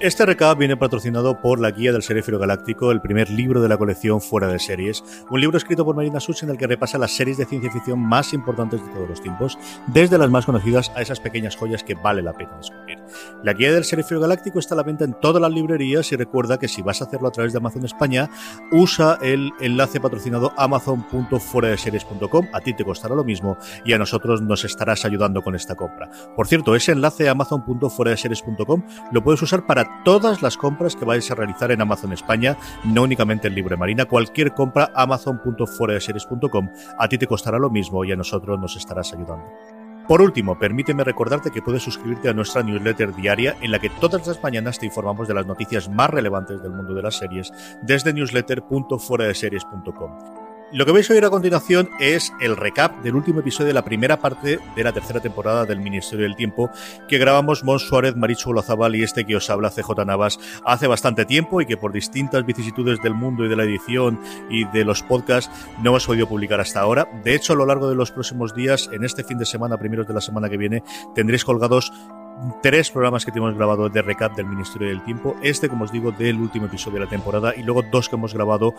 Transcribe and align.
Este 0.00 0.24
recap 0.24 0.56
viene 0.56 0.78
patrocinado 0.78 1.42
por 1.42 1.60
la 1.60 1.72
Guía 1.72 1.92
del 1.92 2.02
Seréfilo 2.02 2.38
Galáctico, 2.38 2.90
el 2.90 3.02
primer 3.02 3.28
libro 3.28 3.60
de 3.60 3.68
la 3.68 3.76
colección 3.76 4.22
Fuera 4.22 4.48
de 4.48 4.58
Series, 4.58 5.04
un 5.28 5.38
libro 5.42 5.58
escrito 5.58 5.84
por 5.84 5.94
Marina 5.94 6.20
Such 6.20 6.42
en 6.42 6.48
el 6.48 6.56
que 6.56 6.66
repasa 6.66 6.96
las 6.96 7.14
series 7.14 7.36
de 7.36 7.44
ciencia 7.44 7.70
ficción 7.70 8.00
más 8.00 8.32
importantes 8.32 8.82
de 8.82 8.90
todos 8.94 9.10
los 9.10 9.20
tiempos, 9.20 9.58
desde 9.88 10.16
las 10.16 10.30
más 10.30 10.46
conocidas 10.46 10.90
a 10.96 11.02
esas 11.02 11.20
pequeñas 11.20 11.54
joyas 11.54 11.84
que 11.84 11.96
vale 11.96 12.22
la 12.22 12.32
pena 12.32 12.56
descubrir. 12.56 12.98
La 13.42 13.52
Guía 13.52 13.74
del 13.74 13.84
Seréfilo 13.84 14.20
Galáctico 14.20 14.58
está 14.58 14.74
a 14.74 14.78
la 14.78 14.84
venta 14.84 15.04
en 15.04 15.12
todas 15.20 15.42
las 15.42 15.52
librerías 15.52 16.10
y 16.12 16.16
recuerda 16.16 16.58
que 16.58 16.68
si 16.68 16.80
vas 16.80 17.02
a 17.02 17.04
hacerlo 17.04 17.28
a 17.28 17.32
través 17.32 17.52
de 17.52 17.58
Amazon 17.58 17.84
España, 17.84 18.30
usa 18.72 19.18
el 19.20 19.52
enlace 19.60 20.00
patrocinado 20.00 20.54
amazon.fueradeseries.com, 20.56 22.46
a 22.54 22.60
ti 22.60 22.72
te 22.72 22.86
costará 22.86 23.14
lo 23.14 23.24
mismo 23.24 23.58
y 23.84 23.92
a 23.92 23.98
nosotros 23.98 24.40
nos 24.40 24.64
estarás 24.64 25.04
ayudando 25.04 25.42
con 25.42 25.54
esta 25.54 25.74
compra. 25.74 26.08
Por 26.34 26.46
cierto, 26.46 26.74
ese 26.74 26.92
enlace 26.92 27.28
amazon.fueradeseries.com 27.28 28.82
lo 29.12 29.22
puedes 29.22 29.42
usar 29.42 29.66
para 29.66 29.89
todas 30.04 30.42
las 30.42 30.56
compras 30.56 30.96
que 30.96 31.04
vais 31.04 31.30
a 31.30 31.34
realizar 31.34 31.70
en 31.72 31.80
Amazon 31.80 32.12
España, 32.12 32.56
no 32.84 33.02
únicamente 33.02 33.48
en 33.48 33.54
Libre 33.54 33.76
Marina. 33.76 34.06
Cualquier 34.06 34.54
compra, 34.54 34.90
amazon.fueradeseries.com, 34.94 36.70
a 36.98 37.08
ti 37.08 37.18
te 37.18 37.26
costará 37.26 37.58
lo 37.58 37.70
mismo 37.70 38.04
y 38.04 38.12
a 38.12 38.16
nosotros 38.16 38.58
nos 38.58 38.76
estarás 38.76 39.12
ayudando. 39.12 39.46
Por 40.10 40.20
último, 40.22 40.58
permíteme 40.58 41.04
recordarte 41.04 41.52
que 41.52 41.62
puedes 41.62 41.84
suscribirte 41.84 42.28
a 42.28 42.32
nuestra 42.32 42.64
newsletter 42.64 43.14
diaria 43.14 43.56
en 43.60 43.70
la 43.70 43.78
que 43.78 43.90
todas 43.90 44.26
las 44.26 44.42
mañanas 44.42 44.80
te 44.80 44.86
informamos 44.86 45.28
de 45.28 45.34
las 45.34 45.46
noticias 45.46 45.88
más 45.88 46.10
relevantes 46.10 46.60
del 46.62 46.72
mundo 46.72 46.94
de 46.94 47.02
las 47.02 47.16
series 47.16 47.52
desde 47.82 48.12
newsletter.fueradeseries.com. 48.12 50.39
Lo 50.72 50.86
que 50.86 50.92
vais 50.92 51.10
a 51.10 51.14
oír 51.14 51.24
a 51.24 51.30
continuación 51.30 51.90
es 51.98 52.32
el 52.40 52.56
recap 52.56 53.02
del 53.02 53.16
último 53.16 53.40
episodio 53.40 53.66
de 53.66 53.74
la 53.74 53.84
primera 53.84 54.20
parte 54.20 54.60
de 54.76 54.84
la 54.84 54.92
tercera 54.92 55.18
temporada 55.18 55.66
del 55.66 55.80
Ministerio 55.80 56.22
del 56.22 56.36
Tiempo 56.36 56.70
que 57.08 57.18
grabamos 57.18 57.64
Mon 57.64 57.80
Suárez, 57.80 58.14
Marichu 58.14 58.50
Olazabal 58.50 58.94
y 58.94 59.02
este 59.02 59.24
que 59.24 59.34
os 59.34 59.50
habla 59.50 59.70
CJ 59.70 60.04
Navas 60.06 60.38
hace 60.64 60.86
bastante 60.86 61.24
tiempo 61.24 61.60
y 61.60 61.66
que 61.66 61.76
por 61.76 61.90
distintas 61.92 62.46
vicisitudes 62.46 63.02
del 63.02 63.14
mundo 63.14 63.44
y 63.44 63.48
de 63.48 63.56
la 63.56 63.64
edición 63.64 64.20
y 64.48 64.64
de 64.66 64.84
los 64.84 65.02
podcasts 65.02 65.50
no 65.82 65.90
hemos 65.90 66.06
podido 66.06 66.28
publicar 66.28 66.60
hasta 66.60 66.78
ahora. 66.78 67.08
De 67.24 67.34
hecho, 67.34 67.54
a 67.54 67.56
lo 67.56 67.66
largo 67.66 67.88
de 67.88 67.96
los 67.96 68.12
próximos 68.12 68.54
días, 68.54 68.88
en 68.92 69.02
este 69.02 69.24
fin 69.24 69.38
de 69.38 69.46
semana, 69.46 69.76
primeros 69.76 70.06
de 70.06 70.14
la 70.14 70.20
semana 70.20 70.48
que 70.48 70.56
viene, 70.56 70.84
tendréis 71.16 71.44
colgados 71.44 71.92
tres 72.62 72.90
programas 72.90 73.24
que 73.24 73.32
tenemos 73.32 73.54
grabado 73.56 73.88
de 73.88 74.02
recap 74.02 74.36
del 74.36 74.46
Ministerio 74.46 74.88
del 74.88 75.02
Tiempo. 75.02 75.36
Este, 75.42 75.68
como 75.68 75.84
os 75.84 75.92
digo, 75.92 76.12
del 76.12 76.36
último 76.36 76.66
episodio 76.66 77.00
de 77.00 77.04
la 77.04 77.10
temporada 77.10 77.54
y 77.56 77.62
luego 77.62 77.82
dos 77.82 78.08
que 78.08 78.16
hemos 78.16 78.34
grabado 78.34 78.74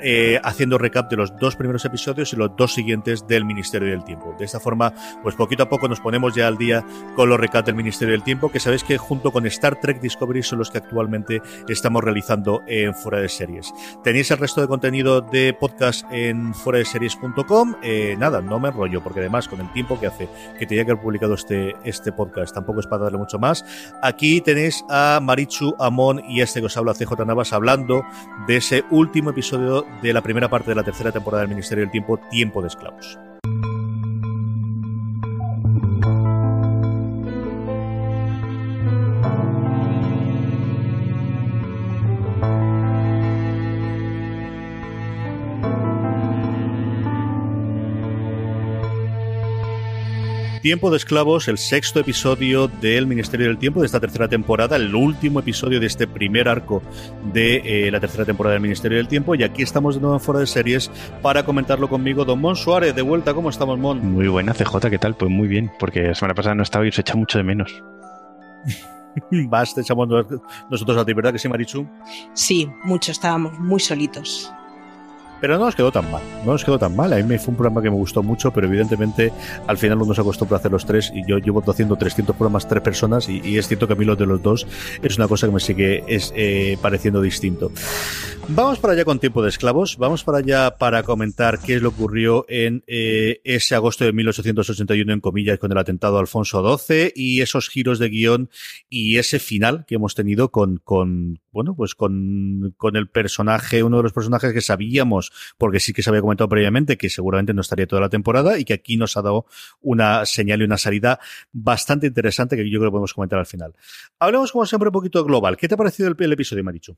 eh, 0.00 0.40
haciendo 0.42 0.78
recap 0.78 1.10
de 1.10 1.16
los 1.16 1.36
dos 1.36 1.56
primeros 1.56 1.84
episodios 1.84 2.32
y 2.32 2.36
los 2.36 2.56
dos 2.56 2.74
siguientes 2.74 3.26
del 3.26 3.44
Ministerio 3.44 3.90
del 3.90 4.04
Tiempo. 4.04 4.34
De 4.38 4.44
esta 4.44 4.60
forma, 4.60 4.92
pues 5.22 5.34
poquito 5.34 5.64
a 5.64 5.68
poco 5.68 5.88
nos 5.88 6.00
ponemos 6.00 6.34
ya 6.34 6.46
al 6.46 6.58
día 6.58 6.84
con 7.16 7.28
los 7.28 7.38
recap 7.38 7.66
del 7.66 7.74
Ministerio 7.74 8.12
del 8.12 8.22
Tiempo, 8.22 8.50
que 8.50 8.60
sabéis 8.60 8.84
que 8.84 8.98
junto 8.98 9.32
con 9.32 9.46
Star 9.46 9.80
Trek 9.80 10.00
Discovery 10.00 10.42
son 10.42 10.58
los 10.58 10.70
que 10.70 10.78
actualmente 10.78 11.42
estamos 11.68 12.02
realizando 12.02 12.62
en 12.66 12.94
Fuera 12.94 13.20
de 13.20 13.28
Series. 13.28 13.72
Tenéis 14.02 14.30
el 14.30 14.38
resto 14.38 14.60
de 14.60 14.68
contenido 14.68 15.20
de 15.20 15.54
podcast 15.54 16.04
en 16.10 16.54
fuera 16.54 16.78
de 16.78 16.84
series.com. 16.84 17.76
Eh, 17.82 18.16
nada, 18.18 18.40
no 18.40 18.58
me 18.58 18.68
enrollo, 18.68 19.02
porque 19.02 19.20
además 19.20 19.48
con 19.48 19.60
el 19.60 19.72
tiempo 19.72 19.98
que 19.98 20.06
hace 20.06 20.28
que 20.58 20.66
tenía 20.66 20.84
que 20.84 20.92
haber 20.92 21.02
publicado 21.02 21.34
este, 21.34 21.74
este 21.84 22.12
podcast, 22.12 22.54
tampoco 22.54 22.80
es 22.80 22.86
para 22.86 23.04
darle 23.04 23.18
mucho 23.18 23.38
más. 23.38 23.64
Aquí 24.02 24.40
tenéis 24.40 24.84
a 24.88 25.20
Marichu, 25.22 25.74
Amon 25.78 26.22
y 26.28 26.40
este 26.40 26.60
que 26.60 26.66
os 26.66 26.76
habla 26.76 26.94
CJ 26.94 27.24
Navas 27.26 27.52
hablando 27.52 28.04
de 28.46 28.56
ese 28.56 28.84
último 28.90 29.30
episodio 29.30 29.83
de 30.02 30.12
la 30.12 30.22
primera 30.22 30.48
parte 30.48 30.70
de 30.70 30.74
la 30.76 30.82
tercera 30.82 31.12
temporada 31.12 31.42
del 31.42 31.48
Ministerio 31.48 31.82
del 31.82 31.90
Tiempo, 31.90 32.18
Tiempo 32.30 32.60
de 32.62 32.68
Esclavos. 32.68 33.18
Tiempo 50.64 50.90
de 50.90 50.96
Esclavos, 50.96 51.46
el 51.48 51.58
sexto 51.58 52.00
episodio 52.00 52.68
del 52.68 53.06
Ministerio 53.06 53.48
del 53.48 53.58
Tiempo 53.58 53.80
de 53.80 53.86
esta 53.86 54.00
tercera 54.00 54.28
temporada, 54.28 54.76
el 54.76 54.94
último 54.94 55.40
episodio 55.40 55.78
de 55.78 55.84
este 55.84 56.06
primer 56.06 56.48
arco 56.48 56.82
de 57.34 57.56
eh, 57.86 57.90
la 57.90 58.00
tercera 58.00 58.24
temporada 58.24 58.54
del 58.54 58.62
Ministerio 58.62 58.96
del 58.96 59.06
Tiempo. 59.06 59.34
Y 59.34 59.42
aquí 59.42 59.62
estamos 59.62 59.96
de 59.96 60.00
nuevo 60.00 60.16
en 60.16 60.22
Fuera 60.22 60.40
de 60.40 60.46
Series 60.46 60.90
para 61.20 61.44
comentarlo 61.44 61.86
conmigo, 61.90 62.24
don 62.24 62.40
Mon 62.40 62.56
Suárez. 62.56 62.94
De 62.94 63.02
vuelta, 63.02 63.34
¿cómo 63.34 63.50
estamos, 63.50 63.78
Mon? 63.78 64.10
Muy 64.10 64.26
buena, 64.28 64.54
CJ, 64.54 64.88
¿qué 64.88 64.98
tal? 64.98 65.14
Pues 65.14 65.30
muy 65.30 65.48
bien, 65.48 65.70
porque 65.78 66.04
la 66.04 66.14
semana 66.14 66.34
pasada 66.34 66.54
no 66.54 66.62
estaba 66.62 66.86
y 66.86 66.92
se 66.92 67.02
echa 67.02 67.14
mucho 67.14 67.36
de 67.36 67.44
menos. 67.44 67.84
Vas, 69.50 69.74
te 69.74 69.82
echamos 69.82 70.08
nosotros 70.70 70.96
a 70.96 71.04
ti, 71.04 71.12
¿verdad 71.12 71.34
que 71.34 71.38
sí, 71.38 71.46
Marichu? 71.46 71.86
Sí, 72.32 72.70
mucho, 72.84 73.12
estábamos 73.12 73.58
muy 73.58 73.80
solitos. 73.80 74.50
Pero 75.40 75.58
no 75.58 75.66
nos 75.66 75.74
quedó 75.74 75.92
tan 75.92 76.10
mal, 76.10 76.22
no 76.44 76.52
nos 76.52 76.64
quedó 76.64 76.78
tan 76.78 76.96
mal. 76.96 77.12
A 77.12 77.16
mí 77.16 77.22
me 77.22 77.38
fue 77.38 77.52
un 77.52 77.56
programa 77.56 77.82
que 77.82 77.90
me 77.90 77.96
gustó 77.96 78.22
mucho, 78.22 78.52
pero 78.52 78.66
evidentemente 78.66 79.32
al 79.66 79.76
final 79.76 80.00
uno 80.00 80.14
se 80.14 80.20
acostumbra 80.20 80.56
a 80.56 80.60
hacer 80.60 80.72
los 80.72 80.86
tres 80.86 81.12
y 81.14 81.26
yo 81.26 81.38
llevo 81.38 81.62
haciendo 81.70 81.96
300 81.96 82.34
programas 82.36 82.66
tres 82.68 82.82
personas 82.82 83.28
y, 83.28 83.58
es 83.58 83.68
cierto 83.68 83.86
que 83.86 83.92
a 83.92 83.96
mí 83.96 84.04
lo 84.04 84.16
de 84.16 84.26
los 84.26 84.42
dos 84.42 84.66
es 85.02 85.16
una 85.16 85.28
cosa 85.28 85.46
que 85.46 85.52
me 85.52 85.60
sigue 85.60 86.04
es, 86.06 86.32
eh, 86.36 86.78
pareciendo 86.80 87.20
distinto. 87.20 87.70
Vamos 88.48 88.78
para 88.78 88.92
allá 88.92 89.04
con 89.06 89.18
Tiempo 89.18 89.42
de 89.42 89.48
Esclavos, 89.48 89.96
vamos 89.96 90.22
para 90.22 90.38
allá 90.38 90.76
para 90.76 91.02
comentar 91.02 91.58
qué 91.60 91.76
es 91.76 91.82
lo 91.82 91.88
ocurrió 91.88 92.44
en 92.48 92.84
eh, 92.86 93.40
ese 93.44 93.74
agosto 93.74 94.04
de 94.04 94.12
1881 94.12 95.12
en 95.12 95.20
comillas 95.20 95.58
con 95.58 95.72
el 95.72 95.78
atentado 95.78 96.18
a 96.18 96.20
Alfonso 96.20 96.78
XII 96.78 97.12
y 97.14 97.40
esos 97.40 97.70
giros 97.70 97.98
de 97.98 98.10
guion 98.10 98.50
y 98.90 99.16
ese 99.16 99.38
final 99.38 99.86
que 99.86 99.94
hemos 99.94 100.14
tenido 100.14 100.50
con, 100.50 100.76
con 100.76 101.40
bueno, 101.52 101.74
pues 101.74 101.94
con, 101.94 102.74
con 102.76 102.96
el 102.96 103.08
personaje, 103.08 103.82
uno 103.82 103.98
de 103.98 104.02
los 104.02 104.12
personajes 104.12 104.52
que 104.52 104.60
sabíamos 104.60 105.23
porque 105.58 105.80
sí 105.80 105.92
que 105.92 106.02
se 106.02 106.10
había 106.10 106.20
comentado 106.20 106.48
previamente 106.48 106.96
que 106.96 107.10
seguramente 107.10 107.54
no 107.54 107.60
estaría 107.60 107.86
toda 107.86 108.02
la 108.02 108.08
temporada 108.08 108.58
y 108.58 108.64
que 108.64 108.74
aquí 108.74 108.96
nos 108.96 109.16
ha 109.16 109.22
dado 109.22 109.46
una 109.80 110.26
señal 110.26 110.60
y 110.60 110.64
una 110.64 110.78
salida 110.78 111.20
bastante 111.52 112.06
interesante 112.06 112.56
que 112.56 112.68
yo 112.68 112.78
creo 112.78 112.90
que 112.90 112.92
podemos 112.92 113.14
comentar 113.14 113.38
al 113.38 113.46
final. 113.46 113.74
Hablemos 114.18 114.52
como 114.52 114.66
siempre 114.66 114.88
un 114.88 114.92
poquito 114.92 115.24
global. 115.24 115.56
¿Qué 115.56 115.68
te 115.68 115.74
ha 115.74 115.78
parecido 115.78 116.08
el, 116.08 116.32
episodio, 116.32 116.64
Marichu? 116.64 116.96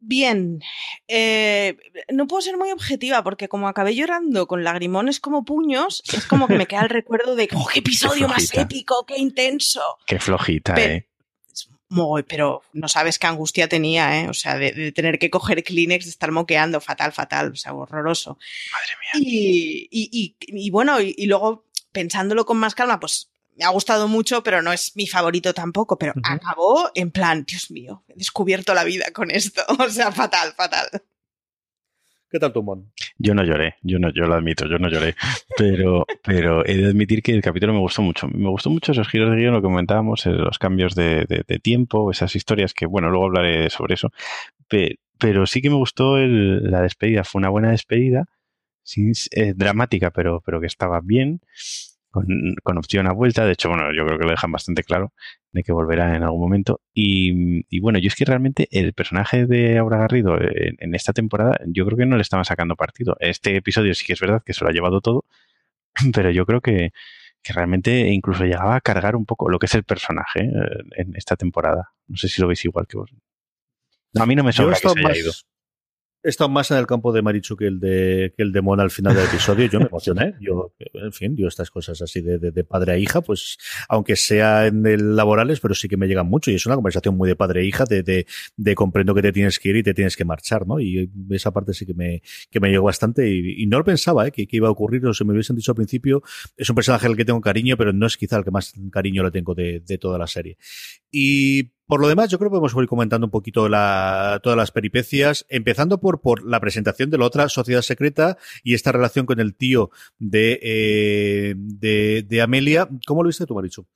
Bien, 0.00 0.60
eh, 1.08 1.76
no 2.12 2.28
puedo 2.28 2.40
ser 2.40 2.56
muy 2.56 2.70
objetiva 2.70 3.24
porque 3.24 3.48
como 3.48 3.66
acabé 3.66 3.96
llorando 3.96 4.46
con 4.46 4.62
lagrimones 4.62 5.18
como 5.18 5.44
puños, 5.44 6.02
es 6.12 6.24
como 6.26 6.46
que 6.46 6.54
me 6.54 6.66
queda 6.66 6.82
el 6.82 6.88
recuerdo 6.90 7.34
de 7.34 7.48
oh, 7.54 7.66
qué 7.72 7.80
episodio 7.80 8.28
más 8.28 8.54
épico, 8.54 9.04
qué 9.06 9.18
intenso. 9.18 9.82
Qué 10.06 10.20
flojita, 10.20 10.74
eh 10.76 11.08
pero 12.26 12.62
no 12.72 12.88
sabes 12.88 13.18
qué 13.18 13.26
angustia 13.26 13.68
tenía, 13.68 14.20
¿eh? 14.20 14.28
O 14.28 14.34
sea, 14.34 14.56
de, 14.56 14.92
tener 14.92 15.18
que 15.18 15.30
coger 15.30 15.64
Kleenex, 15.64 16.04
de 16.04 16.10
estar 16.10 16.30
moqueando, 16.30 16.80
fatal, 16.80 17.12
fatal, 17.12 17.52
o 17.52 17.56
sea, 17.56 17.72
horroroso. 17.72 18.38
Madre 18.72 18.94
mía. 19.00 19.30
Y, 19.30 19.88
y, 19.90 20.36
y, 20.40 20.70
bueno, 20.70 21.00
y, 21.00 21.26
luego 21.26 21.64
pensándolo 21.92 22.44
con 22.44 22.58
más 22.58 22.74
calma, 22.74 23.00
pues 23.00 23.30
me 23.56 23.64
ha 23.64 23.70
gustado 23.70 24.06
mucho, 24.06 24.42
pero 24.42 24.62
no 24.62 24.72
es 24.72 24.94
mi 24.96 25.06
favorito 25.06 25.52
tampoco, 25.54 25.98
pero 25.98 26.12
acabó 26.22 26.90
en 26.94 27.10
plan, 27.10 27.44
Dios 27.44 27.70
mío, 27.70 28.04
he 28.08 28.14
descubierto 28.14 28.74
la 28.74 28.84
vida 28.84 29.06
con 29.12 29.30
esto, 29.30 29.62
o 29.78 29.88
sea, 29.88 30.12
fatal, 30.12 30.52
fatal. 30.54 30.88
¿Qué 32.30 32.38
tal 32.38 32.52
tu 32.52 32.62
Mon? 32.62 32.92
Yo 33.16 33.34
no 33.34 33.42
lloré, 33.42 33.76
yo 33.82 33.98
no, 33.98 34.12
yo 34.12 34.26
lo 34.26 34.34
admito, 34.34 34.66
yo 34.66 34.78
no 34.78 34.88
lloré, 34.88 35.14
pero, 35.56 36.04
pero 36.22 36.64
he 36.66 36.76
de 36.76 36.86
admitir 36.86 37.22
que 37.22 37.32
el 37.32 37.40
capítulo 37.40 37.72
me 37.72 37.78
gustó 37.80 38.02
mucho. 38.02 38.28
Me 38.28 38.50
gustó 38.50 38.68
mucho 38.68 38.92
esos 38.92 39.08
giros 39.08 39.30
de 39.30 39.36
guion, 39.36 39.54
lo 39.54 39.60
que 39.60 39.66
comentábamos, 39.66 40.26
eh, 40.26 40.30
los 40.30 40.58
cambios 40.58 40.94
de, 40.94 41.44
tiempo, 41.62 42.10
esas 42.10 42.36
historias 42.36 42.74
que, 42.74 42.84
bueno, 42.84 43.08
luego 43.08 43.26
hablaré 43.26 43.70
sobre 43.70 43.94
eso, 43.94 44.12
pero, 44.68 45.46
sí 45.46 45.62
que 45.62 45.70
me 45.70 45.76
gustó 45.76 46.18
la 46.18 46.82
despedida, 46.82 47.24
fue 47.24 47.38
una 47.40 47.48
buena 47.48 47.70
despedida, 47.70 48.26
eh, 48.96 49.54
dramática, 49.56 50.10
pero, 50.10 50.42
pero 50.44 50.60
que 50.60 50.66
estaba 50.66 51.00
bien 51.02 51.40
con, 52.10 52.78
opción 52.78 53.06
a 53.06 53.12
vuelta. 53.12 53.44
De 53.44 53.52
hecho, 53.52 53.68
bueno, 53.68 53.92
yo 53.94 54.06
creo 54.06 54.18
que 54.18 54.24
lo 54.24 54.30
dejan 54.30 54.52
bastante 54.52 54.82
claro 54.82 55.12
de 55.52 55.62
que 55.62 55.72
volverá 55.72 56.14
en 56.14 56.22
algún 56.22 56.40
momento. 56.40 56.80
Y, 56.92 57.80
bueno, 57.80 57.98
yo 57.98 58.08
es 58.08 58.14
que 58.14 58.24
realmente 58.24 58.68
el 58.70 58.92
personaje 58.92 59.46
de 59.46 59.78
Aura 59.78 59.98
Garrido 59.98 60.36
en, 60.40 60.94
esta 60.94 61.12
temporada, 61.12 61.58
yo 61.66 61.84
creo 61.86 61.98
que 61.98 62.06
no 62.06 62.16
le 62.16 62.22
estaban 62.22 62.44
sacando 62.44 62.76
partido. 62.76 63.16
Este 63.20 63.56
episodio 63.56 63.94
sí 63.94 64.04
que 64.06 64.12
es 64.12 64.20
verdad 64.20 64.42
que 64.44 64.52
se 64.52 64.64
lo 64.64 64.70
ha 64.70 64.72
llevado 64.72 65.00
todo, 65.00 65.24
pero 66.14 66.30
yo 66.30 66.46
creo 66.46 66.60
que, 66.60 66.92
realmente 67.50 68.08
incluso 68.08 68.44
llegaba 68.44 68.76
a 68.76 68.80
cargar 68.82 69.16
un 69.16 69.24
poco 69.24 69.48
lo 69.48 69.58
que 69.58 69.64
es 69.64 69.74
el 69.74 69.82
personaje 69.82 70.40
eh, 70.40 70.50
en 70.96 71.16
esta 71.16 71.34
temporada. 71.34 71.92
No 72.06 72.16
sé 72.18 72.28
si 72.28 72.42
lo 72.42 72.48
veis 72.48 72.62
igual 72.66 72.86
que 72.86 72.98
vos. 72.98 73.10
a 74.18 74.26
mí 74.26 74.34
no 74.34 74.44
me 74.44 74.52
sobra 74.52 74.76
que 74.76 74.86
se 74.86 74.98
haya 74.98 75.18
ido. 75.18 75.32
Estado 76.22 76.50
más 76.50 76.70
en 76.72 76.78
el 76.78 76.86
campo 76.86 77.12
de 77.12 77.22
Marichu 77.22 77.56
que 77.56 77.66
el 77.68 77.78
de, 77.78 78.34
que 78.36 78.42
el 78.42 78.52
de 78.52 78.60
Mona 78.60 78.82
al 78.82 78.90
final 78.90 79.14
del 79.14 79.24
episodio. 79.26 79.66
Yo 79.66 79.78
me 79.78 79.86
emocioné. 79.86 80.34
Yo, 80.40 80.74
en 80.94 81.12
fin, 81.12 81.36
yo 81.36 81.46
estas 81.46 81.70
cosas 81.70 82.02
así 82.02 82.20
de, 82.20 82.38
de, 82.38 82.64
padre 82.64 82.92
a 82.92 82.98
hija, 82.98 83.20
pues, 83.20 83.56
aunque 83.88 84.16
sea 84.16 84.66
en 84.66 84.84
el 84.84 85.14
laborales, 85.14 85.60
pero 85.60 85.74
sí 85.74 85.88
que 85.88 85.96
me 85.96 86.08
llegan 86.08 86.26
mucho. 86.26 86.50
Y 86.50 86.56
es 86.56 86.66
una 86.66 86.74
conversación 86.74 87.16
muy 87.16 87.28
de 87.28 87.36
padre 87.36 87.60
a 87.60 87.64
hija, 87.64 87.84
de, 87.84 88.02
de, 88.02 88.26
de 88.56 88.74
comprendo 88.74 89.14
que 89.14 89.22
te 89.22 89.32
tienes 89.32 89.60
que 89.60 89.68
ir 89.68 89.76
y 89.76 89.82
te 89.84 89.94
tienes 89.94 90.16
que 90.16 90.24
marchar, 90.24 90.66
¿no? 90.66 90.80
Y 90.80 91.08
esa 91.30 91.52
parte 91.52 91.72
sí 91.72 91.86
que 91.86 91.94
me, 91.94 92.20
que 92.50 92.58
me 92.58 92.68
llegó 92.68 92.86
bastante. 92.86 93.30
Y, 93.30 93.66
no 93.66 93.78
lo 93.78 93.84
pensaba, 93.84 94.26
¿eh? 94.26 94.32
Que, 94.32 94.46
que, 94.46 94.56
iba 94.56 94.66
a 94.66 94.72
ocurrir, 94.72 95.06
o 95.06 95.14
se 95.14 95.24
me 95.24 95.32
hubiesen 95.32 95.54
dicho 95.54 95.70
al 95.70 95.76
principio. 95.76 96.22
Es 96.56 96.68
un 96.68 96.74
personaje 96.74 97.06
al 97.06 97.16
que 97.16 97.24
tengo 97.24 97.40
cariño, 97.40 97.76
pero 97.76 97.92
no 97.92 98.06
es 98.06 98.16
quizá 98.16 98.38
el 98.38 98.44
que 98.44 98.50
más 98.50 98.72
cariño 98.90 99.22
le 99.22 99.30
tengo 99.30 99.54
de, 99.54 99.80
de 99.86 99.98
toda 99.98 100.18
la 100.18 100.26
serie. 100.26 100.58
Y 101.10 101.70
por 101.88 102.02
lo 102.02 102.08
demás, 102.08 102.28
yo 102.28 102.38
creo 102.38 102.50
que 102.50 102.58
podemos 102.58 102.74
ir 102.74 102.86
comentando 102.86 103.26
un 103.26 103.30
poquito 103.30 103.66
la, 103.66 104.40
todas 104.42 104.58
las 104.58 104.70
peripecias, 104.70 105.46
empezando 105.48 106.00
por, 106.00 106.20
por 106.20 106.44
la 106.44 106.60
presentación 106.60 107.08
de 107.08 107.16
la 107.16 107.24
otra 107.24 107.48
sociedad 107.48 107.80
secreta 107.80 108.36
y 108.62 108.74
esta 108.74 108.92
relación 108.92 109.24
con 109.24 109.40
el 109.40 109.54
tío 109.54 109.90
de, 110.18 110.60
eh, 110.62 111.54
de, 111.56 112.42
Amelia. 112.42 112.90
¿Cómo 113.06 113.22
lo 113.22 113.28
viste 113.28 113.46
tú, 113.46 113.54
Marichu? 113.54 113.86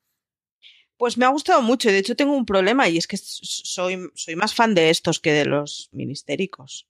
Pues 0.96 1.18
me 1.18 1.26
ha 1.26 1.28
gustado 1.28 1.60
mucho 1.60 1.90
y 1.90 1.92
de 1.92 1.98
hecho 1.98 2.16
tengo 2.16 2.34
un 2.34 2.46
problema 2.46 2.88
y 2.88 2.96
es 2.96 3.06
que 3.06 3.18
soy, 3.18 4.10
soy 4.14 4.36
más 4.36 4.54
fan 4.54 4.74
de 4.74 4.88
estos 4.88 5.20
que 5.20 5.32
de 5.32 5.44
los 5.44 5.90
ministéricos. 5.92 6.88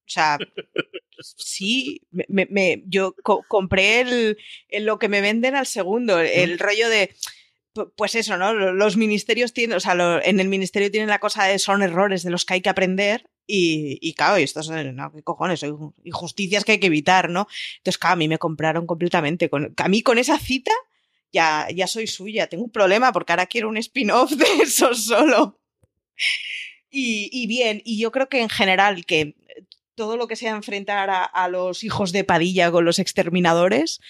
O 0.00 0.10
sea, 0.10 0.36
sí, 1.20 2.02
me, 2.10 2.82
yo 2.86 3.14
compré 3.48 4.00
el, 4.00 4.36
lo 4.84 4.98
que 4.98 5.08
me 5.08 5.22
venden 5.22 5.54
al 5.54 5.66
segundo, 5.66 6.20
el 6.20 6.58
rollo 6.58 6.90
de 6.90 7.14
pues 7.96 8.14
eso, 8.14 8.36
¿no? 8.36 8.54
Los 8.54 8.96
ministerios 8.96 9.52
tienen, 9.52 9.76
o 9.76 9.80
sea, 9.80 10.20
en 10.22 10.40
el 10.40 10.48
ministerio 10.48 10.90
tienen 10.90 11.08
la 11.08 11.18
cosa 11.18 11.44
de 11.44 11.58
son 11.58 11.82
errores 11.82 12.22
de 12.22 12.30
los 12.30 12.44
que 12.44 12.54
hay 12.54 12.60
que 12.60 12.68
aprender 12.68 13.28
y, 13.46 13.98
y 14.00 14.14
claro, 14.14 14.38
y 14.38 14.44
estos, 14.44 14.70
no, 14.70 15.12
¿qué 15.12 15.22
cojones? 15.22 15.64
Injusticias 16.04 16.64
que 16.64 16.72
hay 16.72 16.80
que 16.80 16.86
evitar, 16.86 17.28
¿no? 17.28 17.46
Entonces, 17.78 17.98
claro, 17.98 18.14
a 18.14 18.16
mí 18.16 18.28
me 18.28 18.38
compraron 18.38 18.86
completamente. 18.86 19.50
A 19.76 19.88
mí 19.88 20.02
con 20.02 20.18
esa 20.18 20.38
cita 20.38 20.72
ya, 21.32 21.68
ya 21.74 21.86
soy 21.86 22.06
suya. 22.06 22.46
Tengo 22.46 22.64
un 22.64 22.70
problema 22.70 23.12
porque 23.12 23.32
ahora 23.32 23.46
quiero 23.46 23.68
un 23.68 23.76
spin-off 23.76 24.30
de 24.32 24.46
eso 24.62 24.94
solo. 24.94 25.60
Y, 26.90 27.28
y, 27.32 27.46
bien, 27.48 27.82
y 27.84 27.98
yo 27.98 28.12
creo 28.12 28.28
que 28.28 28.40
en 28.40 28.48
general 28.48 29.04
que 29.04 29.34
todo 29.96 30.16
lo 30.16 30.28
que 30.28 30.36
sea 30.36 30.52
enfrentar 30.52 31.08
a 31.10 31.48
los 31.48 31.84
hijos 31.84 32.12
de 32.12 32.24
Padilla 32.24 32.70
con 32.70 32.84
los 32.84 32.98
exterminadores, 32.98 34.00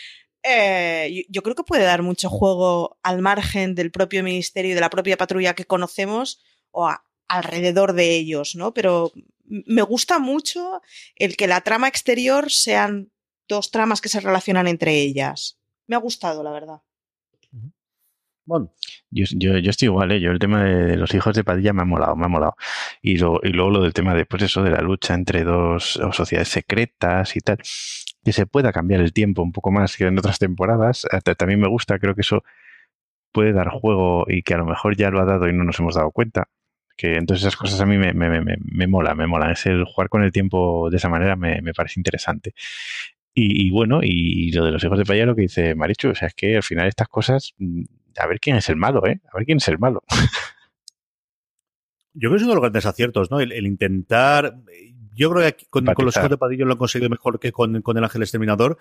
eh, 0.47 1.25
yo 1.31 1.43
creo 1.43 1.55
que 1.55 1.65
puede 1.65 1.85
dar 1.85 2.03
mucho 2.03 2.29
juego 2.29 2.99
al 3.03 3.23
margen 3.23 3.75
del 3.75 3.91
propio 3.91 4.23
ministerio 4.23 4.73
y 4.73 4.75
de 4.75 4.81
la 4.81 4.91
propia 4.91 5.17
patrulla 5.17 5.55
que 5.55 5.65
conocemos 5.65 6.43
o 6.71 6.91
alrededor 7.29 7.95
de 7.95 8.15
ellos, 8.15 8.55
¿no? 8.55 8.75
Pero 8.75 9.13
me 9.47 9.83
gusta 9.83 10.19
mucho 10.19 10.83
el 11.17 11.37
que 11.37 11.47
la 11.47 11.63
trama 11.63 11.89
exterior 11.89 12.51
sean 12.51 13.11
dos 13.49 13.71
tramas 13.71 14.03
que 14.03 14.11
se 14.11 14.21
relacionan 14.21 14.69
entre 14.69 15.01
ellas. 15.01 15.59
Me 15.87 15.97
ha 15.97 15.99
gustado, 15.99 16.43
la 16.43 16.51
verdad. 16.51 16.83
Bueno. 18.47 18.75
Yo, 19.11 19.25
estoy 19.55 19.87
igual, 19.87 20.13
¿eh? 20.13 20.21
Yo 20.21 20.31
el 20.31 20.39
tema 20.39 20.65
de 20.65 20.97
los 20.97 21.15
hijos 21.15 21.35
de 21.35 21.45
Padilla 21.45 21.73
me 21.73 21.83
ha 21.83 21.87
molado, 21.87 22.17
me 22.17 22.27
ha 22.27 22.29
molado. 22.29 22.57
Y, 23.01 23.17
luego 23.17 23.71
lo 23.71 23.81
del 23.81 23.95
tema 23.95 24.15
de, 24.15 24.27
pues 24.27 24.43
eso, 24.43 24.63
de 24.63 24.71
la 24.71 24.83
lucha 24.83 25.15
entre 25.15 25.45
dos 25.45 25.99
sociedades 26.13 26.49
secretas 26.49 27.37
y 27.37 27.41
tal 27.41 27.59
que 28.25 28.33
se 28.33 28.47
pueda 28.47 28.73
cambiar 28.73 29.01
el 29.01 29.13
tiempo 29.13 29.43
un 29.43 29.53
poco 29.53 29.71
más 29.71 29.97
que 29.97 30.05
en 30.07 30.19
otras 30.19 30.39
temporadas. 30.39 31.07
También 31.37 31.61
me 31.61 31.69
gusta, 31.69 31.99
creo 31.99 32.15
que 32.15 32.23
eso 32.23 32.43
puede 33.33 33.53
dar 33.53 33.69
juego 33.69 34.25
y 34.29 34.43
que 34.43 34.55
a 34.55 34.59
lo 34.59 34.65
mejor 34.65 34.97
ya 34.97 35.11
lo 35.11 35.21
ha 35.21 35.25
dado 35.25 35.49
y 35.49 35.53
no 35.53 35.65
nos 35.65 35.79
hemos 35.79 35.95
dado 35.95 36.11
cuenta. 36.11 36.49
Que 36.97 37.17
entonces 37.17 37.43
esas 37.43 37.57
cosas 37.57 37.81
a 37.81 37.87
mí 37.87 37.99
me, 37.99 38.15
me, 38.15 38.41
me, 38.41 38.57
me 38.61 38.87
mola, 38.87 39.15
me 39.15 39.27
mola. 39.27 39.53
Es 39.53 39.67
el 39.67 39.85
jugar 39.85 40.09
con 40.09 40.23
el 40.23 40.33
tiempo 40.33 40.89
de 40.91 40.97
esa 40.97 41.09
manera 41.09 41.37
me, 41.37 41.75
parece 41.75 42.01
interesante. 42.01 42.55
Y, 43.37 43.69
bueno, 43.71 43.99
y 44.01 44.53
lo 44.53 44.65
de 44.65 44.71
los 44.71 44.85
hijos 44.85 44.97
de 44.97 45.05
Paya, 45.05 45.27
lo 45.27 45.35
que 45.35 45.43
dice 45.43 45.75
Marichu, 45.75 46.11
o 46.11 46.15
sea, 46.15 46.29
es 46.29 46.35
que 46.35 46.55
al 46.55 46.63
final 46.63 46.87
estas 46.87 47.09
cosas, 47.09 47.53
mm, 47.59 47.83
a 48.17 48.29
ver 48.29 48.39
quién 48.39 48.55
es 48.57 48.69
el 48.69 48.77
malo, 48.77 49.05
¿eh? 49.07 49.21
A 49.33 49.37
ver 49.37 49.45
quién 49.45 49.59
es 49.59 49.67
el 49.67 49.77
malo. 49.81 50.05
Yo 52.15 52.29
creo 52.29 52.31
que 52.31 52.37
es 52.37 52.43
uno 52.43 52.53
de 52.53 52.55
los 52.55 52.63
grandes 52.63 52.87
aciertos, 52.87 53.29
¿no? 53.33 53.41
el 53.41 53.67
intentar, 53.67 54.55
yo 55.15 55.31
creo 55.31 55.57
que 55.57 55.67
con, 55.71 55.85
los 55.85 56.17
hijos 56.17 56.31
de 56.31 56.39
Padillo 56.39 56.67
lo 56.67 56.73
han 56.73 56.79
conseguido 56.79 57.11
mejor 57.11 57.39
que 57.39 57.53
con, 57.53 57.83
con 57.83 57.97
el 57.97 58.05
Ángel 58.05 58.23
Exterminador. 58.23 58.79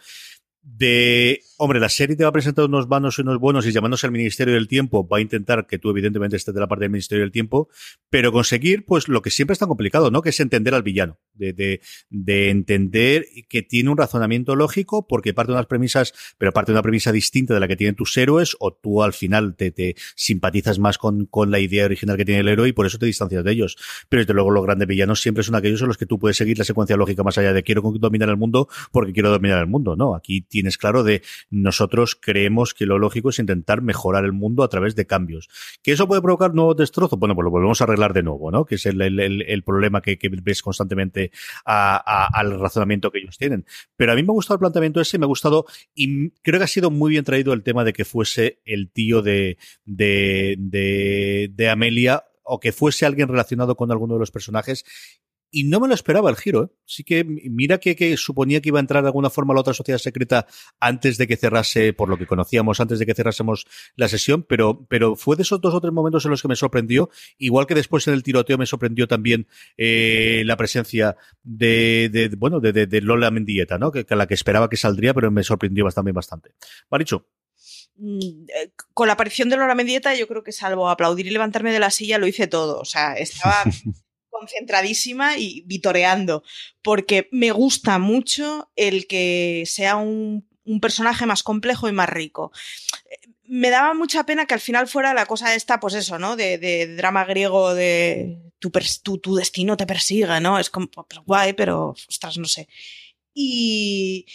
De 0.65 1.41
hombre, 1.57 1.79
la 1.81 1.89
serie 1.89 2.15
te 2.15 2.23
va 2.23 2.29
a 2.29 2.33
presentar 2.33 2.63
unos 2.65 2.87
vanos 2.87 3.19
y 3.19 3.21
unos 3.21 3.37
buenos 3.37 3.65
y 3.65 3.71
llamándose 3.73 4.05
al 4.05 4.13
Ministerio 4.13 4.53
del 4.53 4.69
Tiempo 4.69 5.05
va 5.05 5.17
a 5.17 5.21
intentar 5.21 5.67
que 5.67 5.77
tú 5.77 5.89
evidentemente 5.89 6.37
estés 6.37 6.53
de 6.53 6.59
la 6.61 6.67
parte 6.67 6.85
del 6.85 6.91
Ministerio 6.91 7.21
del 7.21 7.31
Tiempo, 7.31 7.67
pero 8.09 8.31
conseguir 8.31 8.85
pues 8.85 9.09
lo 9.09 9.21
que 9.21 9.29
siempre 9.29 9.53
es 9.53 9.59
tan 9.59 9.67
complicado, 9.67 10.09
¿no? 10.09 10.21
Que 10.21 10.29
es 10.29 10.39
entender 10.39 10.73
al 10.73 10.83
villano, 10.83 11.19
de, 11.33 11.51
de, 11.51 11.81
de 12.09 12.49
entender 12.49 13.25
que 13.49 13.61
tiene 13.61 13.89
un 13.89 13.97
razonamiento 13.97 14.55
lógico 14.55 15.05
porque 15.05 15.33
parte 15.33 15.51
de 15.51 15.55
unas 15.55 15.67
premisas, 15.67 16.13
pero 16.37 16.53
parte 16.53 16.71
de 16.71 16.75
una 16.75 16.81
premisa 16.81 17.11
distinta 17.11 17.53
de 17.53 17.59
la 17.59 17.67
que 17.67 17.75
tienen 17.75 17.95
tus 17.95 18.15
héroes 18.17 18.55
o 18.59 18.73
tú 18.73 19.03
al 19.03 19.13
final 19.13 19.55
te, 19.55 19.71
te 19.71 19.95
simpatizas 20.15 20.79
más 20.79 20.97
con, 20.97 21.25
con 21.25 21.51
la 21.51 21.59
idea 21.59 21.85
original 21.85 22.15
que 22.15 22.25
tiene 22.25 22.39
el 22.39 22.47
héroe 22.47 22.69
y 22.69 22.73
por 22.73 22.85
eso 22.85 22.97
te 22.97 23.05
distancias 23.05 23.43
de 23.43 23.51
ellos. 23.51 23.77
Pero 24.07 24.21
desde 24.21 24.33
luego 24.33 24.51
los 24.51 24.63
grandes 24.63 24.87
villanos 24.87 25.21
siempre 25.21 25.43
son 25.43 25.55
aquellos 25.55 25.81
en 25.81 25.87
los 25.87 25.97
que 25.97 26.05
tú 26.05 26.19
puedes 26.19 26.37
seguir 26.37 26.57
la 26.57 26.63
secuencia 26.63 26.95
lógica 26.95 27.21
más 27.21 27.37
allá 27.37 27.51
de 27.51 27.63
quiero 27.63 27.81
dominar 27.81 28.29
el 28.29 28.37
mundo 28.37 28.69
porque 28.91 29.11
quiero 29.11 29.29
dominar 29.29 29.59
el 29.59 29.67
mundo, 29.67 29.95
¿no? 29.95 30.15
Aquí 30.15 30.41
tienes 30.53 30.77
claro 30.77 31.03
de 31.03 31.23
nosotros 31.49 32.15
creemos 32.15 32.75
que 32.75 32.85
lo 32.85 32.99
lógico 32.99 33.31
es 33.31 33.39
intentar 33.39 33.81
mejorar 33.81 34.23
el 34.23 34.33
mundo 34.33 34.61
a 34.61 34.67
través 34.67 34.95
de 34.95 35.07
cambios. 35.07 35.49
¿Que 35.81 35.93
eso 35.93 36.07
puede 36.07 36.21
provocar 36.21 36.53
nuevos 36.53 36.77
destrozos? 36.77 37.17
Bueno, 37.17 37.33
pues 37.33 37.43
lo 37.43 37.49
volvemos 37.49 37.81
a 37.81 37.85
arreglar 37.85 38.13
de 38.13 38.21
nuevo, 38.21 38.51
¿no? 38.51 38.63
Que 38.63 38.75
es 38.75 38.85
el, 38.85 39.63
problema 39.65 39.99
que, 40.03 40.19
ves 40.43 40.61
constantemente 40.61 41.31
al 41.65 42.59
razonamiento 42.59 43.09
que 43.09 43.17
ellos 43.17 43.35
tienen. 43.35 43.65
Pero 43.95 44.11
a 44.11 44.15
mí 44.15 44.21
me 44.21 44.29
ha 44.29 44.33
gustado 44.33 44.57
el 44.57 44.59
planteamiento 44.59 45.01
ese, 45.01 45.17
me 45.17 45.25
ha 45.25 45.27
gustado 45.27 45.65
y 45.95 46.29
creo 46.43 46.59
que 46.59 46.65
ha 46.65 46.67
sido 46.67 46.91
muy 46.91 47.09
bien 47.09 47.23
traído 47.23 47.51
el 47.53 47.63
tema 47.63 47.83
de 47.83 47.93
que 47.93 48.05
fuese 48.05 48.61
el 48.63 48.91
tío 48.91 49.23
de, 49.23 49.57
de, 49.85 50.55
de, 50.59 51.49
de 51.51 51.69
Amelia 51.69 52.25
o 52.43 52.59
que 52.59 52.71
fuese 52.73 53.07
alguien 53.07 53.27
relacionado 53.27 53.75
con 53.75 53.89
alguno 53.89 54.13
de 54.13 54.19
los 54.19 54.29
personajes 54.29 54.85
y 55.53 55.65
no 55.65 55.79
me 55.79 55.87
lo 55.87 55.93
esperaba 55.93 56.31
el 56.31 56.35
giro. 56.35 56.63
¿eh? 56.63 56.67
Sí 56.83 57.03
que 57.03 57.23
mira 57.23 57.77
que, 57.77 58.17
suponía 58.17 58.59
que 58.59 58.69
iba 58.69 58.79
a 58.79 58.81
entrar 58.81 59.03
de 59.03 59.09
alguna 59.09 59.29
forma 59.29 59.53
la 59.53 59.61
otra 59.61 59.73
sociedad 59.73 59.99
secreta 59.99 60.47
antes 60.79 61.17
de 61.17 61.27
que 61.27 61.37
cerrase, 61.37 61.93
por 61.93 62.09
lo 62.09 62.17
que 62.17 62.25
conocíamos, 62.25 62.79
antes 62.79 62.97
de 62.97 63.05
que 63.05 63.13
cerrásemos 63.13 63.65
la 63.95 64.07
sesión, 64.07 64.41
pero, 64.43 64.85
pero 64.89 65.15
fue 65.15 65.35
de 65.35 65.43
esos 65.43 65.61
dos 65.61 65.75
o 65.75 65.79
tres 65.79 65.93
momentos 65.93 66.25
en 66.25 66.31
los 66.31 66.41
que 66.41 66.47
me 66.47 66.55
sorprendió, 66.55 67.11
igual 67.37 67.67
que 67.67 67.75
después 67.75 68.07
en 68.07 68.15
el 68.15 68.23
tiroteo 68.23 68.57
me 68.57 68.65
sorprendió 68.65 69.07
también 69.07 69.47
eh, 69.77 70.41
la 70.45 70.57
presencia 70.57 71.15
de, 71.43 72.09
de 72.11 72.29
bueno, 72.35 72.59
de, 72.59 72.73
de, 72.73 73.01
Lola 73.01 73.29
Mendieta, 73.29 73.77
¿no? 73.77 73.91
Que, 73.91 74.05
la 74.09 74.25
que 74.25 74.33
esperaba 74.33 74.69
que 74.69 74.77
saldría, 74.77 75.13
pero 75.13 75.29
me 75.29 75.43
sorprendió 75.43 75.85
bastante, 75.85 76.11
bastante. 76.11 76.55
Maricho. 76.89 77.27
Mm, 77.97 78.45
eh, 78.47 78.71
con 78.95 79.05
la 79.05 79.13
aparición 79.13 79.49
de 79.49 79.57
Lola 79.57 79.75
Mendieta, 79.75 80.15
yo 80.15 80.27
creo 80.27 80.43
que 80.43 80.51
salvo 80.51 80.89
aplaudir 80.89 81.27
y 81.27 81.29
levantarme 81.29 81.71
de 81.71 81.79
la 81.79 81.91
silla, 81.91 82.17
lo 82.17 82.25
hice 82.25 82.47
todo. 82.47 82.79
O 82.79 82.85
sea, 82.85 83.13
estaba 83.13 83.63
concentradísima 84.43 85.37
y 85.37 85.61
vitoreando, 85.65 86.43
porque 86.81 87.29
me 87.31 87.51
gusta 87.51 87.97
mucho 87.99 88.69
el 88.75 89.07
que 89.07 89.63
sea 89.65 89.95
un, 89.95 90.45
personaje 90.81 91.25
más 91.25 91.43
complejo 91.43 91.89
y 91.89 91.91
más 91.91 92.09
rico 92.09 92.51
me 93.45 93.69
daba 93.69 93.93
mucha 93.93 94.25
pena 94.25 94.45
que 94.45 94.53
al 94.53 94.61
final 94.61 94.87
fuera 94.87 95.13
la 95.13 95.25
cosa 95.25 95.53
esta, 95.53 95.79
pues 95.79 95.93
eso, 95.93 96.17
¿no? 96.17 96.37
De, 96.37 96.95
drama 96.95 97.25
griego 97.25 97.73
de 97.73 98.39
tu, 98.57 99.35
destino 99.35 99.75
te 99.75 99.85
persigue, 99.85 100.39
¿no? 100.39 100.57
Es 100.57 100.69
como, 100.69 100.87
pues 100.87 101.19
guay, 101.25 101.53
pero, 101.53 101.89
ostras, 102.07 102.37
no 102.37 102.45
sé. 102.45 102.69
Y, 103.33 104.25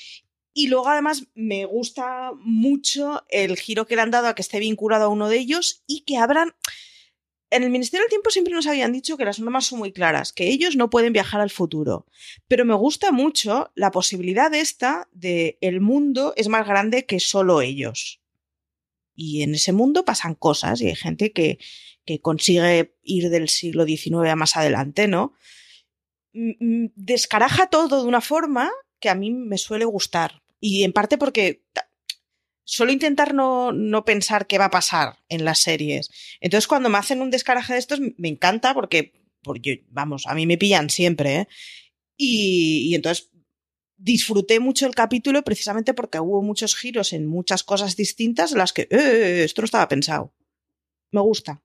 y 0.52 0.66
luego 0.66 0.88
además 0.88 1.24
me 1.34 1.64
gusta 1.64 2.32
mucho 2.40 3.24
el 3.28 3.56
giro 3.56 3.86
que 3.86 3.96
le 3.96 4.02
han 4.02 4.10
dado 4.10 4.26
a 4.28 4.34
que 4.34 4.42
esté 4.42 4.58
vinculado 4.58 5.04
a 5.04 5.08
uno 5.08 5.28
de 5.28 5.38
ellos 5.38 5.84
y 5.86 6.00
que 6.00 6.18
abran 6.18 6.54
en 7.50 7.62
el 7.62 7.70
Ministerio 7.70 8.04
del 8.04 8.10
Tiempo 8.10 8.30
siempre 8.30 8.54
nos 8.54 8.66
habían 8.66 8.92
dicho 8.92 9.16
que 9.16 9.24
las 9.24 9.40
normas 9.40 9.66
son 9.66 9.78
muy 9.78 9.92
claras, 9.92 10.32
que 10.32 10.48
ellos 10.48 10.76
no 10.76 10.90
pueden 10.90 11.12
viajar 11.12 11.40
al 11.40 11.50
futuro. 11.50 12.06
Pero 12.46 12.64
me 12.64 12.74
gusta 12.74 13.10
mucho 13.10 13.70
la 13.74 13.90
posibilidad 13.90 14.54
esta 14.54 15.08
de 15.12 15.56
el 15.60 15.80
mundo 15.80 16.34
es 16.36 16.48
más 16.48 16.66
grande 16.66 17.06
que 17.06 17.20
solo 17.20 17.62
ellos. 17.62 18.20
Y 19.14 19.42
en 19.42 19.54
ese 19.54 19.72
mundo 19.72 20.04
pasan 20.04 20.34
cosas 20.34 20.80
y 20.80 20.88
hay 20.88 20.94
gente 20.94 21.32
que, 21.32 21.58
que 22.04 22.20
consigue 22.20 22.94
ir 23.02 23.30
del 23.30 23.48
siglo 23.48 23.84
XIX 23.84 24.28
a 24.30 24.36
más 24.36 24.56
adelante, 24.56 25.08
¿no? 25.08 25.32
Descaraja 26.32 27.68
todo 27.68 28.02
de 28.02 28.08
una 28.08 28.20
forma 28.20 28.70
que 29.00 29.08
a 29.08 29.14
mí 29.14 29.30
me 29.30 29.58
suele 29.58 29.86
gustar. 29.86 30.42
Y 30.60 30.84
en 30.84 30.92
parte 30.92 31.18
porque 31.18 31.64
suelo 32.68 32.92
intentar 32.92 33.32
no, 33.32 33.72
no, 33.72 34.04
pensar 34.04 34.46
qué 34.46 34.58
va 34.58 34.66
a 34.66 34.70
pasar 34.70 35.16
en 35.30 35.46
las 35.46 35.58
series. 35.58 36.10
Entonces, 36.40 36.68
cuando 36.68 36.90
me 36.90 36.98
hacen 36.98 37.22
un 37.22 37.30
descaraje 37.30 37.72
de 37.72 37.78
estos, 37.78 37.98
me 38.18 38.28
encanta 38.28 38.74
porque, 38.74 39.14
porque 39.42 39.86
vamos, 39.88 40.26
a 40.26 40.34
mí 40.34 40.46
me 40.46 40.58
pillan 40.58 40.90
siempre. 40.90 41.36
¿eh? 41.36 41.48
Y, 42.18 42.90
y, 42.90 42.94
entonces 42.94 43.30
disfruté 43.96 44.60
mucho 44.60 44.86
el 44.86 44.94
capítulo 44.94 45.42
precisamente 45.42 45.94
porque 45.94 46.20
hubo 46.20 46.42
muchos 46.42 46.76
giros 46.76 47.14
en 47.14 47.26
muchas 47.26 47.64
cosas 47.64 47.96
distintas 47.96 48.52
las 48.52 48.74
que, 48.74 48.86
eh, 48.90 49.44
esto 49.44 49.62
no 49.62 49.66
estaba 49.66 49.88
pensado. 49.88 50.34
Me 51.10 51.22
gusta. 51.22 51.62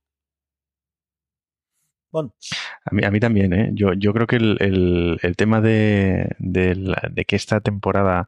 A 2.86 3.10
mí, 3.12 3.20
también, 3.20 3.54
¿eh? 3.54 3.72
Yo, 3.74 4.14
creo 4.14 4.28
que 4.28 4.36
el, 4.36 5.36
tema 5.38 5.62
de, 5.62 6.36
que 7.28 7.36
esta 7.36 7.60
temporada 7.62 8.28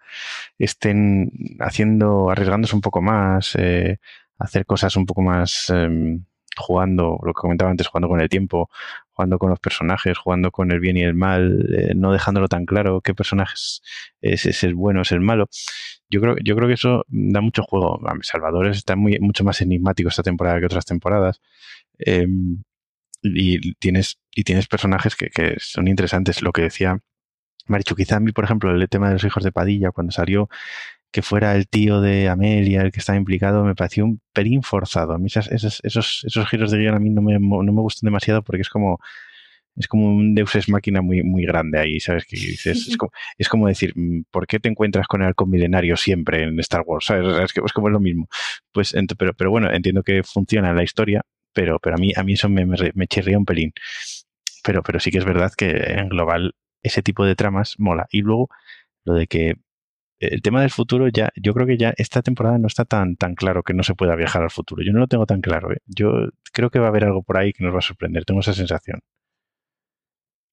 estén 0.57 1.31
haciendo, 1.59 2.29
arriesgándose 2.29 2.75
un 2.75 2.81
poco 2.81 3.01
más, 3.01 3.55
eh, 3.55 3.99
hacer 4.39 4.65
cosas 4.65 4.95
un 4.95 5.05
poco 5.05 5.21
más 5.21 5.71
eh, 5.73 6.19
jugando, 6.57 7.19
lo 7.23 7.33
que 7.33 7.41
comentaba 7.41 7.71
antes, 7.71 7.87
jugando 7.87 8.07
con 8.07 8.21
el 8.21 8.29
tiempo, 8.29 8.69
jugando 9.11 9.37
con 9.37 9.49
los 9.49 9.59
personajes, 9.59 10.17
jugando 10.17 10.51
con 10.51 10.71
el 10.71 10.79
bien 10.79 10.97
y 10.97 11.03
el 11.03 11.13
mal, 11.13 11.67
eh, 11.77 11.93
no 11.95 12.11
dejándolo 12.11 12.47
tan 12.47 12.65
claro 12.65 13.01
qué 13.01 13.13
personajes 13.13 13.81
es, 14.21 14.45
es, 14.45 14.63
el 14.63 14.75
bueno, 14.75 15.01
es 15.01 15.11
el 15.11 15.21
malo. 15.21 15.47
Yo 16.09 16.21
creo, 16.21 16.35
yo 16.43 16.55
creo 16.55 16.67
que 16.67 16.75
eso 16.75 17.05
da 17.07 17.41
mucho 17.41 17.63
juego. 17.63 17.99
Salvador 18.21 18.67
está 18.67 18.95
muy, 18.95 19.19
mucho 19.19 19.43
más 19.43 19.61
enigmático 19.61 20.09
esta 20.09 20.23
temporada 20.23 20.59
que 20.59 20.65
otras 20.67 20.85
temporadas. 20.85 21.41
Eh, 21.99 22.27
y 23.33 23.73
tienes, 23.75 24.19
y 24.35 24.43
tienes 24.43 24.67
personajes 24.67 25.15
que, 25.15 25.29
que 25.29 25.55
son 25.59 25.87
interesantes. 25.87 26.41
Lo 26.41 26.51
que 26.51 26.63
decía 26.63 26.99
Marichu, 27.67 27.95
quizá 27.95 28.17
a 28.17 28.19
mí, 28.19 28.31
por 28.31 28.45
ejemplo, 28.45 28.71
el 28.71 28.89
tema 28.89 29.07
de 29.07 29.13
los 29.13 29.23
hijos 29.23 29.43
de 29.43 29.51
Padilla, 29.51 29.91
cuando 29.91 30.11
salió 30.11 30.49
que 31.11 31.21
fuera 31.21 31.55
el 31.55 31.67
tío 31.67 32.01
de 32.01 32.27
Amelia 32.29 32.81
el 32.81 32.91
que 32.91 32.99
estaba 32.99 33.17
implicado, 33.17 33.63
me 33.63 33.75
pareció 33.75 34.05
un 34.05 34.21
pelín 34.33 34.63
forzado. 34.63 35.13
A 35.13 35.17
mí 35.17 35.27
esos, 35.27 35.49
esos, 35.51 36.23
esos 36.25 36.49
giros 36.49 36.71
de 36.71 36.77
guion 36.79 36.95
a 36.95 36.99
mí 36.99 37.09
no 37.09 37.21
me, 37.21 37.39
no 37.39 37.63
me 37.63 37.81
gustan 37.81 38.07
demasiado 38.07 38.43
porque 38.43 38.61
es 38.61 38.69
como 38.69 38.99
es 39.77 39.87
como 39.87 40.07
un 40.07 40.35
Deus 40.35 40.55
Ex 40.55 40.69
Máquina 40.69 41.01
muy, 41.01 41.23
muy 41.23 41.45
grande 41.45 41.79
ahí, 41.79 41.99
¿sabes? 41.99 42.25
Que 42.25 42.35
dices, 42.37 42.87
es 42.87 42.97
como, 42.97 43.11
es 43.37 43.49
como 43.49 43.67
decir, 43.67 43.93
mm, 43.95 44.23
¿por 44.31 44.47
qué 44.47 44.59
te 44.59 44.69
encuentras 44.69 45.07
con 45.07 45.21
el 45.21 45.27
halcón 45.27 45.49
milenario 45.49 45.97
siempre 45.97 46.43
en 46.43 46.59
Star 46.59 46.83
Wars? 46.85 47.05
¿Sabes? 47.05 47.25
Es, 47.43 47.53
que, 47.53 47.61
es 47.65 47.73
como 47.73 47.87
es 47.87 47.93
lo 47.93 47.99
mismo. 47.99 48.27
Pues, 48.71 48.93
pero, 49.17 49.33
pero 49.33 49.51
bueno, 49.51 49.71
entiendo 49.71 50.03
que 50.03 50.23
funciona 50.23 50.69
en 50.69 50.75
la 50.75 50.83
historia, 50.83 51.21
pero, 51.55 51.79
pero 51.79 51.95
a, 51.95 51.99
mí, 51.99 52.11
a 52.15 52.23
mí 52.23 52.33
eso 52.33 52.49
me, 52.49 52.65
me, 52.65 53.07
chirría 53.07 53.37
un 53.37 53.45
pelín. 53.45 53.73
Pero, 54.63 54.83
pero 54.83 54.99
sí 54.99 55.09
que 55.09 55.19
es 55.19 55.25
verdad 55.25 55.51
que 55.57 55.69
en 55.69 56.09
global 56.09 56.53
ese 56.83 57.01
tipo 57.01 57.25
de 57.25 57.35
tramas 57.35 57.75
mola. 57.79 58.07
Y 58.11 58.21
luego 58.21 58.49
lo 59.05 59.13
de 59.15 59.27
que 59.27 59.55
el 60.19 60.41
tema 60.41 60.61
del 60.61 60.69
futuro 60.71 61.07
ya, 61.07 61.29
yo 61.35 61.53
creo 61.53 61.67
que 61.67 61.77
ya 61.77 61.93
esta 61.97 62.21
temporada 62.21 62.57
no 62.57 62.67
está 62.67 62.85
tan, 62.85 63.15
tan 63.15 63.35
claro 63.35 63.63
que 63.63 63.73
no 63.73 63.83
se 63.83 63.95
pueda 63.95 64.15
viajar 64.15 64.43
al 64.43 64.51
futuro. 64.51 64.83
Yo 64.83 64.91
no 64.93 64.99
lo 64.99 65.07
tengo 65.07 65.25
tan 65.25 65.41
claro. 65.41 65.71
¿eh? 65.71 65.79
Yo 65.85 66.29
creo 66.53 66.69
que 66.69 66.79
va 66.79 66.87
a 66.87 66.89
haber 66.89 67.05
algo 67.05 67.23
por 67.23 67.37
ahí 67.37 67.53
que 67.53 67.63
nos 67.63 67.73
va 67.73 67.79
a 67.79 67.81
sorprender. 67.81 68.25
Tengo 68.25 68.41
esa 68.41 68.53
sensación. 68.53 68.99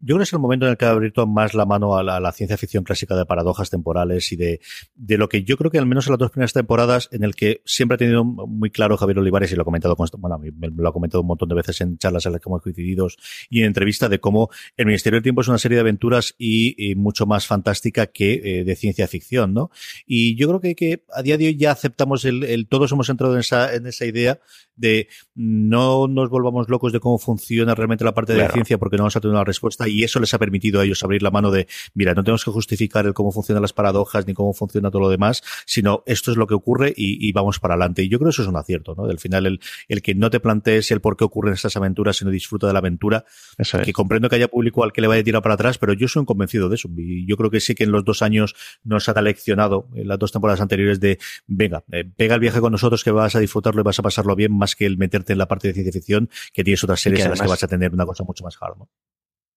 Yo 0.04 0.16
creo 0.16 0.18
que 0.18 0.24
es 0.24 0.32
el 0.32 0.40
momento 0.40 0.66
en 0.66 0.72
el 0.72 0.76
que 0.76 0.84
ha 0.84 0.90
abierto 0.90 1.28
más 1.28 1.54
la 1.54 1.64
mano 1.64 1.96
a 1.96 2.02
la, 2.02 2.16
a 2.16 2.20
la, 2.20 2.32
ciencia 2.32 2.56
ficción 2.56 2.82
clásica 2.82 3.14
de 3.14 3.24
paradojas 3.24 3.70
temporales 3.70 4.32
y 4.32 4.36
de, 4.36 4.60
de 4.96 5.16
lo 5.16 5.28
que 5.28 5.44
yo 5.44 5.56
creo 5.56 5.70
que 5.70 5.78
al 5.78 5.86
menos 5.86 6.06
en 6.06 6.12
las 6.12 6.18
dos 6.18 6.32
primeras 6.32 6.52
temporadas, 6.52 7.08
en 7.12 7.22
el 7.22 7.36
que 7.36 7.62
siempre 7.64 7.94
ha 7.94 7.98
tenido 7.98 8.24
muy 8.24 8.70
claro 8.70 8.96
Javier 8.96 9.20
Olivares, 9.20 9.52
y 9.52 9.54
lo 9.54 9.62
ha 9.62 9.64
comentado, 9.64 9.94
con, 9.94 10.08
bueno, 10.18 10.38
me 10.38 10.70
lo 10.70 10.88
ha 10.88 10.92
comentado 10.92 11.20
un 11.20 11.28
montón 11.28 11.48
de 11.48 11.54
veces 11.54 11.80
en 11.80 11.98
charlas 11.98 12.26
en 12.26 12.32
las 12.32 12.40
que 12.40 12.48
hemos 12.48 12.62
coincidido 12.62 13.06
y 13.48 13.60
en 13.60 13.66
entrevistas, 13.66 14.10
de 14.10 14.18
cómo 14.18 14.50
El 14.76 14.86
Ministerio 14.86 15.18
del 15.18 15.22
Tiempo 15.22 15.42
es 15.42 15.48
una 15.48 15.58
serie 15.58 15.76
de 15.76 15.82
aventuras 15.82 16.34
y, 16.36 16.90
y 16.90 16.96
mucho 16.96 17.24
más 17.26 17.46
fantástica 17.46 18.08
que 18.08 18.40
eh, 18.42 18.64
de 18.64 18.74
ciencia 18.74 19.06
ficción, 19.06 19.54
¿no? 19.54 19.70
Y 20.04 20.34
yo 20.34 20.48
creo 20.48 20.60
que, 20.60 20.74
que 20.74 21.04
a 21.14 21.22
día 21.22 21.38
de 21.38 21.46
hoy 21.46 21.56
ya 21.56 21.70
aceptamos 21.70 22.24
el, 22.24 22.42
el, 22.42 22.66
todos 22.66 22.90
hemos 22.90 23.08
entrado 23.08 23.34
en 23.34 23.40
esa, 23.40 23.72
en 23.72 23.86
esa 23.86 24.04
idea 24.04 24.40
de 24.74 25.08
no 25.34 26.08
nos 26.08 26.28
volvamos 26.28 26.68
locos 26.68 26.92
de 26.92 27.00
cómo 27.00 27.18
funciona 27.18 27.74
realmente 27.74 28.04
la 28.04 28.14
parte 28.14 28.32
de 28.32 28.38
claro. 28.38 28.48
la 28.48 28.54
ciencia 28.54 28.78
porque 28.78 28.96
no 28.96 29.04
vamos 29.04 29.16
a 29.16 29.20
tener 29.20 29.34
una 29.34 29.44
respuesta 29.44 29.86
y 29.92 30.04
eso 30.04 30.20
les 30.20 30.34
ha 30.34 30.38
permitido 30.38 30.80
a 30.80 30.84
ellos 30.84 31.02
abrir 31.02 31.22
la 31.22 31.30
mano 31.30 31.50
de, 31.50 31.66
mira, 31.94 32.14
no 32.14 32.24
tenemos 32.24 32.44
que 32.44 32.50
justificar 32.50 33.06
el 33.06 33.14
cómo 33.14 33.32
funcionan 33.32 33.62
las 33.62 33.72
paradojas 33.72 34.26
ni 34.26 34.34
cómo 34.34 34.52
funciona 34.52 34.90
todo 34.90 35.02
lo 35.02 35.08
demás, 35.08 35.42
sino 35.66 36.02
esto 36.06 36.30
es 36.30 36.36
lo 36.36 36.46
que 36.46 36.54
ocurre 36.54 36.92
y, 36.96 37.26
y 37.26 37.32
vamos 37.32 37.58
para 37.58 37.74
adelante. 37.74 38.02
Y 38.02 38.08
yo 38.08 38.18
creo 38.18 38.28
que 38.28 38.34
eso 38.34 38.42
es 38.42 38.48
un 38.48 38.56
acierto, 38.56 38.94
¿no? 38.96 39.04
Al 39.04 39.18
final, 39.18 39.46
el, 39.46 39.60
el 39.88 40.02
que 40.02 40.14
no 40.14 40.30
te 40.30 40.40
plantees 40.40 40.90
el 40.90 41.00
por 41.00 41.16
qué 41.16 41.24
ocurren 41.24 41.54
estas 41.54 41.76
aventuras, 41.76 42.16
sino 42.16 42.30
disfruta 42.30 42.66
de 42.66 42.72
la 42.72 42.80
aventura, 42.80 43.24
eso 43.58 43.78
es. 43.78 43.84
que 43.84 43.92
comprendo 43.92 44.28
que 44.28 44.36
haya 44.36 44.48
público 44.48 44.84
al 44.84 44.92
que 44.92 45.00
le 45.00 45.06
vaya 45.06 45.20
a 45.20 45.24
tirar 45.24 45.42
para 45.42 45.54
atrás, 45.54 45.78
pero 45.78 45.92
yo 45.92 46.08
soy 46.08 46.20
un 46.20 46.26
convencido 46.26 46.68
de 46.68 46.76
eso. 46.76 46.88
Y 46.96 47.26
yo 47.26 47.36
creo 47.36 47.50
que 47.50 47.60
sí 47.60 47.74
que 47.74 47.84
en 47.84 47.92
los 47.92 48.04
dos 48.04 48.22
años 48.22 48.54
nos 48.84 49.08
ha 49.08 49.22
leccionado, 49.22 49.88
en 49.94 50.08
las 50.08 50.18
dos 50.18 50.32
temporadas 50.32 50.60
anteriores, 50.60 51.00
de, 51.00 51.18
venga, 51.46 51.84
eh, 51.92 52.04
pega 52.04 52.34
el 52.34 52.40
viaje 52.40 52.60
con 52.60 52.72
nosotros 52.72 53.04
que 53.04 53.10
vas 53.10 53.34
a 53.34 53.40
disfrutarlo 53.40 53.80
y 53.80 53.84
vas 53.84 53.98
a 53.98 54.02
pasarlo 54.02 54.34
bien, 54.34 54.56
más 54.56 54.74
que 54.74 54.86
el 54.86 54.96
meterte 54.96 55.32
en 55.32 55.38
la 55.38 55.46
parte 55.46 55.68
de 55.68 55.74
ciencia 55.74 55.92
ficción, 55.92 56.30
que 56.52 56.64
tienes 56.64 56.82
otras 56.82 57.00
series 57.00 57.24
en 57.24 57.30
las 57.30 57.40
que 57.40 57.48
vas 57.48 57.62
a 57.62 57.68
tener 57.68 57.92
una 57.92 58.06
cosa 58.06 58.24
mucho 58.24 58.44
más 58.44 58.56
hard, 58.60 58.78
¿no? 58.78 58.88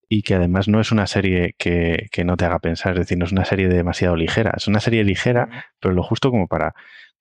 Y 0.08 0.22
que 0.22 0.34
además 0.34 0.68
no 0.68 0.80
es 0.80 0.92
una 0.92 1.06
serie 1.06 1.54
que, 1.58 2.08
que, 2.12 2.24
no 2.24 2.36
te 2.36 2.44
haga 2.44 2.60
pensar, 2.60 2.92
es 2.92 3.00
decir, 3.00 3.18
no 3.18 3.24
es 3.24 3.32
una 3.32 3.44
serie 3.44 3.68
demasiado 3.68 4.16
ligera, 4.16 4.54
es 4.56 4.68
una 4.68 4.80
serie 4.80 5.02
ligera, 5.04 5.66
pero 5.80 5.94
lo 5.94 6.02
justo 6.02 6.30
como 6.30 6.46
para, 6.46 6.74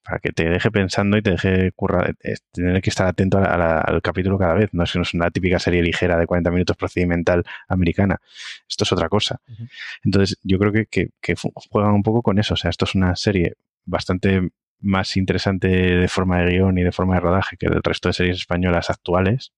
para 0.04 0.20
que 0.20 0.32
te 0.32 0.48
deje 0.48 0.70
pensando 0.70 1.18
y 1.18 1.24
te 1.24 1.32
deje 1.32 1.72
currar, 1.72 2.16
tener 2.52 2.82
que 2.82 2.90
estar 2.92 3.08
atento 3.08 3.40
a 3.40 3.58
la, 3.58 3.80
al 3.80 4.02
capítulo 4.04 4.38
cada 4.38 4.54
vez, 4.54 4.70
no 4.72 4.84
es, 4.84 4.96
no 4.96 5.02
es 5.02 5.14
una 5.16 5.32
típica 5.32 5.58
serie 5.58 5.82
ligera 5.82 6.18
de 6.18 6.28
40 6.28 6.52
minutos 6.52 6.78
procedimental 6.78 7.44
americana, 7.68 8.22
esto 8.70 8.84
es 8.84 8.92
otra 8.92 9.10
cosa. 9.10 9.42
Uh 9.48 9.52
-huh. 9.52 9.70
Entonces, 10.04 10.38
yo 10.44 10.60
creo 10.60 10.72
que, 10.72 10.86
que, 10.86 11.10
que 11.22 11.36
juegan 11.70 11.94
un 11.94 12.04
poco 12.04 12.22
con 12.22 12.38
eso, 12.38 12.54
o 12.54 12.58
sea, 12.58 12.70
esto 12.70 12.86
es 12.86 12.94
una 12.94 13.16
serie 13.16 13.56
bastante 13.86 14.50
más 14.80 15.18
interesante 15.18 15.68
de 15.68 16.08
forma 16.08 16.40
de 16.40 16.52
guion 16.52 16.78
y 16.78 16.84
de 16.84 16.92
forma 16.92 17.16
de 17.16 17.22
rodaje 17.22 17.58
que 17.58 17.66
el 17.66 17.82
resto 17.82 18.10
de 18.10 18.14
series 18.14 18.38
españolas 18.38 18.92
actuales, 18.92 19.54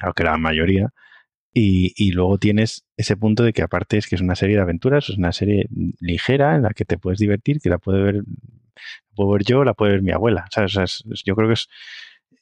aunque 0.00 0.24
la 0.24 0.38
mayoría, 0.38 0.92
y, 1.54 1.92
y, 1.96 2.12
luego 2.12 2.38
tienes 2.38 2.84
ese 2.96 3.16
punto 3.16 3.42
de 3.42 3.52
que 3.52 3.62
aparte 3.62 3.98
es 3.98 4.06
que 4.06 4.14
es 4.14 4.22
una 4.22 4.36
serie 4.36 4.56
de 4.56 4.62
aventuras, 4.62 5.10
es 5.10 5.18
una 5.18 5.32
serie 5.32 5.66
ligera 6.00 6.56
en 6.56 6.62
la 6.62 6.70
que 6.70 6.84
te 6.84 6.98
puedes 6.98 7.18
divertir, 7.18 7.60
que 7.60 7.68
la 7.68 7.78
puede 7.78 8.02
ver, 8.02 8.14
la 8.16 9.14
puedo 9.14 9.30
ver 9.32 9.44
yo, 9.44 9.64
la 9.64 9.74
puede 9.74 9.92
ver 9.92 10.02
mi 10.02 10.12
abuela. 10.12 10.46
¿sabes? 10.50 10.72
O 10.72 10.74
sea, 10.74 10.84
es, 10.84 11.04
yo 11.24 11.36
creo 11.36 11.48
que 11.48 11.54
es, 11.54 11.68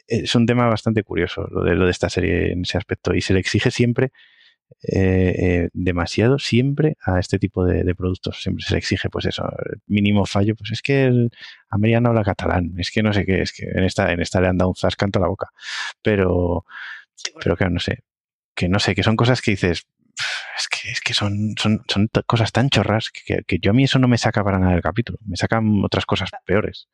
es 0.07 0.35
un 0.35 0.47
tema 0.47 0.67
bastante 0.69 1.02
curioso 1.02 1.47
lo 1.50 1.64
de, 1.64 1.75
lo 1.75 1.87
de 1.87 1.90
esta 1.90 2.09
serie 2.09 2.52
en 2.52 2.62
ese 2.62 2.79
aspecto 2.79 3.14
y 3.14 3.21
se 3.21 3.33
le 3.35 3.40
exige 3.40 3.71
siempre 3.71 4.12
eh, 4.83 5.35
eh, 5.37 5.69
demasiado 5.73 6.38
siempre 6.38 6.97
a 7.05 7.19
este 7.19 7.38
tipo 7.38 7.64
de, 7.64 7.85
de, 7.85 7.95
productos. 7.95 8.40
Siempre 8.43 8.64
se 8.64 8.75
le 8.75 8.79
exige, 8.79 9.11
pues 9.11 9.26
eso, 9.26 9.45
mínimo 9.87 10.25
fallo, 10.26 10.55
pues 10.57 10.71
es 10.73 10.83
que 10.83 11.05
el 11.05 11.31
americano 11.69 12.11
habla 12.11 12.25
catalán, 12.25 12.75
es 12.79 12.90
que 12.90 13.02
no 13.02 13.12
sé 13.12 13.26
qué, 13.26 13.43
es 13.43 13.52
que 13.52 13.64
en 13.67 13.85
esta, 13.85 14.12
en 14.12 14.21
esta 14.21 14.40
le 14.40 14.49
han 14.49 14.59
dado 14.59 14.71
un 14.71 14.76
zascanto 14.76 15.19
a 15.19 15.23
la 15.23 15.29
boca. 15.29 15.50
Pero, 16.02 16.64
pero 17.43 17.57
claro, 17.57 17.73
no 17.75 17.81
sé, 17.81 18.05
que 18.54 18.69
no 18.69 18.78
sé, 18.78 18.95
que 18.95 19.02
son 19.02 19.16
cosas 19.16 19.40
que 19.40 19.52
dices, 19.52 19.87
es 20.59 20.69
que, 20.69 20.90
es 20.90 21.00
que 21.00 21.14
son, 21.14 21.54
son, 21.59 21.85
son 21.88 22.11
cosas 22.26 22.52
tan 22.52 22.71
chorras 22.71 23.11
que, 23.11 23.42
que, 23.47 23.59
yo 23.61 23.71
a 23.71 23.75
mí 23.75 23.85
eso 23.85 23.99
no 23.99 24.09
me 24.09 24.19
saca 24.19 24.45
para 24.45 24.59
nada 24.59 24.73
del 24.73 24.83
capítulo, 24.83 25.19
me 25.26 25.37
sacan 25.37 25.83
otras 25.85 26.07
cosas 26.07 26.30
peores. 26.45 26.88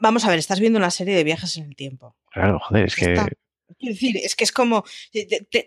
Vamos 0.00 0.24
a 0.24 0.30
ver, 0.30 0.38
estás 0.38 0.60
viendo 0.60 0.78
una 0.78 0.90
serie 0.90 1.14
de 1.14 1.24
viajes 1.24 1.58
en 1.58 1.64
el 1.64 1.76
tiempo. 1.76 2.16
Claro, 2.30 2.58
joder, 2.58 2.86
es 2.86 2.96
que... 2.96 3.14
Quiero 3.78 3.94
decir, 3.94 4.16
es 4.16 4.34
que 4.34 4.44
es 4.44 4.52
como... 4.52 4.84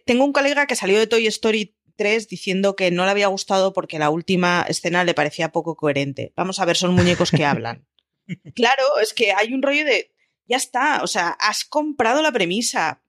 Tengo 0.05 0.25
un 0.25 0.33
colega 0.33 0.65
que 0.65 0.75
salió 0.75 0.97
de 0.97 1.05
Toy 1.05 1.27
Story 1.27 1.75
3 1.97 2.27
diciendo 2.27 2.75
que 2.75 2.89
no 2.89 3.05
le 3.05 3.11
había 3.11 3.27
gustado 3.27 3.73
porque 3.73 3.99
la 3.99 4.09
última 4.09 4.65
escena 4.67 5.03
le 5.03 5.13
parecía 5.13 5.51
poco 5.51 5.75
coherente. 5.75 6.33
Vamos 6.35 6.59
a 6.59 6.65
ver, 6.65 6.77
son 6.77 6.95
muñecos 6.95 7.29
que 7.29 7.45
hablan. 7.45 7.85
claro, 8.55 8.83
es 9.01 9.13
que 9.13 9.33
hay 9.33 9.53
un 9.53 9.61
rollo 9.61 9.85
de... 9.85 10.11
Ya 10.47 10.57
está, 10.57 11.03
o 11.03 11.07
sea, 11.07 11.29
has 11.39 11.63
comprado 11.63 12.21
la 12.23 12.31
premisa 12.31 13.03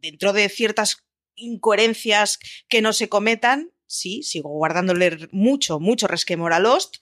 dentro 0.00 0.32
de 0.32 0.48
ciertas 0.48 1.04
incoherencias 1.34 2.38
que 2.68 2.82
no 2.82 2.92
se 2.92 3.08
cometan, 3.08 3.70
sí, 3.86 4.22
sigo 4.22 4.50
guardándole 4.50 5.28
mucho, 5.32 5.80
mucho 5.80 6.06
resquemor 6.06 6.52
a 6.52 6.60
Lost. 6.60 6.96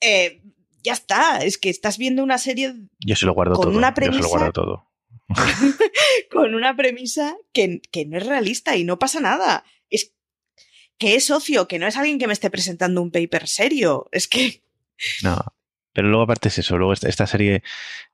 Eh, 0.00 0.42
ya 0.82 0.92
está, 0.92 1.38
es 1.38 1.58
que 1.58 1.70
estás 1.70 1.98
viendo 1.98 2.22
una 2.22 2.38
serie. 2.38 2.74
Yo 3.00 3.16
se 3.16 3.26
lo 3.26 3.34
guardo 3.34 3.54
con 3.54 3.66
todo. 3.66 3.76
Una 3.76 3.94
premisa, 3.94 4.22
Yo 4.22 4.28
se 4.28 4.34
lo 4.34 4.38
guardo 4.38 4.52
todo. 4.52 4.90
con 6.30 6.54
una 6.54 6.76
premisa 6.76 7.36
que, 7.52 7.80
que, 7.90 8.06
no 8.06 8.16
es 8.16 8.26
realista 8.26 8.76
y 8.76 8.84
no 8.84 8.98
pasa 8.98 9.20
nada. 9.20 9.64
Es 9.90 10.14
que 10.98 11.16
es 11.16 11.26
socio, 11.26 11.66
que 11.66 11.78
no 11.78 11.86
es 11.86 11.96
alguien 11.96 12.18
que 12.18 12.28
me 12.28 12.32
esté 12.32 12.50
presentando 12.50 13.02
un 13.02 13.10
paper 13.10 13.48
serio. 13.48 14.08
Es 14.12 14.28
que. 14.28 14.62
No. 15.22 15.38
Pero 15.96 16.08
luego 16.08 16.24
aparte 16.24 16.48
es 16.48 16.58
eso, 16.58 16.76
luego 16.76 16.92
esta, 16.92 17.26
serie, 17.26 17.62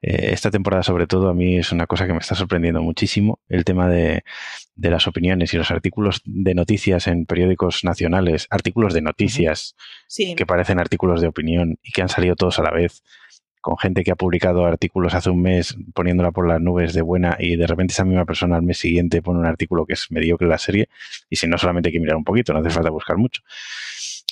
eh, 0.02 0.30
esta 0.30 0.52
temporada 0.52 0.84
sobre 0.84 1.08
todo, 1.08 1.28
a 1.28 1.34
mí 1.34 1.58
es 1.58 1.72
una 1.72 1.88
cosa 1.88 2.06
que 2.06 2.12
me 2.12 2.20
está 2.20 2.36
sorprendiendo 2.36 2.80
muchísimo, 2.80 3.40
el 3.48 3.64
tema 3.64 3.88
de, 3.88 4.22
de 4.76 4.90
las 4.90 5.08
opiniones 5.08 5.52
y 5.52 5.56
los 5.56 5.72
artículos 5.72 6.22
de 6.24 6.54
noticias 6.54 7.08
en 7.08 7.26
periódicos 7.26 7.82
nacionales, 7.82 8.46
artículos 8.50 8.94
de 8.94 9.02
noticias 9.02 9.74
que 10.36 10.46
parecen 10.46 10.78
artículos 10.78 11.20
de 11.20 11.26
opinión 11.26 11.80
y 11.82 11.90
que 11.90 12.02
han 12.02 12.08
salido 12.08 12.36
todos 12.36 12.60
a 12.60 12.62
la 12.62 12.70
vez 12.70 13.02
con 13.60 13.76
gente 13.76 14.04
que 14.04 14.12
ha 14.12 14.16
publicado 14.16 14.64
artículos 14.64 15.14
hace 15.14 15.30
un 15.30 15.42
mes 15.42 15.76
poniéndola 15.92 16.30
por 16.30 16.46
las 16.46 16.60
nubes 16.60 16.94
de 16.94 17.02
buena 17.02 17.36
y 17.36 17.56
de 17.56 17.66
repente 17.66 17.94
esa 17.94 18.04
misma 18.04 18.24
persona 18.24 18.54
al 18.54 18.62
mes 18.62 18.78
siguiente 18.78 19.22
pone 19.22 19.40
un 19.40 19.46
artículo 19.46 19.86
que 19.86 19.94
es 19.94 20.08
mediocre 20.12 20.46
la 20.46 20.58
serie 20.58 20.88
y 21.28 21.34
si 21.34 21.48
no 21.48 21.58
solamente 21.58 21.88
hay 21.88 21.94
que 21.94 22.00
mirar 22.00 22.14
un 22.14 22.24
poquito, 22.24 22.52
no 22.52 22.60
hace 22.60 22.70
falta 22.70 22.90
buscar 22.90 23.16
mucho. 23.16 23.42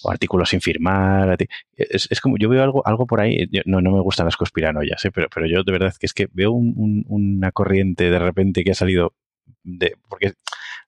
O 0.02 0.10
artículos 0.10 0.50
sin 0.50 0.60
firmar. 0.60 1.36
Es, 1.76 2.20
como, 2.20 2.36
yo 2.38 2.48
veo 2.48 2.62
algo, 2.62 2.86
algo 2.86 3.06
por 3.06 3.20
ahí, 3.20 3.48
no, 3.66 3.80
no 3.80 3.92
me 3.92 4.00
gustan 4.00 4.26
las 4.26 4.36
conspiranoias, 4.36 5.04
¿eh? 5.04 5.10
pero, 5.10 5.28
pero 5.32 5.46
yo 5.46 5.62
de 5.62 5.72
verdad 5.72 5.94
que 5.98 6.06
es 6.06 6.14
que 6.14 6.28
veo 6.32 6.52
una 6.52 7.52
corriente 7.52 8.10
de 8.10 8.18
repente 8.18 8.64
que 8.64 8.70
ha 8.70 8.74
salido 8.74 9.14
de, 9.62 9.96
porque 10.08 10.32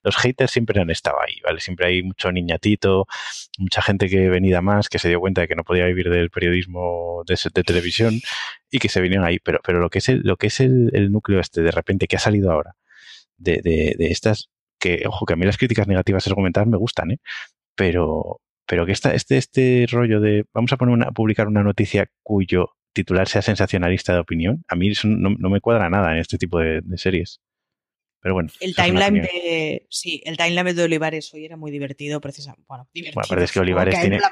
los 0.02 0.16
haters 0.16 0.50
siempre 0.50 0.80
han 0.80 0.90
estado 0.90 1.20
ahí, 1.20 1.40
¿vale? 1.44 1.60
Siempre 1.60 1.86
hay 1.86 2.02
mucho 2.02 2.32
niñatito, 2.32 3.06
mucha 3.58 3.82
gente 3.82 4.08
que 4.08 4.28
venida 4.28 4.60
más, 4.60 4.88
que 4.88 4.98
se 4.98 5.08
dio 5.08 5.20
cuenta 5.20 5.42
de 5.42 5.48
que 5.48 5.54
no 5.54 5.64
podía 5.64 5.86
vivir 5.86 6.10
del 6.10 6.30
periodismo 6.30 7.22
de, 7.26 7.36
televisión 7.62 8.20
y 8.70 8.78
que 8.78 8.88
se 8.88 9.00
vinieron 9.00 9.26
ahí. 9.26 9.38
Pero, 9.38 9.60
pero 9.64 9.80
lo 9.80 9.90
que 9.90 9.98
es 9.98 10.08
el, 10.08 10.20
lo 10.24 10.36
que 10.36 10.48
es 10.48 10.60
el, 10.60 10.90
núcleo 11.12 11.40
este 11.40 11.62
de 11.62 11.70
repente 11.70 12.06
que 12.08 12.16
ha 12.16 12.20
salido 12.20 12.50
ahora 12.50 12.76
de, 13.36 13.60
de, 13.62 13.94
de, 13.98 14.06
estas, 14.10 14.50
que, 14.78 15.04
ojo, 15.06 15.26
que 15.26 15.34
a 15.34 15.36
mí 15.36 15.46
las 15.46 15.58
críticas 15.58 15.86
negativas 15.86 16.26
argumentadas 16.26 16.68
me 16.68 16.76
gustan, 16.76 17.12
¿eh? 17.12 17.18
Pero, 17.74 18.40
pero 18.72 18.86
que 18.86 18.92
esta, 18.92 19.12
este, 19.12 19.36
este 19.36 19.86
rollo 19.92 20.18
de 20.18 20.46
vamos 20.54 20.72
a 20.72 20.78
poner 20.78 20.94
una, 20.94 21.10
publicar 21.10 21.46
una 21.46 21.62
noticia 21.62 22.08
cuyo 22.22 22.70
titular 22.94 23.28
sea 23.28 23.42
sensacionalista 23.42 24.14
de 24.14 24.20
opinión, 24.20 24.64
a 24.66 24.76
mí 24.76 24.88
eso 24.88 25.08
no, 25.08 25.28
no 25.38 25.50
me 25.50 25.60
cuadra 25.60 25.90
nada 25.90 26.14
en 26.14 26.20
este 26.20 26.38
tipo 26.38 26.58
de 26.58 26.82
series. 26.96 27.42
Pero 28.22 28.34
bueno. 28.34 28.50
El 28.60 28.74
timeline 28.76 29.14
de. 29.14 29.86
Sí, 29.90 30.22
el 30.24 30.36
timeline 30.36 30.76
de 30.76 30.84
Olivares 30.84 31.34
hoy 31.34 31.44
era 31.44 31.56
muy 31.56 31.72
divertido, 31.72 32.20
precisamente. 32.20 32.64
Bueno, 32.68 32.88
divertido. 32.94 33.14
Bueno, 33.16 33.26
pero 33.28 33.42
es 33.42 33.50
que 33.50 33.58
Olivares 33.58 34.00
tiene. 34.00 34.18
nada 34.18 34.30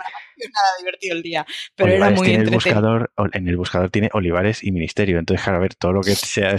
divertido 0.78 1.16
el 1.16 1.22
día. 1.22 1.44
Pero 1.74 1.92
era 1.92 2.10
muy 2.10 2.28
tiene 2.28 2.44
el 2.44 2.50
buscador, 2.50 3.10
En 3.32 3.48
el 3.48 3.56
buscador 3.56 3.90
tiene 3.90 4.08
Olivares 4.12 4.62
y 4.62 4.70
Ministerio. 4.70 5.18
Entonces, 5.18 5.42
claro, 5.42 5.58
a 5.58 5.62
ver, 5.62 5.74
todo 5.74 5.92
lo 5.92 6.02
que 6.02 6.14
sea. 6.14 6.54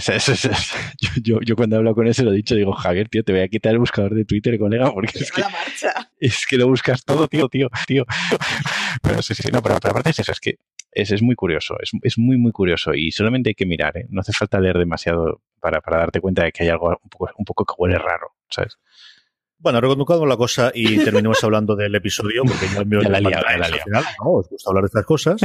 yo, 1.22 1.40
yo, 1.40 1.56
cuando 1.56 1.78
hablo 1.78 1.94
con 1.94 2.06
él 2.06 2.14
se 2.14 2.22
lo 2.22 2.32
he 2.32 2.36
dicho, 2.36 2.54
digo, 2.54 2.72
Javier, 2.72 3.08
tío, 3.08 3.24
te 3.24 3.32
voy 3.32 3.40
a 3.40 3.48
quitar 3.48 3.72
el 3.72 3.78
buscador 3.78 4.14
de 4.14 4.26
Twitter, 4.26 4.58
colega, 4.58 4.92
porque 4.92 5.18
es 5.18 5.32
que, 5.32 5.42
es 6.20 6.46
que 6.46 6.58
lo 6.58 6.68
buscas 6.68 7.02
todo, 7.02 7.28
tío, 7.28 7.48
tío, 7.48 7.70
tío. 7.86 8.04
Pero 9.00 9.22
sí, 9.22 9.34
sí, 9.34 9.48
no, 9.50 9.62
pero, 9.62 9.76
aparte 9.76 10.10
es 10.10 10.18
eso, 10.18 10.32
es 10.32 10.40
que 10.40 10.58
es, 10.92 11.10
es 11.10 11.22
muy 11.22 11.34
curioso, 11.34 11.76
es, 11.80 11.92
es, 12.02 12.18
muy, 12.18 12.36
muy 12.36 12.52
curioso 12.52 12.92
y 12.92 13.10
solamente 13.10 13.50
hay 13.50 13.54
que 13.54 13.64
mirar, 13.64 13.96
¿eh? 13.96 14.06
no 14.10 14.20
hace 14.20 14.32
falta 14.32 14.60
leer 14.60 14.76
demasiado 14.76 15.40
para, 15.62 15.80
para 15.80 15.98
darte 15.98 16.20
cuenta 16.20 16.42
de 16.44 16.52
que 16.52 16.64
hay 16.64 16.70
algo 16.70 16.88
un 16.88 17.08
poco, 17.08 17.30
un 17.38 17.44
poco 17.44 17.64
que 17.64 17.74
huele 17.78 17.96
raro, 17.96 18.32
¿sabes? 18.50 18.78
Bueno, 19.58 19.80
reconducamos 19.80 20.28
la 20.28 20.36
cosa 20.36 20.72
y 20.74 20.98
terminemos 21.04 21.42
hablando 21.44 21.76
del 21.76 21.94
episodio, 21.94 22.42
porque 22.44 22.66
ya 22.66 22.84
me 22.84 22.96
la, 22.96 23.20
la, 23.20 23.30
la, 23.30 23.66
al 23.66 23.80
final. 23.80 24.04
No, 24.18 24.32
os 24.32 24.48
gusta 24.48 24.70
hablar 24.70 24.82
de 24.82 24.86
estas 24.88 25.06
cosas 25.06 25.40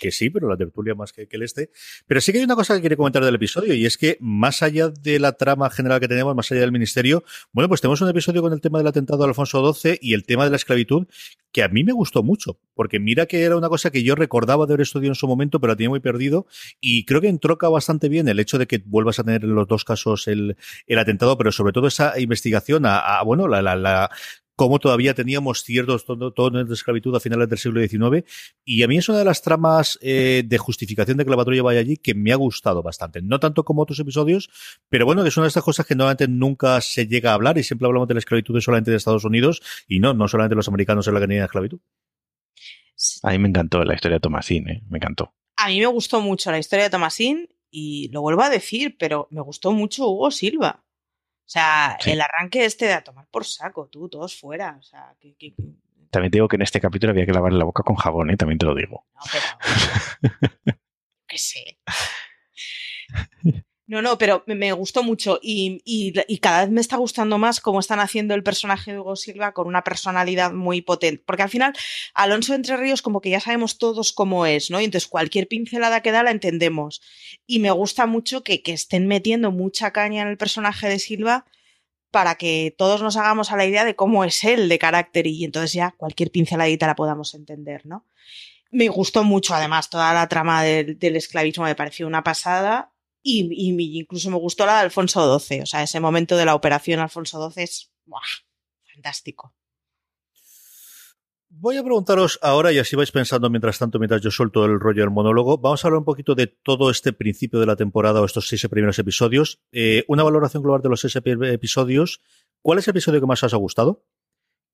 que, 0.00 0.10
sí, 0.10 0.30
pero 0.30 0.48
la 0.48 0.56
tertulia 0.56 0.94
más 0.94 1.12
que, 1.12 1.28
el 1.30 1.42
este. 1.42 1.70
Pero 2.06 2.20
sí 2.20 2.32
que 2.32 2.38
hay 2.38 2.44
una 2.44 2.56
cosa 2.56 2.74
que 2.74 2.80
quiere 2.80 2.96
comentar 2.96 3.24
del 3.24 3.34
episodio 3.34 3.74
y 3.74 3.86
es 3.86 3.96
que 3.96 4.16
más 4.20 4.62
allá 4.62 4.88
de 4.88 5.18
la 5.18 5.32
trama 5.32 5.70
general 5.70 6.00
que 6.00 6.08
tenemos, 6.08 6.34
más 6.34 6.50
allá 6.50 6.60
del 6.62 6.72
ministerio, 6.72 7.24
bueno, 7.52 7.68
pues 7.68 7.80
tenemos 7.80 8.00
un 8.00 8.08
episodio 8.08 8.42
con 8.42 8.52
el 8.52 8.60
tema 8.60 8.78
del 8.78 8.86
atentado 8.86 9.24
a 9.24 9.28
Alfonso 9.28 9.72
XII 9.72 9.98
y 10.00 10.14
el 10.14 10.24
tema 10.24 10.44
de 10.44 10.50
la 10.50 10.56
esclavitud 10.56 11.06
que 11.52 11.62
a 11.62 11.68
mí 11.68 11.82
me 11.82 11.92
gustó 11.92 12.22
mucho, 12.22 12.58
porque 12.74 13.00
mira 13.00 13.26
que 13.26 13.42
era 13.42 13.56
una 13.56 13.68
cosa 13.68 13.90
que 13.90 14.02
yo 14.02 14.14
recordaba 14.14 14.66
de 14.66 14.74
haber 14.74 14.82
estudiado 14.82 15.10
en 15.10 15.16
su 15.16 15.26
momento, 15.26 15.60
pero 15.60 15.72
la 15.72 15.76
tenía 15.76 15.88
muy 15.88 16.00
perdido 16.00 16.46
y 16.80 17.04
creo 17.04 17.20
que 17.20 17.28
entroca 17.28 17.68
bastante 17.68 18.08
bien 18.08 18.28
el 18.28 18.38
hecho 18.38 18.58
de 18.58 18.66
que 18.66 18.82
vuelvas 18.84 19.18
a 19.18 19.24
tener 19.24 19.44
en 19.44 19.54
los 19.54 19.66
dos 19.66 19.84
casos 19.84 20.28
el, 20.28 20.56
el 20.86 20.98
atentado, 20.98 21.36
pero 21.36 21.50
sobre 21.50 21.72
todo 21.72 21.88
esa 21.88 22.18
investigación 22.20 22.84
a, 22.86 23.20
bueno, 23.24 23.48
la, 23.48 23.62
la, 23.62 23.74
la 23.74 24.10
cómo 24.60 24.78
todavía 24.78 25.14
teníamos 25.14 25.62
ciertos 25.62 26.04
tonos 26.04 26.68
de 26.68 26.74
esclavitud 26.74 27.16
a 27.16 27.20
finales 27.20 27.48
del 27.48 27.58
siglo 27.58 27.80
XIX. 27.80 28.30
Y 28.62 28.82
a 28.82 28.88
mí 28.88 28.98
es 28.98 29.08
una 29.08 29.16
de 29.16 29.24
las 29.24 29.40
tramas 29.40 29.98
eh, 30.02 30.42
de 30.44 30.58
justificación 30.58 31.16
de 31.16 31.24
que 31.24 31.30
la 31.30 31.38
patrulla 31.38 31.62
vaya 31.62 31.80
allí 31.80 31.96
que 31.96 32.14
me 32.14 32.30
ha 32.30 32.36
gustado 32.36 32.82
bastante. 32.82 33.22
No 33.22 33.40
tanto 33.40 33.64
como 33.64 33.80
otros 33.80 33.98
episodios, 34.00 34.50
pero 34.90 35.06
bueno, 35.06 35.22
que 35.22 35.30
es 35.30 35.36
una 35.38 35.44
de 35.44 35.48
estas 35.48 35.64
cosas 35.64 35.86
que 35.86 35.94
normalmente 35.94 36.28
nunca 36.28 36.78
se 36.82 37.06
llega 37.06 37.30
a 37.30 37.34
hablar 37.36 37.56
y 37.56 37.62
siempre 37.62 37.86
hablamos 37.86 38.06
de 38.06 38.12
la 38.12 38.18
esclavitud 38.18 38.60
solamente 38.60 38.90
de 38.90 38.98
Estados 38.98 39.24
Unidos 39.24 39.62
y 39.88 39.98
no, 39.98 40.12
no 40.12 40.28
solamente 40.28 40.54
los 40.54 40.68
americanos 40.68 41.08
en 41.08 41.14
la 41.14 41.20
que 41.20 41.26
tenían 41.26 41.44
esclavitud. 41.44 41.80
A 43.22 43.30
mí 43.30 43.38
me 43.38 43.48
encantó 43.48 43.82
la 43.82 43.94
historia 43.94 44.16
de 44.16 44.20
Tomasín, 44.20 44.68
¿eh? 44.68 44.82
me 44.90 44.98
encantó. 44.98 45.32
A 45.56 45.68
mí 45.68 45.80
me 45.80 45.86
gustó 45.86 46.20
mucho 46.20 46.50
la 46.50 46.58
historia 46.58 46.84
de 46.84 46.90
Tomasín 46.90 47.48
y 47.70 48.10
lo 48.12 48.20
vuelvo 48.20 48.42
a 48.42 48.50
decir, 48.50 48.96
pero 48.98 49.26
me 49.30 49.40
gustó 49.40 49.72
mucho 49.72 50.06
Hugo 50.06 50.30
Silva. 50.30 50.84
O 51.50 51.52
sea, 51.52 51.98
el 52.06 52.20
arranque 52.20 52.64
este 52.64 52.84
de 52.84 52.92
a 52.92 53.02
tomar 53.02 53.26
por 53.28 53.44
saco, 53.44 53.88
tú, 53.88 54.08
todos 54.08 54.38
fuera. 54.38 54.76
O 54.78 54.82
sea, 54.84 55.16
que, 55.18 55.52
También 56.08 56.30
te 56.30 56.36
digo 56.36 56.46
que 56.46 56.54
en 56.54 56.62
este 56.62 56.80
capítulo 56.80 57.10
había 57.10 57.26
que 57.26 57.32
lavar 57.32 57.52
la 57.52 57.64
boca 57.64 57.82
con 57.82 57.96
jabón, 57.96 58.30
¿eh? 58.30 58.36
También 58.36 58.58
te 58.58 58.66
lo 58.66 58.74
digo. 58.76 59.04
No, 59.16 59.20
pero... 59.32 60.78
qué 61.26 61.38
sé. 61.38 61.80
No, 63.90 64.02
no, 64.02 64.18
pero 64.18 64.44
me 64.46 64.72
gustó 64.72 65.02
mucho 65.02 65.40
y, 65.42 66.12
cada 66.40 66.60
vez 66.60 66.70
me 66.70 66.80
está 66.80 66.96
gustando 66.96 67.38
más 67.38 67.60
cómo 67.60 67.80
están 67.80 67.98
haciendo 67.98 68.36
el 68.36 68.44
personaje 68.44 68.92
de 68.92 69.00
Hugo 69.00 69.16
Silva 69.16 69.50
con 69.50 69.66
una 69.66 69.82
personalidad 69.82 70.52
muy 70.52 70.80
potente. 70.80 71.24
Porque 71.26 71.42
al 71.42 71.48
final, 71.48 71.72
Alonso 72.14 72.54
Entre 72.54 72.76
Ríos, 72.76 73.02
como 73.02 73.20
que 73.20 73.30
ya 73.30 73.40
sabemos 73.40 73.78
todos 73.78 74.12
cómo 74.12 74.46
es, 74.46 74.70
¿no? 74.70 74.80
Y 74.80 74.84
entonces 74.84 75.08
cualquier 75.08 75.48
pincelada 75.48 76.02
que 76.02 76.12
da 76.12 76.22
la 76.22 76.30
entendemos. 76.30 77.02
Y 77.48 77.58
me 77.58 77.72
gusta 77.72 78.06
mucho 78.06 78.44
que, 78.44 78.62
estén 78.64 79.08
metiendo 79.08 79.50
mucha 79.50 79.90
caña 79.90 80.22
en 80.22 80.28
el 80.28 80.36
personaje 80.36 80.88
de 80.88 81.00
Silva 81.00 81.44
para 82.12 82.36
que 82.36 82.72
todos 82.78 83.02
nos 83.02 83.16
hagamos 83.16 83.50
a 83.50 83.56
la 83.56 83.66
idea 83.66 83.84
de 83.84 83.96
cómo 83.96 84.22
es 84.22 84.44
él 84.44 84.68
de 84.68 84.78
carácter 84.78 85.26
y 85.26 85.44
entonces 85.44 85.72
ya 85.72 85.96
cualquier 85.96 86.30
pinceladita 86.30 86.86
la 86.86 86.94
podamos 86.94 87.34
entender, 87.34 87.84
¿no? 87.86 88.06
Me 88.70 88.86
gustó 88.86 89.24
mucho, 89.24 89.52
además, 89.52 89.90
toda 89.90 90.14
la 90.14 90.28
trama 90.28 90.62
del 90.62 91.16
esclavismo 91.16 91.64
me 91.64 91.74
pareció 91.74 92.06
una 92.06 92.22
pasada 92.22 92.92
y, 93.22 93.98
incluso 93.98 94.30
me 94.30 94.36
gustó 94.36 94.66
la 94.66 94.74
de 94.74 94.80
Alfonso 94.80 95.38
XII. 95.38 95.62
O 95.62 95.66
sea, 95.66 95.82
ese 95.82 96.00
momento 96.00 96.36
de 96.36 96.44
la 96.44 96.54
operación 96.54 97.00
Alfonso 97.00 97.50
XII 97.50 97.62
es 97.62 97.92
fantástico. 98.92 99.54
Voy 101.52 101.76
a 101.76 101.82
preguntaros 101.82 102.38
ahora, 102.42 102.70
y 102.72 102.78
así 102.78 102.94
vais 102.94 103.10
pensando 103.10 103.50
mientras 103.50 103.76
tanto, 103.76 103.98
mientras 103.98 104.22
yo 104.22 104.30
suelto 104.30 104.64
el 104.64 104.78
rollo 104.78 105.02
del 105.02 105.10
monólogo, 105.10 105.58
vamos 105.58 105.84
a 105.84 105.88
hablar 105.88 105.98
un 105.98 106.04
poquito 106.04 106.36
de 106.36 106.46
todo 106.46 106.90
este 106.90 107.12
principio 107.12 107.58
de 107.58 107.66
la 107.66 107.74
temporada 107.74 108.20
o 108.20 108.24
estos 108.24 108.46
seis 108.46 108.64
primeros 108.70 108.98
episodios. 109.00 109.60
Eh, 109.72 110.04
una 110.06 110.22
valoración 110.22 110.62
global 110.62 110.80
de 110.80 110.88
los 110.88 111.00
seis 111.00 111.16
episodios. 111.16 112.20
¿Cuál 112.62 112.78
es 112.78 112.86
el 112.86 112.92
episodio 112.92 113.20
que 113.20 113.26
más 113.26 113.42
os 113.42 113.52
ha 113.52 113.56
gustado? 113.56 114.04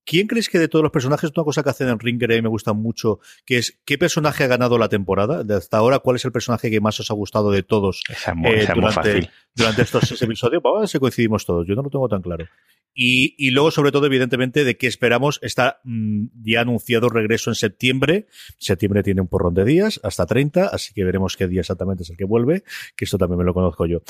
¿Quién 0.06 0.28
crees 0.28 0.48
que 0.48 0.60
de 0.60 0.68
todos 0.68 0.84
los 0.84 0.92
personajes, 0.92 1.32
una 1.36 1.44
cosa 1.44 1.64
que 1.64 1.70
hacen 1.70 1.88
en 1.88 1.98
Ringer 1.98 2.30
y 2.30 2.40
me 2.40 2.48
gusta 2.48 2.72
mucho, 2.72 3.18
que 3.44 3.58
es 3.58 3.80
qué 3.84 3.98
personaje 3.98 4.44
ha 4.44 4.46
ganado 4.46 4.78
la 4.78 4.88
temporada? 4.88 5.42
De 5.42 5.56
hasta 5.56 5.78
ahora, 5.78 5.98
¿cuál 5.98 6.14
es 6.14 6.24
el 6.24 6.30
personaje 6.30 6.70
que 6.70 6.80
más 6.80 7.00
os 7.00 7.10
ha 7.10 7.14
gustado 7.14 7.50
de 7.50 7.64
todos 7.64 8.04
eh, 8.08 8.68
durante, 8.72 9.28
durante, 9.52 9.82
estos 9.82 10.04
seis 10.06 10.22
episodios? 10.22 10.62
Vamos 10.62 10.78
a 10.78 10.80
ver 10.82 10.88
si 10.88 10.98
coincidimos 11.00 11.44
todos, 11.44 11.66
yo 11.66 11.74
no 11.74 11.82
lo 11.82 11.90
tengo 11.90 12.08
tan 12.08 12.22
claro. 12.22 12.46
Y, 12.94 13.34
y 13.36 13.50
luego, 13.50 13.72
sobre 13.72 13.90
todo, 13.90 14.06
evidentemente, 14.06 14.64
de 14.64 14.76
qué 14.78 14.86
esperamos. 14.86 15.40
Está 15.42 15.80
mm, 15.82 16.28
ya 16.42 16.60
anunciado 16.62 17.08
regreso 17.08 17.50
en 17.50 17.56
septiembre. 17.56 18.26
Septiembre 18.58 19.02
tiene 19.02 19.20
un 19.20 19.26
porrón 19.26 19.54
de 19.54 19.64
días, 19.64 20.00
hasta 20.04 20.24
30, 20.24 20.68
así 20.68 20.94
que 20.94 21.04
veremos 21.04 21.36
qué 21.36 21.48
día 21.48 21.60
exactamente 21.60 22.04
es 22.04 22.10
el 22.10 22.16
que 22.16 22.24
vuelve, 22.24 22.62
que 22.96 23.04
esto 23.04 23.18
también 23.18 23.38
me 23.38 23.44
lo 23.44 23.52
conozco 23.52 23.86
yo. 23.86 24.02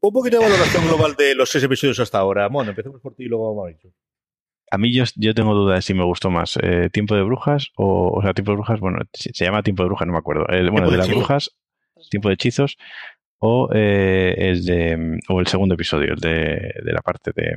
Un 0.00 0.12
poquito 0.12 0.38
de 0.38 0.44
valoración 0.44 0.86
global 0.86 1.16
de 1.16 1.34
los 1.34 1.50
seis 1.50 1.64
episodios 1.64 1.98
hasta 1.98 2.18
ahora. 2.18 2.48
Bueno, 2.48 2.70
empecemos 2.70 3.00
por 3.00 3.14
ti 3.14 3.24
y 3.24 3.28
luego 3.28 3.54
vamos 3.54 3.64
a 3.64 3.66
ver 3.66 3.92
a 4.70 4.78
mí 4.78 4.92
yo, 4.94 5.04
yo 5.16 5.34
tengo 5.34 5.54
dudas 5.54 5.78
de 5.78 5.82
si 5.82 5.94
me 5.94 6.04
gustó 6.04 6.30
más 6.30 6.58
eh, 6.62 6.88
Tiempo 6.92 7.14
de 7.14 7.22
Brujas 7.22 7.70
o, 7.76 8.18
o 8.18 8.22
sea, 8.22 8.32
Tiempo 8.34 8.52
de 8.52 8.56
Brujas, 8.56 8.80
bueno, 8.80 8.98
se, 9.12 9.32
llama 9.32 9.62
Tiempo 9.62 9.82
de 9.82 9.88
Brujas, 9.88 10.06
no 10.06 10.12
me 10.12 10.18
acuerdo. 10.18 10.46
bueno, 10.70 10.90
de, 10.90 10.96
las 10.96 11.08
brujas, 11.08 11.50
Tiempo 12.10 12.28
de 12.28 12.34
Hechizos 12.34 12.76
o 13.38 13.70
eh, 13.72 14.34
el 14.36 14.64
de, 14.64 15.18
o 15.28 15.40
el 15.40 15.46
segundo 15.46 15.74
episodio, 15.74 16.12
el 16.14 16.20
de, 16.20 16.72
de 16.84 16.92
la 16.92 17.00
parte 17.00 17.32
de, 17.34 17.56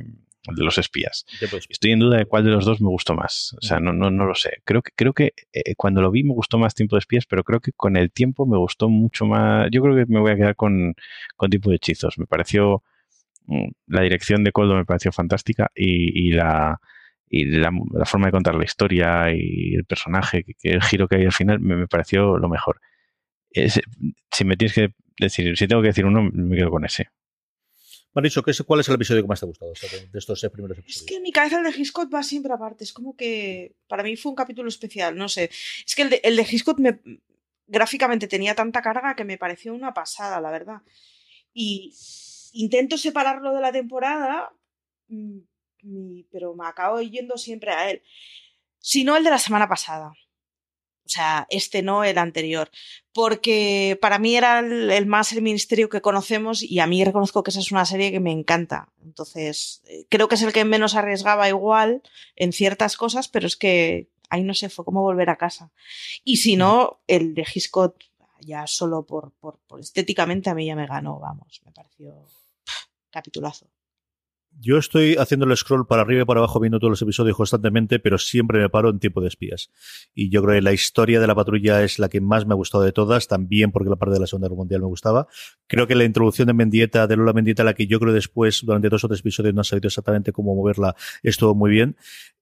de 0.52 0.64
los 0.64 0.76
espías. 0.78 1.24
Estoy 1.68 1.92
en 1.92 2.00
duda 2.00 2.18
de 2.18 2.26
cuál 2.26 2.44
de 2.44 2.50
los 2.50 2.64
dos 2.64 2.80
me 2.80 2.88
gustó 2.88 3.14
más. 3.14 3.56
O 3.60 3.64
sea, 3.64 3.80
no, 3.80 3.92
no, 3.92 4.10
no 4.10 4.26
lo 4.26 4.34
sé. 4.34 4.62
Creo 4.64 4.82
que, 4.82 4.92
creo 4.94 5.12
que 5.12 5.32
eh, 5.52 5.74
cuando 5.76 6.02
lo 6.02 6.10
vi 6.10 6.22
me 6.22 6.34
gustó 6.34 6.58
más 6.58 6.74
Tiempo 6.74 6.96
de 6.96 7.00
Espías, 7.00 7.26
pero 7.26 7.44
creo 7.44 7.60
que 7.60 7.72
con 7.72 7.96
el 7.96 8.10
tiempo 8.10 8.46
me 8.46 8.58
gustó 8.58 8.88
mucho 8.88 9.24
más. 9.24 9.68
Yo 9.70 9.82
creo 9.82 9.96
que 9.96 10.12
me 10.12 10.20
voy 10.20 10.32
a 10.32 10.36
quedar 10.36 10.56
con, 10.56 10.94
con 11.36 11.50
Tiempo 11.50 11.70
de 11.70 11.76
Hechizos. 11.76 12.18
Me 12.18 12.26
pareció. 12.26 12.82
Mm, 13.46 13.68
la 13.86 14.02
dirección 14.02 14.44
de 14.44 14.52
Coldo 14.52 14.74
me 14.74 14.84
pareció 14.84 15.12
fantástica 15.12 15.70
y, 15.74 16.28
y 16.28 16.32
la 16.32 16.80
y 17.36 17.46
la, 17.46 17.72
forma 18.04 18.26
de 18.26 18.32
contar 18.32 18.54
la 18.54 18.64
historia 18.64 19.32
y 19.34 19.74
el 19.74 19.84
personaje, 19.84 20.44
que, 20.44 20.70
el 20.70 20.82
giro 20.82 21.08
que 21.08 21.16
hay 21.16 21.24
al 21.24 21.32
final, 21.32 21.58
me, 21.58 21.88
pareció 21.88 22.38
lo 22.38 22.48
mejor. 22.48 22.80
si 23.50 24.44
me 24.44 24.56
tienes 24.56 24.74
que 24.74 24.94
decir, 25.18 25.56
si 25.56 25.66
tengo 25.66 25.82
que 25.82 25.88
decir 25.88 26.04
uno, 26.04 26.22
me 26.32 26.56
quedo 26.56 26.70
con 26.70 26.84
ese. 26.84 27.08
Maricho, 28.12 28.44
¿cuál 28.64 28.80
es 28.80 28.88
el 28.88 28.94
episodio 28.94 29.22
que 29.22 29.28
más 29.28 29.40
te 29.40 29.46
ha 29.46 29.48
gustado 29.48 29.72
de 29.72 30.18
estos 30.18 30.38
seis 30.38 30.52
primeros 30.52 30.78
episodios? 30.78 31.00
Es 31.00 31.06
que 31.08 31.16
en 31.16 31.22
mi 31.22 31.32
cabeza 31.32 31.58
el 31.58 31.64
de 31.64 31.76
Hitchcock 31.76 32.14
va 32.14 32.22
siempre 32.22 32.52
aparte. 32.52 32.84
Es 32.84 32.92
como 32.92 33.16
que 33.16 33.74
para 33.88 34.04
mí 34.04 34.16
fue 34.16 34.30
un 34.30 34.36
capítulo 34.36 34.68
especial, 34.68 35.16
no 35.16 35.28
sé. 35.28 35.50
Es 35.84 35.96
que 35.96 36.02
el 36.02 36.10
de, 36.10 36.20
el 36.22 36.36
de 36.36 36.44
me, 36.78 37.00
gráficamente 37.66 38.28
tenía 38.28 38.54
tanta 38.54 38.80
carga 38.80 39.16
que 39.16 39.24
me 39.24 39.38
pareció 39.38 39.74
una 39.74 39.92
pasada, 39.92 40.40
la 40.40 40.52
verdad. 40.52 40.82
Y 41.52 41.92
intento 42.52 42.96
separarlo 42.96 43.52
de 43.52 43.60
la 43.60 43.72
temporada, 43.72 44.52
mm, 45.84 46.22
pero 46.30 46.54
me 46.54 46.66
acabo 46.66 47.00
yendo 47.00 47.38
siempre 47.38 47.70
a 47.72 47.90
él. 47.90 48.02
Si 48.78 49.04
no, 49.04 49.16
el 49.16 49.24
de 49.24 49.30
la 49.30 49.38
semana 49.38 49.68
pasada. 49.68 50.12
O 51.06 51.08
sea, 51.08 51.46
este 51.50 51.82
no, 51.82 52.02
el 52.02 52.16
anterior. 52.18 52.70
Porque 53.12 53.98
para 54.00 54.18
mí 54.18 54.36
era 54.36 54.60
el, 54.60 55.06
más 55.06 55.32
el 55.32 55.42
ministerio 55.42 55.88
que 55.88 56.00
conocemos 56.00 56.62
y 56.62 56.80
a 56.80 56.86
mí 56.86 57.04
reconozco 57.04 57.42
que 57.42 57.50
esa 57.50 57.60
es 57.60 57.72
una 57.72 57.84
serie 57.84 58.10
que 58.10 58.20
me 58.20 58.32
encanta. 58.32 58.92
Entonces, 59.02 59.82
eh, 59.86 60.06
creo 60.08 60.28
que 60.28 60.36
es 60.36 60.42
el 60.42 60.52
que 60.52 60.64
menos 60.64 60.94
arriesgaba 60.94 61.48
igual 61.48 62.02
en 62.36 62.52
ciertas 62.52 62.96
cosas, 62.96 63.28
pero 63.28 63.46
es 63.46 63.56
que 63.56 64.08
ahí 64.30 64.42
no 64.44 64.54
sé, 64.54 64.70
fue 64.70 64.84
como 64.84 65.02
volver 65.02 65.28
a 65.30 65.36
casa. 65.36 65.70
Y 66.24 66.38
si 66.38 66.56
no, 66.56 67.00
el 67.06 67.34
de 67.34 67.46
Hitchcock, 67.54 67.96
ya 68.40 68.66
solo 68.66 69.04
por, 69.04 69.32
por, 69.32 69.58
por 69.66 69.80
estéticamente 69.80 70.50
a 70.50 70.54
mí 70.54 70.66
ya 70.66 70.76
me 70.76 70.86
ganó, 70.86 71.18
vamos, 71.18 71.60
me 71.64 71.72
pareció 71.72 72.26
capitulazo. 73.10 73.70
Yo 74.60 74.78
estoy 74.78 75.16
haciendo 75.16 75.46
el 75.46 75.56
scroll 75.56 75.86
para 75.86 76.02
arriba 76.02 76.22
y 76.22 76.24
para 76.24 76.40
abajo 76.40 76.60
viendo 76.60 76.78
todos 76.78 76.90
los 76.90 77.02
episodios 77.02 77.36
constantemente, 77.36 77.98
pero 77.98 78.18
siempre 78.18 78.60
me 78.60 78.68
paro 78.68 78.88
en 78.88 78.98
tiempo 78.98 79.20
de 79.20 79.28
espías. 79.28 79.70
Y 80.14 80.30
yo 80.30 80.42
creo 80.42 80.54
que 80.54 80.62
la 80.62 80.72
historia 80.72 81.20
de 81.20 81.26
la 81.26 81.34
patrulla 81.34 81.82
es 81.82 81.98
la 81.98 82.08
que 82.08 82.20
más 82.20 82.46
me 82.46 82.54
ha 82.54 82.56
gustado 82.56 82.84
de 82.84 82.92
todas, 82.92 83.26
también 83.26 83.72
porque 83.72 83.90
la 83.90 83.96
parte 83.96 84.14
de 84.14 84.20
la 84.20 84.26
Segunda 84.26 84.48
Guerra 84.48 84.56
Mundial 84.56 84.80
me 84.80 84.86
gustaba. 84.86 85.26
Creo 85.66 85.86
que 85.86 85.94
la 85.94 86.04
introducción 86.04 86.46
de 86.46 86.54
Mendieta, 86.54 87.06
de 87.06 87.16
Lola 87.16 87.32
Mendieta, 87.32 87.64
la 87.64 87.74
que 87.74 87.86
yo 87.86 87.98
creo 87.98 88.12
después, 88.12 88.62
durante 88.64 88.88
dos 88.88 89.04
o 89.04 89.08
tres 89.08 89.20
episodios, 89.20 89.54
no 89.54 89.60
ha 89.60 89.64
sabido 89.64 89.88
exactamente 89.88 90.32
cómo 90.32 90.54
moverla, 90.54 90.94
estuvo 91.22 91.54
muy 91.54 91.70
bien. 91.70 91.96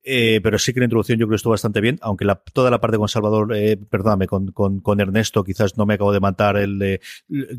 Eh, 0.04 0.40
pero 0.42 0.58
sí 0.58 0.72
que 0.72 0.80
la 0.80 0.86
introducción 0.86 1.18
yo 1.18 1.26
creo 1.26 1.34
que 1.34 1.36
estuvo 1.36 1.52
bastante 1.52 1.80
bien, 1.80 1.98
aunque 2.02 2.24
la, 2.24 2.34
toda 2.34 2.70
la 2.70 2.80
parte 2.80 2.98
con 2.98 3.08
Salvador, 3.08 3.54
eh, 3.54 3.76
perdóname, 3.76 4.26
con, 4.26 4.50
con, 4.50 4.80
con, 4.80 5.00
Ernesto 5.00 5.44
quizás 5.44 5.78
no 5.78 5.86
me 5.86 5.94
acabo 5.94 6.12
de 6.12 6.18
matar 6.18 6.56
el 6.56 6.78
de 6.78 7.00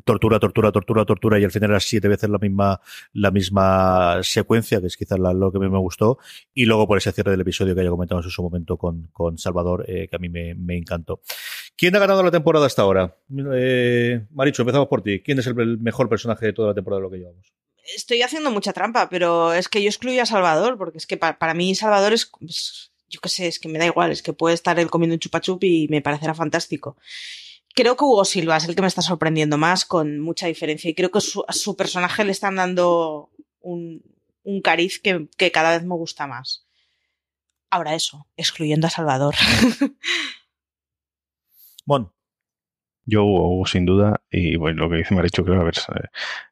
tortura, 0.03 0.39
tortura, 0.39 0.71
tortura, 0.71 1.05
tortura 1.05 1.39
y 1.39 1.45
al 1.45 1.51
final 1.51 1.69
era 1.69 1.79
siete 1.79 2.09
veces 2.09 2.29
la 2.29 2.39
misma, 2.39 2.81
la 3.13 3.31
misma 3.31 4.19
secuencia, 4.23 4.81
que 4.81 4.87
es 4.87 4.97
quizás 4.97 5.19
lo 5.19 5.51
que 5.51 5.59
me 5.59 5.77
gustó, 5.77 6.17
y 6.53 6.65
luego 6.65 6.85
por 6.85 6.97
ese 6.97 7.13
cierre 7.13 7.31
del 7.31 7.41
episodio 7.41 7.75
que 7.75 7.83
ya 7.83 7.89
comentamos 7.89 8.25
en 8.25 8.31
su 8.31 8.43
momento 8.43 8.75
con, 8.77 9.07
con 9.13 9.37
Salvador, 9.37 9.85
eh, 9.87 10.09
que 10.09 10.15
a 10.15 10.19
mí 10.19 10.27
me, 10.27 10.53
me, 10.55 10.75
encantó. 10.75 11.21
¿Quién 11.77 11.95
ha 11.95 11.99
ganado 11.99 12.23
la 12.23 12.31
temporada 12.31 12.65
hasta 12.65 12.81
ahora? 12.81 13.15
Eh, 13.53 14.25
Maricho, 14.31 14.63
empezamos 14.63 14.87
por 14.89 15.01
ti. 15.01 15.21
¿Quién 15.21 15.39
es 15.39 15.47
el 15.47 15.79
mejor 15.79 16.09
personaje 16.09 16.47
de 16.47 16.53
toda 16.53 16.69
la 16.69 16.73
temporada 16.73 16.99
de 16.99 17.03
lo 17.03 17.11
que 17.11 17.17
llevamos? 17.17 17.53
Estoy 17.95 18.21
haciendo 18.21 18.51
mucha 18.51 18.73
trampa, 18.73 19.09
pero 19.09 19.53
es 19.53 19.67
que 19.67 19.81
yo 19.81 19.89
excluyo 19.89 20.21
a 20.21 20.25
Salvador, 20.25 20.77
porque 20.77 20.97
es 20.97 21.07
que 21.07 21.17
para, 21.17 21.53
mí 21.53 21.75
Salvador 21.75 22.13
es, 22.13 22.25
pues, 22.25 22.91
yo 23.09 23.19
qué 23.19 23.29
sé, 23.29 23.47
es 23.47 23.59
que 23.59 23.69
me 23.69 23.79
da 23.79 23.85
igual, 23.85 24.11
es 24.11 24.21
que 24.21 24.33
puede 24.33 24.55
estar 24.55 24.79
él 24.79 24.89
comiendo 24.89 25.15
un 25.15 25.19
chupachup 25.19 25.63
y 25.63 25.87
me 25.89 26.01
parecerá 26.01 26.33
fantástico. 26.33 26.97
Creo 27.75 27.97
que 27.97 28.03
Hugo 28.03 28.25
Silva 28.25 28.57
es 28.57 28.65
el 28.65 28.75
que 28.75 28.81
me 28.81 28.87
está 28.87 29.01
sorprendiendo 29.01 29.57
más 29.57 29.85
con 29.85 30.19
mucha 30.19 30.47
diferencia 30.47 30.89
y 30.89 30.95
creo 30.95 31.11
que 31.11 31.21
su, 31.21 31.43
a 31.47 31.53
su 31.53 31.75
personaje 31.75 32.23
le 32.23 32.31
están 32.31 32.55
dando 32.55 33.31
un, 33.61 34.03
cariz 34.63 34.99
que, 34.99 35.27
que 35.37 35.51
cada 35.51 35.71
vez 35.71 35.83
me 35.83 35.95
gusta 35.95 36.27
más. 36.27 36.65
Ahora 37.69 37.95
eso, 37.95 38.27
excluyendo 38.37 38.87
a 38.87 38.91
Salvador. 38.91 39.35
Bueno, 41.85 42.13
yo, 43.05 43.25
Hugo, 43.25 43.65
sin 43.65 43.85
duda, 43.85 44.21
y 44.31 44.55
bueno, 44.55 44.83
lo 44.83 44.89
que 44.89 44.97
dice 44.97 45.13
Maricho, 45.13 45.43
creo, 45.43 45.59
a 45.59 45.63
ver, 45.63 45.75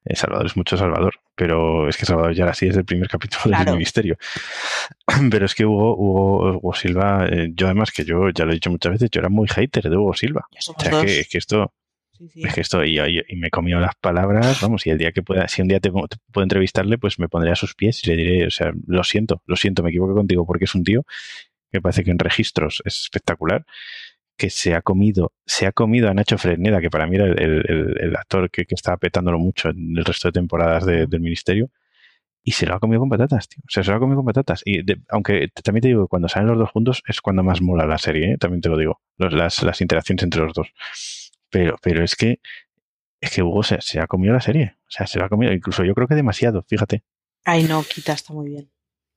eh, 0.05 0.15
Salvador 0.15 0.45
es 0.45 0.57
mucho 0.57 0.75
Salvador, 0.75 1.15
pero 1.35 1.87
es 1.87 1.95
que 1.95 2.05
Salvador 2.05 2.33
ya 2.33 2.43
era 2.43 2.51
así 2.51 2.65
desde 2.65 2.79
el 2.79 2.85
primer 2.85 3.07
capítulo 3.07 3.57
del 3.57 3.73
Ministerio. 3.73 4.17
Pero 5.31 5.45
es 5.45 5.55
que 5.55 5.65
Hugo, 5.65 5.95
Hugo, 5.95 6.73
Silva, 6.73 7.25
eh, 7.27 7.49
yo 7.53 7.67
además 7.67 7.91
que 7.91 8.03
yo 8.03 8.29
ya 8.29 8.45
lo 8.45 8.51
he 8.51 8.55
dicho 8.55 8.69
muchas 8.69 8.93
veces, 8.93 9.09
yo 9.11 9.19
era 9.19 9.29
muy 9.29 9.47
hater 9.47 9.89
de 9.89 9.97
Hugo 9.97 10.13
Silva. 10.13 10.47
O 10.51 10.79
sea, 10.79 11.01
que, 11.01 11.25
que, 11.29 11.37
esto, 11.37 11.73
Es 12.35 12.53
que 12.53 12.61
esto, 12.61 12.83
y, 12.83 12.99
y, 12.99 13.35
me 13.37 13.47
he 13.47 13.49
comido 13.49 13.79
las 13.79 13.95
palabras, 13.95 14.61
vamos, 14.61 14.85
y 14.85 14.89
el 14.89 14.97
día 14.97 15.11
que 15.11 15.23
pueda, 15.23 15.47
si 15.47 15.61
un 15.61 15.67
día 15.67 15.79
te, 15.79 15.89
puedo 15.89 16.43
entrevistarle, 16.43 16.97
pues 16.97 17.17
me 17.17 17.29
pondré 17.29 17.51
a 17.51 17.55
sus 17.55 17.75
pies 17.75 18.03
y 18.03 18.09
le 18.09 18.15
diré, 18.17 18.47
o 18.47 18.51
sea, 18.51 18.71
lo 18.85 19.03
siento, 19.03 19.41
lo 19.45 19.55
siento, 19.55 19.83
me 19.83 19.89
equivoco 19.89 20.13
contigo 20.13 20.45
porque 20.45 20.65
es 20.65 20.75
un 20.75 20.83
tío 20.83 21.05
que 21.71 21.81
parece 21.81 22.03
que 22.03 22.11
en 22.11 22.19
registros 22.19 22.81
es 22.85 23.01
espectacular, 23.01 23.65
que 24.41 24.49
se 24.49 24.73
ha 24.73 24.81
comido, 24.81 25.33
se 25.45 25.67
ha 25.67 25.71
comido 25.71 26.09
a 26.09 26.15
Nacho 26.15 26.35
Fresneda, 26.39 26.81
que 26.81 26.89
para 26.89 27.05
mí 27.05 27.15
era 27.15 27.25
el, 27.27 28.15
actor 28.15 28.49
que, 28.49 28.65
estaba 28.67 28.97
petándolo 28.97 29.37
mucho 29.37 29.69
en 29.69 29.95
el 29.95 30.03
resto 30.03 30.29
de 30.29 30.31
temporadas 30.31 30.83
del 30.83 31.19
ministerio, 31.19 31.69
y 32.41 32.53
se 32.53 32.65
lo 32.65 32.73
ha 32.73 32.79
comido 32.79 33.01
con 33.01 33.09
patatas, 33.09 33.47
tío. 33.47 33.61
Se 33.67 33.83
lo 33.83 33.95
ha 33.95 33.99
comido 33.99 34.15
con 34.15 34.25
patatas. 34.25 34.63
Y 34.65 34.81
aunque 35.09 35.49
también 35.63 35.83
te 35.83 35.87
digo 35.89 36.07
cuando 36.07 36.27
salen 36.27 36.47
los 36.47 36.57
dos 36.57 36.71
juntos 36.71 37.03
es 37.07 37.21
cuando 37.21 37.43
más 37.43 37.61
mola 37.61 37.85
la 37.85 37.99
serie, 37.99 38.31
¿eh? 38.31 38.37
también 38.39 38.61
te 38.61 38.69
lo 38.69 38.77
digo, 38.79 38.99
las, 39.17 39.79
interacciones 39.79 40.23
entre 40.23 40.41
los 40.41 40.55
dos. 40.55 40.73
Pero, 41.51 41.77
pero 41.79 42.03
es 42.03 42.15
que 42.15 42.39
es 43.21 43.29
que 43.29 43.43
Hugo 43.43 43.61
se, 43.61 43.79
se, 43.81 43.99
ha 43.99 44.07
comido 44.07 44.33
la 44.33 44.41
serie. 44.41 44.77
O 44.87 44.89
sea, 44.89 45.05
se 45.05 45.19
lo 45.19 45.25
ha 45.25 45.29
comido, 45.29 45.53
incluso 45.53 45.83
yo 45.83 45.93
creo 45.93 46.07
que 46.07 46.15
demasiado, 46.15 46.63
fíjate. 46.67 47.03
Ay, 47.45 47.65
no, 47.65 47.83
quita, 47.83 48.13
está 48.13 48.33
muy 48.33 48.49
bien. 48.49 48.71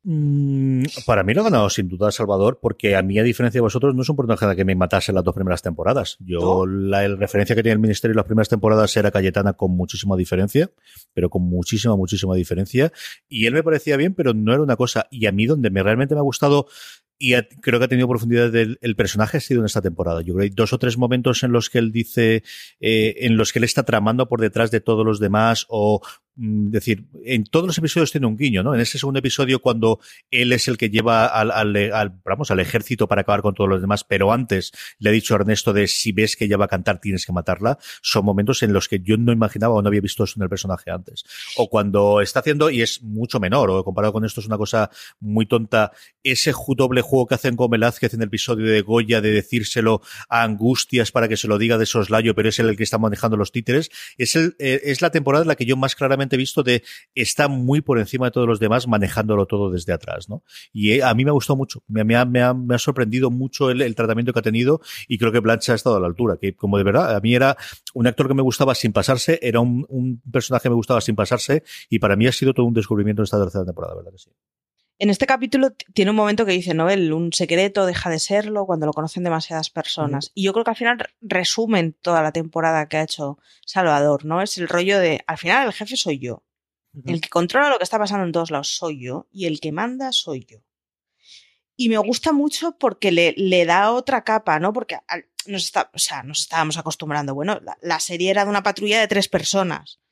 Mm, 0.07 0.85
para 1.07 1.23
mí 1.23 1.33
lo 1.33 1.40
ha 1.40 1.45
ganado 1.45 1.71
sin 1.71 1.88
duda 1.88 2.12
Salvador, 2.12 2.59
porque 2.61 2.95
a 2.95 3.03
mí, 3.03 3.19
a 3.19 3.23
diferencia 3.23 3.59
de 3.59 3.62
vosotros, 3.62 3.95
no 3.95 4.03
es 4.03 4.09
un 4.11 4.17
personaje 4.17 4.55
que 4.55 4.64
me 4.64 4.75
matase 4.75 5.12
en 5.12 5.17
las 5.17 5.25
dos 5.25 5.35
primeras 5.35 5.62
temporadas. 5.62 6.19
Yo, 6.21 6.67
la 6.67 7.09
referencia 7.09 7.57
que 7.57 7.62
tenía 7.62 7.73
el 7.73 7.79
Ministerio 7.79 8.12
en 8.12 8.19
las 8.19 8.27
primeras 8.27 8.51
temporadas 8.51 8.95
era 8.99 9.11
Cayetana 9.11 9.55
con 9.55 9.71
muchísima 9.71 10.14
diferencia, 10.17 10.71
pero 11.14 11.31
con 11.31 11.43
muchísima, 11.43 11.97
muchísima 11.97 12.35
diferencia. 12.35 12.93
Y 13.29 13.47
él 13.47 13.55
me 13.55 13.62
parecía 13.62 13.97
bien, 13.97 14.14
pero 14.14 14.35
no 14.35 14.53
era 14.53 14.62
una 14.62 14.77
cosa. 14.77 15.07
Y 15.11 15.25
a 15.25 15.33
mí, 15.33 15.47
donde 15.47 15.71
me 15.71 15.83
realmente 15.83 16.14
me 16.14 16.21
ha 16.21 16.25
gustado 16.25 16.67
y 17.19 17.35
creo 17.62 17.79
que 17.79 17.85
ha 17.87 17.88
tenido 17.88 18.09
profundidad 18.09 18.51
del 18.51 18.79
el 18.83 18.97
personaje 18.97 19.38
ha 19.38 19.40
sido 19.40 19.61
en 19.61 19.67
esta 19.67 19.81
temporada. 19.81 20.21
Yo 20.21 20.35
creo 20.35 20.38
que 20.38 20.43
hay 20.45 20.51
dos 20.51 20.73
o 20.73 20.79
tres 20.79 20.99
momentos 20.99 21.43
en 21.43 21.53
los 21.53 21.71
que 21.71 21.79
él 21.79 21.93
dice, 21.93 22.43
eh, 22.81 23.14
en 23.21 23.37
los 23.37 23.53
que 23.53 23.61
él 23.61 23.64
está 23.64 23.85
tramando 23.85 24.29
por 24.29 24.40
detrás 24.40 24.71
de 24.71 24.81
todos 24.81 25.07
los 25.07 25.21
demás 25.21 25.64
o 25.69 26.03
decir, 26.37 27.05
en 27.25 27.44
todos 27.44 27.66
los 27.66 27.79
episodios 27.79 28.11
tiene 28.11 28.27
un 28.27 28.37
guiño, 28.37 28.62
¿no? 28.62 28.75
En 28.75 28.81
ese 28.81 28.99
segundo 28.99 29.18
episodio, 29.20 29.61
cuando 29.61 30.01
él 30.31 30.53
es 30.53 30.66
el 30.68 30.77
que 30.77 30.90
lleva 30.90 31.27
al, 31.27 31.51
al, 31.51 32.20
vamos, 32.25 32.51
al 32.51 32.61
ejército 32.61 33.07
para 33.07 33.20
acabar 33.20 33.42
con 33.42 33.55
todos 33.55 33.70
los 33.70 33.81
demás, 33.81 34.05
pero 34.05 34.33
antes 34.33 34.73
le 34.99 35.11
ha 35.11 35.12
dicho 35.12 35.35
a 35.35 35.38
Ernesto 35.38 35.73
de 35.73 35.87
si 35.87 36.12
ves 36.12 36.37
que 36.37 36.47
ella 36.47 36.57
va 36.57 36.64
a 36.64 36.68
cantar, 36.68 37.01
tienes 37.01 37.25
que 37.25 37.33
matarla, 37.33 37.79
son 38.03 38.25
momentos 38.25 38.62
en 38.62 38.73
los 38.73 38.88
que 38.88 39.01
yo 39.01 39.16
no 39.16 39.33
imaginaba 39.33 39.75
o 39.75 39.83
no 39.83 39.88
había 39.88 40.01
visto 40.01 40.25
eso 40.25 40.35
en 40.37 40.42
el 40.42 40.49
personaje 40.49 40.90
antes. 40.90 41.25
O 41.57 41.68
cuando 41.68 42.20
está 42.20 42.40
haciendo, 42.40 42.70
y 42.70 42.83
es 42.83 43.03
mucho 43.03 43.38
menor, 43.38 43.70
o 43.70 43.85
comparado 43.85 44.12
con 44.12 44.25
esto 44.25 44.40
es 44.40 44.47
una 44.47 44.59
cosa 44.59 44.90
muy 45.20 45.47
tonta, 45.47 45.92
ese 46.23 46.53
doble 46.77 47.03
juego 47.03 47.27
que 47.27 47.35
hacen 47.37 47.57
con 47.57 47.70
Velázquez 47.70 48.14
en 48.14 48.23
el 48.23 48.29
episodio 48.29 48.66
de 48.66 48.81
Goya 48.81 49.20
de 49.20 49.31
decírselo 49.31 50.03
a 50.29 50.42
Angustias 50.42 51.12
para 51.12 51.29
que 51.29 51.37
se 51.37 51.47
lo 51.47 51.59
diga 51.59 51.79
de 51.79 51.87
soslayo, 51.87 52.35
pero 52.35 52.49
es 52.49 52.59
el 52.59 52.77
que 52.77 52.83
está 52.83 52.99
manejando 52.99 53.37
los 53.37 53.53
títeres, 53.53 53.90
es, 54.18 54.35
el, 54.35 54.57
eh, 54.59 54.81
es 54.85 55.03
la 55.03 55.11
temporada 55.11 55.42
en 55.42 55.49
la 55.49 55.57
que 55.57 55.66
yo 55.66 55.77
más 55.77 55.94
claramente 55.94 56.24
visto 56.31 56.63
de 56.63 56.83
está 57.15 57.49
muy 57.49 57.81
por 57.81 57.99
encima 57.99 58.27
de 58.27 58.31
todos 58.33 58.47
los 58.47 58.61
demás 58.61 58.87
manejándolo 58.87 59.47
todo 59.47 59.71
desde 59.71 59.93
atrás, 59.93 60.29
¿no? 60.29 60.43
Y 60.73 60.93
eh, 60.93 61.03
a 61.03 61.15
mí 61.15 61.25
me 61.25 61.31
ha 61.31 61.33
gustado 61.33 61.57
mucho, 61.57 61.83
me, 61.89 62.05
me, 62.05 62.17
ha, 62.17 62.25
me, 62.25 62.43
ha, 62.43 62.55
me 62.55 62.75
ha, 62.75 62.79
sorprendido 62.79 63.31
mucho 63.31 63.71
el, 63.71 63.83
el, 63.83 63.95
tratamiento 63.95 64.33
que 64.33 64.39
ha 64.39 64.43
tenido 64.43 64.81
y 65.09 65.19
creo 65.19 65.33
que 65.33 65.41
Blanche 65.41 65.73
ha 65.73 65.75
estado 65.75 65.97
a 65.97 66.01
la 66.01 66.07
altura, 66.07 66.37
que 66.41 66.55
como 66.55 66.79
de 66.79 66.85
verdad, 66.85 67.15
a 67.15 67.21
mí 67.21 67.35
era 67.35 67.57
un 67.95 68.07
actor 68.07 68.29
que 68.29 68.35
me 68.35 68.43
gustaba 68.43 68.75
sin 68.75 68.93
pasarse, 68.93 69.39
era 69.43 69.61
un, 69.61 69.87
un 69.89 70.21
personaje 70.31 70.65
que 70.65 70.71
me 70.71 70.77
gustaba 70.77 71.01
sin 71.01 71.17
pasarse 71.17 71.63
y 71.89 71.99
para 71.99 72.17
mí 72.17 72.27
ha 72.27 72.33
sido 72.33 72.55
todo 72.55 72.67
un 72.67 72.75
descubrimiento 72.75 73.23
en 73.23 73.25
esta 73.25 73.41
tercera 73.41 73.65
temporada, 73.65 73.95
¿verdad 73.95 74.13
que 74.13 74.19
sí? 74.19 74.31
En 74.98 75.11
este 75.11 75.26
capítulo 75.26 75.72
tiene 75.92 76.12
un 76.12 76.16
momento 76.16 76.46
que 76.46 76.52
dice, 76.52 76.72
Noel, 76.72 77.12
un 77.12 77.33
secreto 77.33 77.85
deja 77.85 78.11
de 78.11 78.20
serlo 78.20 78.64
cuando 78.64 78.87
lo 78.87 78.92
conocen 78.92 79.24
demasiadas 79.24 79.68
personas. 79.68 80.30
Y 80.35 80.44
yo 80.44 80.52
creo 80.52 80.64
que 80.64 80.70
al 80.70 80.76
final 80.76 80.98
resumen 81.20 81.96
toda 82.00 82.22
la 82.22 82.30
temporada 82.30 82.88
que 82.88 82.98
ha 82.98 83.02
hecho 83.02 83.38
Salvador, 83.66 84.24
¿no? 84.24 84.40
Es 84.40 84.57
el 84.57 84.68
rollo 84.68 85.00
de, 85.00 85.24
al 85.26 85.38
final 85.38 85.66
el 85.66 85.72
jefe 85.72 85.96
soy 85.96 86.20
yo. 86.20 86.44
El 87.07 87.20
que 87.20 87.28
controla 87.28 87.70
lo 87.70 87.78
que 87.78 87.83
está 87.83 87.98
pasando 87.98 88.24
en 88.24 88.30
todos 88.30 88.52
lados 88.52 88.76
soy 88.76 89.02
yo 89.02 89.26
y 89.33 89.46
el 89.46 89.59
que 89.59 89.72
manda 89.72 90.12
soy 90.12 90.46
yo. 90.48 90.59
Y 91.74 91.88
me 91.88 91.98
gusta 91.98 92.33
mucho 92.33 92.78
porque 92.78 93.11
le, 93.11 93.35
le 93.37 93.64
da 93.64 93.90
otra 93.90 94.22
capa, 94.22 94.61
¿no? 94.61 94.72
Porque 94.72 94.98
nos, 95.48 95.64
está, 95.64 95.90
o 95.92 95.98
sea, 95.98 96.22
nos 96.22 96.42
estábamos 96.42 96.78
acostumbrando. 96.78 97.35
Bueno, 97.35 97.59
la, 97.64 97.76
la 97.83 97.98
serie 97.98 98.30
era 98.30 98.44
de 98.44 98.50
una 98.50 98.62
patrulla 98.62 99.00
de 99.00 99.09
tres 99.09 99.28
personas 99.28 100.04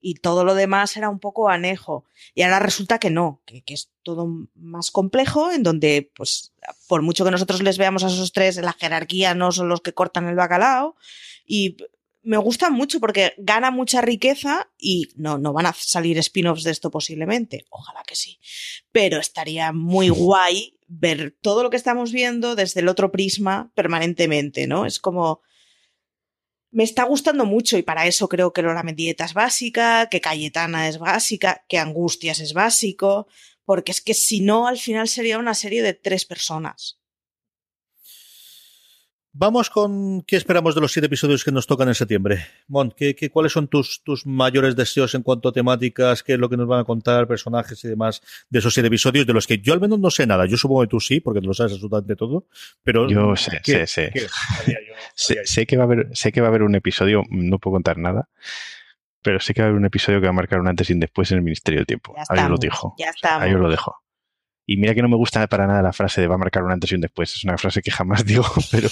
y 0.00 0.14
todo 0.14 0.44
lo 0.44 0.54
demás 0.54 0.96
era 0.96 1.08
un 1.08 1.18
poco 1.18 1.48
anejo. 1.48 2.04
Y 2.34 2.42
ahora 2.42 2.58
resulta 2.58 2.98
que 2.98 3.10
no, 3.10 3.42
que, 3.44 3.62
que, 3.62 3.74
es 3.74 3.90
todo 4.02 4.28
más 4.54 4.90
complejo, 4.90 5.52
en 5.52 5.62
donde, 5.62 6.10
pues, 6.14 6.52
por 6.88 7.02
mucho 7.02 7.24
que 7.24 7.30
nosotros 7.30 7.62
les 7.62 7.78
veamos 7.78 8.04
a 8.04 8.08
esos 8.08 8.32
tres, 8.32 8.56
la 8.56 8.72
jerarquía 8.72 9.34
no 9.34 9.52
son 9.52 9.68
los 9.68 9.80
que 9.80 9.92
cortan 9.92 10.28
el 10.28 10.36
bacalao. 10.36 10.96
Y 11.44 11.76
me 12.22 12.36
gusta 12.36 12.70
mucho 12.70 13.00
porque 13.00 13.34
gana 13.38 13.70
mucha 13.70 14.00
riqueza 14.00 14.70
y 14.78 15.08
no, 15.16 15.38
no 15.38 15.52
van 15.52 15.66
a 15.66 15.72
salir 15.72 16.18
spin-offs 16.18 16.64
de 16.64 16.70
esto 16.70 16.90
posiblemente. 16.90 17.64
Ojalá 17.70 18.02
que 18.06 18.16
sí. 18.16 18.38
Pero 18.92 19.18
estaría 19.18 19.72
muy 19.72 20.08
guay 20.10 20.76
ver 20.86 21.36
todo 21.40 21.62
lo 21.62 21.70
que 21.70 21.76
estamos 21.76 22.12
viendo 22.12 22.56
desde 22.56 22.80
el 22.80 22.88
otro 22.88 23.12
prisma 23.12 23.70
permanentemente, 23.74 24.66
¿no? 24.66 24.86
Es 24.86 24.98
como 24.98 25.40
me 26.70 26.84
está 26.84 27.04
gustando 27.04 27.44
mucho 27.44 27.76
y 27.76 27.82
para 27.82 28.06
eso 28.06 28.28
creo 28.28 28.52
que 28.52 28.62
Lola 28.62 28.82
Mendieta 28.82 29.24
es 29.24 29.34
básica, 29.34 30.08
que 30.08 30.20
Cayetana 30.20 30.88
es 30.88 30.98
básica, 30.98 31.64
que 31.68 31.78
Angustias 31.78 32.40
es 32.40 32.52
básico, 32.52 33.26
porque 33.64 33.92
es 33.92 34.00
que 34.00 34.14
si 34.14 34.40
no, 34.40 34.66
al 34.66 34.78
final 34.78 35.08
sería 35.08 35.38
una 35.38 35.54
serie 35.54 35.82
de 35.82 35.94
tres 35.94 36.24
personas. 36.24 36.99
Vamos 39.32 39.70
con 39.70 40.22
qué 40.22 40.34
esperamos 40.34 40.74
de 40.74 40.80
los 40.80 40.90
siete 40.90 41.06
episodios 41.06 41.44
que 41.44 41.52
nos 41.52 41.68
tocan 41.68 41.86
en 41.86 41.94
septiembre. 41.94 42.46
Mon, 42.66 42.90
¿qué, 42.90 43.14
qué, 43.14 43.30
cuáles 43.30 43.52
son 43.52 43.68
tus, 43.68 44.02
tus 44.02 44.26
mayores 44.26 44.74
deseos 44.74 45.14
en 45.14 45.22
cuanto 45.22 45.48
a 45.48 45.52
temáticas? 45.52 46.24
¿Qué 46.24 46.32
es 46.32 46.38
lo 46.40 46.48
que 46.48 46.56
nos 46.56 46.66
van 46.66 46.80
a 46.80 46.84
contar, 46.84 47.28
personajes 47.28 47.84
y 47.84 47.88
demás 47.88 48.22
de 48.48 48.58
esos 48.58 48.74
siete 48.74 48.88
episodios? 48.88 49.26
De 49.28 49.32
los 49.32 49.46
que 49.46 49.58
yo 49.58 49.72
al 49.72 49.80
menos 49.80 50.00
no 50.00 50.10
sé 50.10 50.26
nada. 50.26 50.46
Yo 50.46 50.56
supongo 50.56 50.82
que 50.82 50.88
tú 50.88 50.98
sí, 50.98 51.20
porque 51.20 51.40
tú 51.40 51.46
lo 51.46 51.54
sabes 51.54 51.74
absolutamente 51.74 52.16
todo. 52.16 52.46
Pero 52.82 53.08
yo 53.08 53.36
sé, 53.36 53.60
sé, 53.62 53.86
sé. 53.86 54.12
sé, 55.14 55.44
sé, 55.44 55.66
que 55.66 55.76
va 55.76 55.84
a 55.84 55.86
haber, 55.86 56.08
sé 56.12 56.32
que 56.32 56.40
va 56.40 56.48
a 56.48 56.50
haber 56.50 56.64
un 56.64 56.74
episodio, 56.74 57.22
no 57.30 57.60
puedo 57.60 57.74
contar 57.74 57.98
nada, 57.98 58.28
pero 59.22 59.38
sé 59.38 59.54
que 59.54 59.62
va 59.62 59.66
a 59.66 59.68
haber 59.68 59.78
un 59.78 59.86
episodio 59.86 60.20
que 60.20 60.26
va 60.26 60.30
a 60.30 60.34
marcar 60.34 60.58
un 60.58 60.66
antes 60.66 60.90
y 60.90 60.92
un 60.92 61.00
después 61.00 61.30
en 61.30 61.38
el 61.38 61.44
Ministerio 61.44 61.80
del 61.80 61.86
Tiempo. 61.86 62.16
Ahí 62.28 62.42
os 62.42 62.50
lo 62.50 62.56
dejo. 62.56 62.96
Ya 62.98 63.10
está. 63.10 63.40
Ahí 63.40 63.54
os 63.54 63.60
lo 63.60 63.70
dejo. 63.70 63.99
Y 64.72 64.76
mira 64.76 64.94
que 64.94 65.02
no 65.02 65.08
me 65.08 65.16
gusta 65.16 65.44
para 65.48 65.66
nada 65.66 65.82
la 65.82 65.92
frase 65.92 66.20
de 66.20 66.28
va 66.28 66.36
a 66.36 66.38
marcar 66.38 66.62
un 66.62 66.70
antes 66.70 66.92
y 66.92 66.94
un 66.94 67.00
después. 67.00 67.34
Es 67.34 67.42
una 67.42 67.58
frase 67.58 67.82
que 67.82 67.90
jamás 67.90 68.24
digo, 68.24 68.44
pero, 68.70 68.88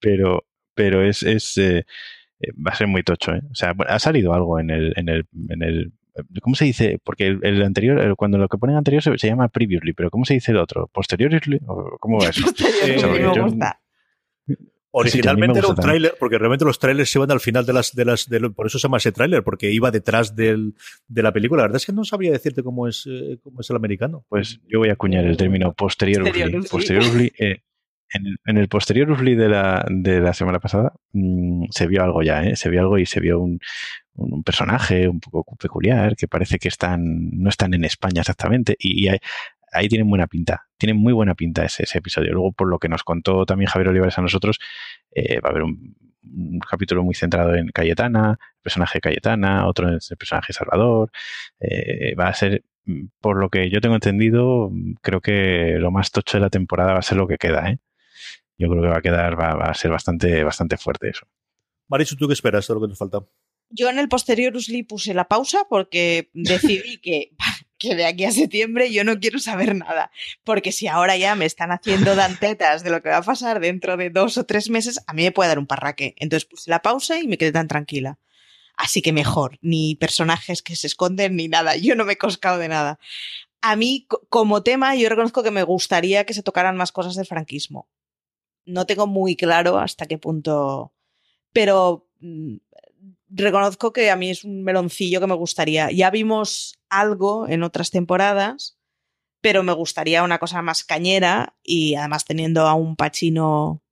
pero, 0.00 0.44
pero 0.74 1.04
es, 1.04 1.22
es 1.22 1.56
eh, 1.56 1.84
va 2.54 2.72
a 2.72 2.74
ser 2.74 2.88
muy 2.88 3.04
tocho. 3.04 3.34
¿eh? 3.34 3.40
O 3.48 3.54
sea, 3.54 3.72
ha 3.86 4.00
salido 4.00 4.34
algo 4.34 4.58
en 4.58 4.70
el, 4.70 4.92
en 4.96 5.08
el, 5.08 5.28
en 5.48 5.62
el 5.62 5.92
¿Cómo 6.42 6.56
se 6.56 6.64
dice? 6.64 6.98
Porque 7.04 7.28
el, 7.28 7.38
el 7.44 7.62
anterior, 7.62 8.16
cuando 8.16 8.38
lo 8.38 8.48
que 8.48 8.58
ponen 8.58 8.74
anterior 8.74 9.04
se, 9.04 9.16
se, 9.18 9.28
llama 9.28 9.46
previously, 9.46 9.92
pero 9.92 10.10
¿cómo 10.10 10.24
se 10.24 10.34
dice 10.34 10.50
el 10.50 10.58
otro? 10.58 10.88
¿Posteriorly? 10.88 11.60
¿Cómo 12.00 12.18
va 12.18 12.30
eso? 12.30 12.42
Posteriorly, 12.46 13.22
me 13.22 13.40
gusta. 13.40 13.80
Originalmente 14.92 15.60
era 15.60 15.68
un 15.68 15.76
tráiler, 15.76 16.14
porque 16.18 16.38
realmente 16.38 16.64
los 16.64 16.78
trailers 16.78 17.10
se 17.10 17.18
iban 17.18 17.30
al 17.30 17.40
final 17.40 17.64
de 17.64 17.72
las, 17.72 17.94
de 17.94 18.04
las, 18.04 18.28
de 18.28 18.40
lo, 18.40 18.52
por 18.52 18.66
eso 18.66 18.78
se 18.78 18.82
llama 18.82 18.96
ese 18.96 19.12
tráiler, 19.12 19.44
porque 19.44 19.70
iba 19.70 19.90
detrás 19.90 20.34
del, 20.34 20.74
de 21.06 21.22
la 21.22 21.32
película. 21.32 21.62
La 21.62 21.68
verdad 21.68 21.76
es 21.76 21.86
que 21.86 21.92
no 21.92 22.04
sabría 22.04 22.32
decirte 22.32 22.62
cómo 22.62 22.88
es, 22.88 23.06
eh, 23.08 23.38
cómo 23.42 23.60
es 23.60 23.70
el 23.70 23.76
americano. 23.76 24.24
Pues 24.28 24.60
yo 24.68 24.80
voy 24.80 24.88
a 24.88 24.94
acuñar 24.94 25.24
el 25.24 25.36
término 25.36 25.72
posteriorly. 25.74 26.66
Posteriorly, 26.68 27.32
eh, 27.38 27.62
en, 28.12 28.36
en, 28.44 28.58
el 28.58 28.68
posteriorly 28.68 29.36
de 29.36 29.48
la, 29.48 29.86
de 29.88 30.20
la 30.20 30.34
semana 30.34 30.58
pasada 30.58 30.92
mmm, 31.12 31.66
se 31.70 31.86
vio 31.86 32.02
algo 32.02 32.22
ya, 32.22 32.42
¿eh? 32.42 32.56
se 32.56 32.68
vio 32.68 32.80
algo 32.80 32.98
y 32.98 33.06
se 33.06 33.20
vio 33.20 33.38
un, 33.38 33.60
un, 34.14 34.34
un, 34.34 34.42
personaje 34.42 35.06
un 35.06 35.20
poco 35.20 35.54
peculiar 35.54 36.16
que 36.16 36.26
parece 36.26 36.58
que 36.58 36.66
están, 36.66 37.30
no 37.30 37.48
están 37.48 37.72
en 37.74 37.84
España 37.84 38.22
exactamente 38.22 38.74
y, 38.76 39.04
y 39.04 39.08
hay, 39.08 39.18
ahí 39.72 39.88
tienen 39.88 40.08
buena 40.08 40.26
pinta, 40.26 40.66
tienen 40.78 40.96
muy 40.96 41.12
buena 41.12 41.34
pinta 41.34 41.64
ese, 41.64 41.84
ese, 41.84 41.98
episodio. 41.98 42.32
Luego, 42.32 42.52
por 42.52 42.68
lo 42.68 42.78
que 42.78 42.88
nos 42.88 43.02
contó 43.04 43.46
también 43.46 43.68
Javier 43.68 43.88
Olivares 43.88 44.18
a 44.18 44.22
nosotros, 44.22 44.58
eh, 45.12 45.40
va 45.40 45.48
a 45.48 45.50
haber 45.50 45.62
un, 45.62 45.96
un, 46.22 46.58
capítulo 46.60 47.02
muy 47.02 47.14
centrado 47.14 47.54
en 47.54 47.68
Cayetana, 47.68 48.38
el 48.40 48.62
personaje 48.62 48.98
de 48.98 49.00
Cayetana, 49.00 49.66
otro 49.66 49.88
en 49.88 49.94
el 49.94 50.16
personaje 50.16 50.48
de 50.48 50.54
Salvador. 50.54 51.10
Eh, 51.60 52.14
va 52.14 52.28
a 52.28 52.34
ser, 52.34 52.64
por 53.20 53.38
lo 53.38 53.48
que 53.48 53.70
yo 53.70 53.80
tengo 53.80 53.94
entendido, 53.94 54.70
creo 55.02 55.20
que 55.20 55.76
lo 55.78 55.90
más 55.90 56.10
tocho 56.10 56.38
de 56.38 56.42
la 56.42 56.50
temporada 56.50 56.92
va 56.92 56.98
a 57.00 57.02
ser 57.02 57.18
lo 57.18 57.28
que 57.28 57.38
queda, 57.38 57.70
¿eh? 57.70 57.78
Yo 58.58 58.68
creo 58.68 58.82
que 58.82 58.88
va 58.88 58.98
a 58.98 59.02
quedar, 59.02 59.40
va, 59.40 59.54
va 59.54 59.66
a 59.66 59.74
ser 59.74 59.90
bastante, 59.90 60.44
bastante 60.44 60.76
fuerte 60.76 61.08
eso. 61.08 61.26
Marichu, 61.88 62.14
¿tú 62.16 62.26
qué 62.28 62.34
esperas 62.34 62.68
de 62.68 62.74
lo 62.74 62.80
que 62.80 62.88
nos 62.88 62.98
falta? 62.98 63.20
Yo 63.70 63.88
en 63.88 63.98
el 63.98 64.08
posterior 64.08 64.54
Usli 64.54 64.82
puse 64.82 65.14
la 65.14 65.28
pausa 65.28 65.64
porque 65.68 66.28
decidí 66.34 66.98
que 66.98 67.30
que 67.80 67.96
de 67.96 68.04
aquí 68.04 68.24
a 68.24 68.30
septiembre 68.30 68.92
yo 68.92 69.02
no 69.02 69.18
quiero 69.18 69.40
saber 69.40 69.74
nada. 69.74 70.12
Porque 70.44 70.70
si 70.70 70.86
ahora 70.86 71.16
ya 71.16 71.34
me 71.34 71.46
están 71.46 71.72
haciendo 71.72 72.14
dantetas 72.14 72.84
de 72.84 72.90
lo 72.90 73.02
que 73.02 73.08
va 73.08 73.16
a 73.16 73.22
pasar 73.22 73.58
dentro 73.58 73.96
de 73.96 74.10
dos 74.10 74.38
o 74.38 74.44
tres 74.44 74.70
meses, 74.70 75.00
a 75.08 75.14
mí 75.14 75.24
me 75.24 75.32
puede 75.32 75.48
dar 75.48 75.58
un 75.58 75.66
parraque. 75.66 76.14
Entonces 76.18 76.48
puse 76.48 76.70
la 76.70 76.82
pausa 76.82 77.18
y 77.18 77.26
me 77.26 77.38
quedé 77.38 77.50
tan 77.50 77.66
tranquila. 77.66 78.18
Así 78.76 79.02
que 79.02 79.12
mejor, 79.12 79.58
ni 79.62 79.96
personajes 79.96 80.62
que 80.62 80.76
se 80.76 80.86
esconden 80.86 81.36
ni 81.36 81.48
nada. 81.48 81.76
Yo 81.76 81.96
no 81.96 82.04
me 82.04 82.12
he 82.12 82.18
coscado 82.18 82.58
de 82.58 82.68
nada. 82.68 82.98
A 83.62 83.76
mí, 83.76 84.06
como 84.28 84.62
tema, 84.62 84.94
yo 84.94 85.08
reconozco 85.08 85.42
que 85.42 85.50
me 85.50 85.64
gustaría 85.64 86.24
que 86.24 86.34
se 86.34 86.42
tocaran 86.42 86.76
más 86.76 86.92
cosas 86.92 87.14
del 87.14 87.26
franquismo. 87.26 87.88
No 88.64 88.86
tengo 88.86 89.06
muy 89.06 89.36
claro 89.36 89.78
hasta 89.78 90.06
qué 90.06 90.18
punto. 90.18 90.94
Pero 91.52 92.08
mm, 92.20 92.56
reconozco 93.30 93.92
que 93.92 94.10
a 94.10 94.16
mí 94.16 94.30
es 94.30 94.44
un 94.44 94.62
meloncillo 94.62 95.20
que 95.20 95.26
me 95.26 95.34
gustaría. 95.34 95.90
Ya 95.90 96.10
vimos 96.10 96.78
algo 96.88 97.48
en 97.48 97.62
otras 97.62 97.90
temporadas, 97.90 98.78
pero 99.40 99.62
me 99.62 99.72
gustaría 99.72 100.22
una 100.22 100.38
cosa 100.38 100.62
más 100.62 100.84
cañera 100.84 101.56
y 101.62 101.94
además 101.94 102.24
teniendo 102.24 102.66
a 102.66 102.74
un 102.74 102.96
Pachino 102.96 103.82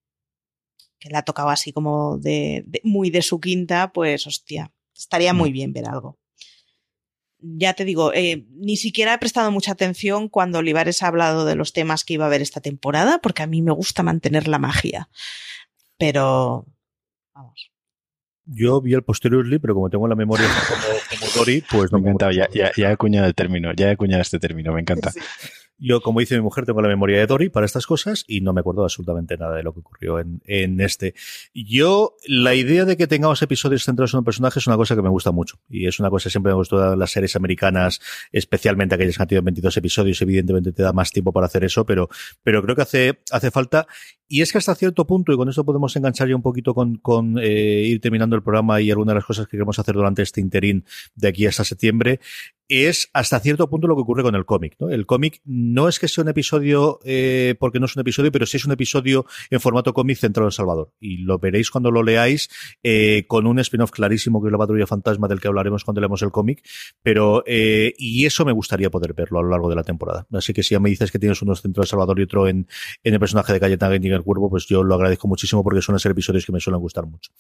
que 0.99 1.11
la 1.11 1.23
tocaba 1.23 1.53
así 1.53 1.73
como 1.73 2.19
de, 2.19 2.67
muy 2.83 3.11
de 3.11 3.23
su 3.23 3.41
quinta, 3.41 3.93
pues 3.93 4.27
hostia, 4.27 4.73
estaría 4.97 5.33
muy 5.33 5.53
bien 5.53 5.73
ver 5.73 5.89
algo. 5.89 6.19
Ya 7.41 7.75
te 7.75 7.85
digo, 7.85 8.13
eh, 8.13 8.47
ni 8.51 8.77
siquiera 8.77 9.15
he 9.15 9.19
prestado 9.19 9.53
mucha 9.53 9.71
atención 9.71 10.29
cuando 10.29 10.59
Olivares 10.59 11.05
ha 11.05 11.07
hablado 11.07 11.45
de 11.45 11.55
los 11.55 11.73
temas 11.73 12.05
que 12.05 12.15
iba 12.15 12.25
a 12.25 12.27
haber 12.27 12.43
esta 12.43 12.61
temporada, 12.61 13.21
porque 13.21 13.45
a 13.45 13.47
mí 13.47 13.63
me 13.63 13.71
gusta 13.71 14.03
mantener 14.03 14.49
la 14.49 14.59
magia. 14.59 15.09
Pero, 15.99 16.67
vamos, 17.33 17.71
yo 18.49 18.81
vi 18.81 18.95
el 18.95 19.03
posteriorly, 19.03 19.59
pero 19.59 19.75
como 19.75 19.91
tengo 19.91 20.09
la 20.09 20.15
memoria 20.15 20.47
como, 20.69 21.21
como 21.21 21.33
Dory, 21.37 21.65
pues 21.71 21.93
no 21.93 21.99
me 21.99 22.09
encantaba. 22.09 22.33
Ya, 22.33 22.49
ya, 22.53 22.73
ya, 22.77 22.89
he 22.89 22.93
acuñado 22.93 23.27
el 23.27 23.35
término, 23.35 23.73
ya 23.75 23.89
he 23.89 23.91
acuñado 23.93 24.23
este 24.23 24.39
término, 24.39 24.73
me 24.73 24.81
encanta. 24.81 25.11
Sí. 25.13 25.21
Yo, 25.81 26.01
como 26.01 26.19
dice 26.19 26.35
mi 26.35 26.43
mujer, 26.43 26.67
tengo 26.67 26.83
la 26.83 26.89
memoria 26.89 27.19
de 27.19 27.27
Dory 27.27 27.51
para 27.51 27.65
estas 27.65 27.87
cosas 27.87 28.25
y 28.27 28.41
no 28.41 28.53
me 28.53 28.61
acuerdo 28.61 28.83
absolutamente 28.83 29.37
nada 29.37 29.57
de 29.57 29.63
lo 29.63 29.73
que 29.73 29.79
ocurrió 29.79 30.19
en, 30.19 30.43
en 30.45 30.81
este. 30.81 31.15
Yo, 31.55 32.17
la 32.27 32.57
idea 32.57 32.85
de 32.85 32.97
que 32.97 33.07
tengamos 33.07 33.41
episodios 33.43 33.85
centrados 33.85 34.13
en 34.13 34.19
un 34.19 34.25
personaje 34.25 34.59
es 34.59 34.67
una 34.67 34.77
cosa 34.77 34.97
que 34.97 35.03
me 35.03 35.09
gusta 35.09 35.31
mucho. 35.31 35.61
Y 35.69 35.87
es 35.87 36.01
una 36.01 36.11
cosa 36.11 36.25
que 36.25 36.31
siempre 36.31 36.51
me 36.51 36.57
gustó 36.57 36.91
de 36.91 36.97
las 36.97 37.13
series 37.13 37.37
americanas, 37.37 38.01
especialmente 38.33 38.97
aquellas 38.97 39.17
que 39.17 39.23
han 39.23 39.29
tenido 39.29 39.45
22 39.45 39.77
episodios. 39.77 40.21
Evidentemente 40.21 40.73
te 40.73 40.83
da 40.83 40.93
más 40.93 41.13
tiempo 41.13 41.33
para 41.33 41.47
hacer 41.47 41.63
eso, 41.63 41.87
pero, 41.87 42.09
pero 42.43 42.61
creo 42.61 42.75
que 42.75 42.83
hace, 42.83 43.21
hace 43.31 43.53
falta. 43.53 43.87
Y 44.29 44.43
es 44.43 44.53
que 44.53 44.59
hasta 44.59 44.75
cierto 44.75 45.07
punto, 45.07 45.33
y 45.33 45.37
con 45.37 45.49
esto 45.49 45.65
podemos 45.65 45.97
enganchar 45.97 46.29
ya 46.29 46.37
un 46.37 46.43
poquito 46.43 46.75
con, 46.75 46.97
con 46.97 47.39
eh, 47.39 47.83
ir 47.87 48.01
terminando 48.01 48.37
el 48.37 48.43
programa 48.43 48.81
y 48.81 48.91
algunas 48.91 49.13
de 49.13 49.17
las 49.17 49.25
cosas 49.25 49.47
que 49.47 49.53
queremos 49.53 49.79
hacer 49.79 49.95
durante 49.95 50.23
este 50.23 50.43
interín 50.43 50.85
de 51.15 51.29
aquí 51.29 51.47
hasta 51.47 51.65
septiembre, 51.65 52.21
es 52.69 53.09
hasta 53.15 53.41
cierto 53.41 53.69
punto 53.69 53.89
lo 53.89 53.97
que 53.97 54.03
ocurre 54.03 54.23
con 54.23 54.35
el 54.35 54.45
cómic. 54.45 54.77
¿no? 54.79 54.91
El 54.91 55.07
cómic 55.07 55.41
no 55.45 55.89
es 55.89 55.99
que 55.99 56.07
sea 56.07 56.23
un 56.23 56.29
episodio, 56.29 57.01
eh, 57.05 57.55
porque 57.59 57.81
no 57.81 57.87
es 57.87 57.97
un 57.97 58.01
episodio, 58.01 58.31
pero 58.31 58.47
sí 58.47 58.59
es 58.59 58.65
un 58.67 58.73
episodio 58.73 59.25
en 59.51 59.61
formato 59.61 59.95
cómic 59.95 60.19
centrado 60.19 60.49
en 60.49 60.53
Salvador. 60.53 60.93
Y 61.01 61.19
lo 61.19 61.39
veréis 61.39 61.71
cuando 61.71 61.91
lo 61.91 62.03
leáis, 62.03 62.51
eh, 62.83 63.25
con 63.27 63.47
un 63.47 63.59
spin-off 63.59 63.91
clarísimo 63.91 64.43
que 64.43 64.49
es 64.49 64.53
la 64.53 64.59
patrulla 64.59 64.87
fantasma 64.87 65.29
del 65.29 65.41
que 65.41 65.49
hablaremos 65.49 65.85
cuando 65.85 66.01
leemos 66.01 66.23
el 66.23 66.31
cómic. 66.31 66.63
Pero, 67.03 67.43
eh, 67.47 67.95
y 67.97 68.27
eso 68.27 68.45
me 68.45 68.53
gustaría 68.53 68.91
poder 68.91 69.15
verlo 69.15 69.39
a 69.39 69.43
lo 69.43 69.49
largo 69.49 69.71
de 69.71 69.77
la 69.77 69.83
temporada. 69.83 70.27
Así 70.33 70.53
que 70.53 70.63
si 70.63 70.75
ya 70.75 70.81
me 70.81 70.91
dices 70.91 71.11
que 71.11 71.19
tienes 71.19 71.41
uno 71.41 71.57
centrado 71.57 71.85
en 71.85 71.89
Salvador 71.89 72.21
y 72.21 72.25
otro 72.25 72.49
en, 72.49 72.69
en 73.03 73.15
el 73.15 73.21
personaje 73.21 73.53
de 73.53 73.61
Cayetana 73.61 73.97
y 74.19 74.21
en 74.21 74.21
el 74.21 74.25
cuervo, 74.25 74.51
pues 74.51 74.67
yo 74.67 74.83
lo 74.83 74.95
agradezco 74.95 75.29
muchísimo 75.29 75.63
porque 75.63 75.83
suelen 75.83 75.99
ser 75.99 76.13
episodios 76.13 76.45
que 76.45 76.53
me 76.53 76.61
suelen 76.61 76.81
gustar 76.81 77.07
mucho. 77.07 77.31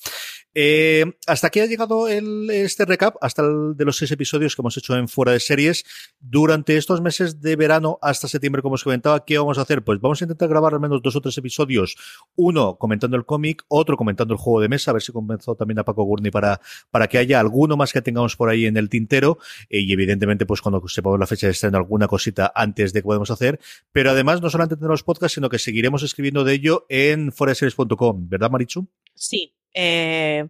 Eh, 0.54 1.04
hasta 1.26 1.48
aquí 1.48 1.60
ha 1.60 1.66
llegado 1.66 2.08
el, 2.08 2.50
este 2.50 2.84
recap, 2.84 3.16
hasta 3.20 3.42
el 3.42 3.76
de 3.76 3.84
los 3.84 3.96
seis 3.96 4.10
episodios 4.10 4.56
que 4.56 4.62
hemos 4.62 4.76
hecho 4.76 4.96
en 4.96 5.08
fuera 5.08 5.32
de 5.32 5.40
series 5.40 5.84
durante 6.20 6.76
estos 6.76 7.00
meses 7.00 7.40
de 7.40 7.56
verano 7.56 7.98
hasta 8.02 8.28
septiembre, 8.28 8.62
como 8.62 8.74
os 8.74 8.84
comentaba, 8.84 9.24
¿qué 9.24 9.38
vamos 9.38 9.58
a 9.58 9.62
hacer? 9.62 9.82
Pues 9.82 10.00
vamos 10.00 10.20
a 10.20 10.24
intentar 10.24 10.48
grabar 10.48 10.74
al 10.74 10.80
menos 10.80 11.02
dos 11.02 11.16
o 11.16 11.20
tres 11.20 11.36
episodios, 11.38 11.96
uno 12.36 12.76
comentando 12.76 13.16
el 13.16 13.24
cómic, 13.24 13.64
otro 13.68 13.96
comentando 13.96 14.34
el 14.34 14.38
juego 14.38 14.60
de 14.60 14.68
mesa, 14.68 14.90
a 14.90 14.94
ver 14.94 15.02
si 15.02 15.12
convenzo 15.12 15.54
también 15.54 15.78
a 15.78 15.84
Paco 15.84 16.04
Gurney 16.04 16.30
para, 16.30 16.60
para 16.90 17.06
que 17.08 17.18
haya 17.18 17.40
alguno 17.40 17.76
más 17.76 17.92
que 17.92 18.02
tengamos 18.02 18.36
por 18.36 18.48
ahí 18.48 18.66
en 18.66 18.76
el 18.76 18.88
tintero, 18.88 19.38
eh, 19.68 19.80
y 19.80 19.92
evidentemente 19.92 20.46
pues 20.46 20.60
cuando 20.60 20.86
sepamos 20.88 21.18
la 21.18 21.26
fecha 21.26 21.46
de 21.46 21.52
estreno 21.52 21.78
alguna 21.78 22.08
cosita 22.08 22.52
antes 22.54 22.92
de 22.92 23.00
que 23.00 23.04
podemos 23.04 23.30
hacer, 23.30 23.60
pero 23.92 24.10
además 24.10 24.40
no 24.40 24.50
solamente 24.50 24.76
tendremos 24.76 25.02
podcast, 25.02 25.34
sino 25.34 25.48
que 25.48 25.58
seguiremos 25.58 26.02
escribiendo 26.02 26.44
de 26.44 26.54
ello 26.54 26.67
en 26.88 27.32
foreseries.com, 27.32 28.28
¿verdad 28.28 28.50
Marichu? 28.50 28.86
Sí, 29.14 29.54
eh, 29.74 30.48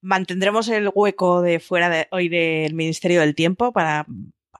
mantendremos 0.00 0.68
el 0.68 0.90
hueco 0.94 1.42
de 1.42 1.60
fuera 1.60 1.88
de 1.88 2.08
hoy 2.10 2.28
del 2.28 2.74
Ministerio 2.74 3.20
del 3.20 3.34
Tiempo 3.34 3.72
para 3.72 4.06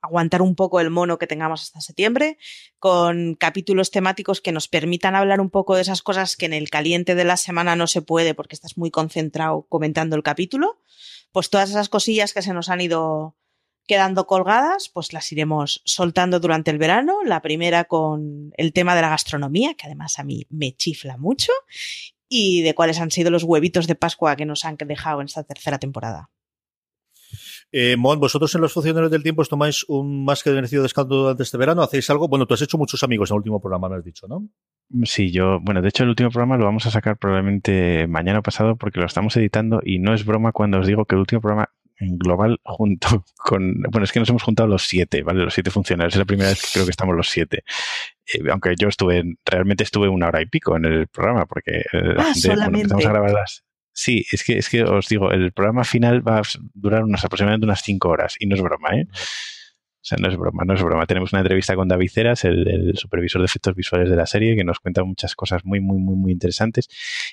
aguantar 0.02 0.42
un 0.42 0.54
poco 0.54 0.80
el 0.80 0.90
mono 0.90 1.18
que 1.18 1.26
tengamos 1.26 1.62
hasta 1.62 1.80
septiembre, 1.80 2.38
con 2.78 3.34
capítulos 3.34 3.90
temáticos 3.90 4.40
que 4.40 4.52
nos 4.52 4.68
permitan 4.68 5.14
hablar 5.14 5.40
un 5.40 5.50
poco 5.50 5.74
de 5.74 5.82
esas 5.82 6.02
cosas 6.02 6.36
que 6.36 6.46
en 6.46 6.52
el 6.52 6.70
caliente 6.70 7.14
de 7.14 7.24
la 7.24 7.36
semana 7.36 7.76
no 7.76 7.86
se 7.86 8.02
puede 8.02 8.34
porque 8.34 8.54
estás 8.54 8.76
muy 8.76 8.90
concentrado 8.90 9.66
comentando 9.68 10.16
el 10.16 10.22
capítulo. 10.22 10.80
Pues 11.32 11.50
todas 11.50 11.70
esas 11.70 11.88
cosillas 11.88 12.32
que 12.32 12.42
se 12.42 12.54
nos 12.54 12.68
han 12.68 12.80
ido 12.80 13.36
quedando 13.88 14.26
colgadas, 14.26 14.88
pues 14.88 15.12
las 15.12 15.32
iremos 15.32 15.82
soltando 15.84 16.38
durante 16.38 16.70
el 16.70 16.78
verano. 16.78 17.24
La 17.24 17.42
primera 17.42 17.84
con 17.84 18.52
el 18.56 18.72
tema 18.72 18.94
de 18.94 19.02
la 19.02 19.08
gastronomía, 19.08 19.74
que 19.74 19.86
además 19.86 20.20
a 20.20 20.24
mí 20.24 20.46
me 20.50 20.76
chifla 20.76 21.16
mucho, 21.16 21.50
y 22.28 22.62
de 22.62 22.74
cuáles 22.74 23.00
han 23.00 23.10
sido 23.10 23.30
los 23.30 23.42
huevitos 23.42 23.88
de 23.88 23.96
Pascua 23.96 24.36
que 24.36 24.46
nos 24.46 24.64
han 24.64 24.76
dejado 24.76 25.20
en 25.20 25.26
esta 25.26 25.42
tercera 25.42 25.78
temporada. 25.78 26.30
Eh, 27.70 27.96
Mon, 27.98 28.18
vosotros 28.18 28.54
en 28.54 28.62
los 28.62 28.72
funcionarios 28.72 29.10
del 29.10 29.22
tiempo 29.22 29.42
os 29.42 29.48
tomáis 29.48 29.84
un 29.88 30.24
más 30.24 30.42
que 30.42 30.50
merecido 30.50 30.82
descanso 30.82 31.14
durante 31.14 31.42
este 31.42 31.58
verano, 31.58 31.82
hacéis 31.82 32.08
algo. 32.08 32.28
Bueno, 32.28 32.46
tú 32.46 32.54
has 32.54 32.62
hecho 32.62 32.78
muchos 32.78 33.02
amigos 33.02 33.30
en 33.30 33.34
el 33.34 33.38
último 33.38 33.60
programa, 33.60 33.88
me 33.88 33.96
has 33.96 34.04
dicho, 34.04 34.26
¿no? 34.26 34.48
Sí, 35.04 35.30
yo, 35.30 35.60
bueno, 35.60 35.82
de 35.82 35.88
hecho 35.88 36.04
el 36.04 36.08
último 36.08 36.30
programa 36.30 36.56
lo 36.56 36.64
vamos 36.64 36.86
a 36.86 36.90
sacar 36.90 37.18
probablemente 37.18 38.06
mañana 38.06 38.40
pasado 38.40 38.76
porque 38.76 39.00
lo 39.00 39.06
estamos 39.06 39.36
editando 39.36 39.80
y 39.84 39.98
no 39.98 40.14
es 40.14 40.24
broma 40.24 40.52
cuando 40.52 40.78
os 40.78 40.86
digo 40.86 41.04
que 41.04 41.14
el 41.14 41.20
último 41.20 41.42
programa 41.42 41.70
en 41.98 42.18
global 42.18 42.60
junto 42.62 43.24
con... 43.36 43.82
Bueno, 43.90 44.04
es 44.04 44.12
que 44.12 44.20
nos 44.20 44.28
hemos 44.28 44.42
juntado 44.42 44.68
los 44.68 44.86
siete, 44.86 45.22
¿vale? 45.22 45.44
Los 45.44 45.54
siete 45.54 45.70
funcionarios. 45.70 46.14
Es 46.14 46.18
la 46.18 46.24
primera 46.24 46.50
vez 46.50 46.62
que 46.62 46.68
creo 46.72 46.84
que 46.84 46.90
estamos 46.90 47.16
los 47.16 47.28
siete. 47.28 47.64
Eh, 48.32 48.40
aunque 48.50 48.74
yo 48.78 48.88
estuve, 48.88 49.24
realmente 49.44 49.84
estuve 49.84 50.08
una 50.08 50.28
hora 50.28 50.42
y 50.42 50.46
pico 50.46 50.76
en 50.76 50.84
el 50.84 51.08
programa, 51.08 51.46
porque 51.46 51.78
eh, 51.92 52.14
ah, 52.16 52.32
gente, 52.34 52.48
bueno, 52.48 52.64
empezamos 52.64 53.06
a 53.06 53.10
grabar 53.10 53.32
las... 53.32 53.64
Sí, 53.92 54.24
es 54.30 54.44
que, 54.44 54.58
es 54.58 54.68
que 54.68 54.84
os 54.84 55.08
digo, 55.08 55.32
el 55.32 55.50
programa 55.52 55.82
final 55.82 56.26
va 56.26 56.38
a 56.38 56.42
durar 56.72 57.02
unas 57.02 57.24
aproximadamente 57.24 57.66
unas 57.66 57.82
cinco 57.82 58.10
horas, 58.10 58.36
y 58.38 58.46
no 58.46 58.54
es 58.54 58.62
broma, 58.62 58.90
¿eh? 58.94 59.08
O 59.10 60.04
sea, 60.08 60.18
no 60.18 60.28
es 60.28 60.36
broma, 60.36 60.62
no 60.64 60.74
es 60.74 60.82
broma. 60.82 61.04
Tenemos 61.06 61.32
una 61.32 61.40
entrevista 61.40 61.74
con 61.74 61.88
David 61.88 62.08
Ceras, 62.08 62.44
el, 62.44 62.96
supervisor 62.96 63.42
de 63.42 63.46
efectos 63.46 63.74
visuales 63.74 64.08
de 64.08 64.16
la 64.16 64.26
serie, 64.26 64.54
que 64.56 64.64
nos 64.64 64.78
cuenta 64.78 65.02
muchas 65.02 65.34
cosas 65.34 65.64
muy, 65.64 65.80
muy, 65.80 65.98
muy, 65.98 66.14
muy 66.14 66.32
interesantes. 66.32 66.88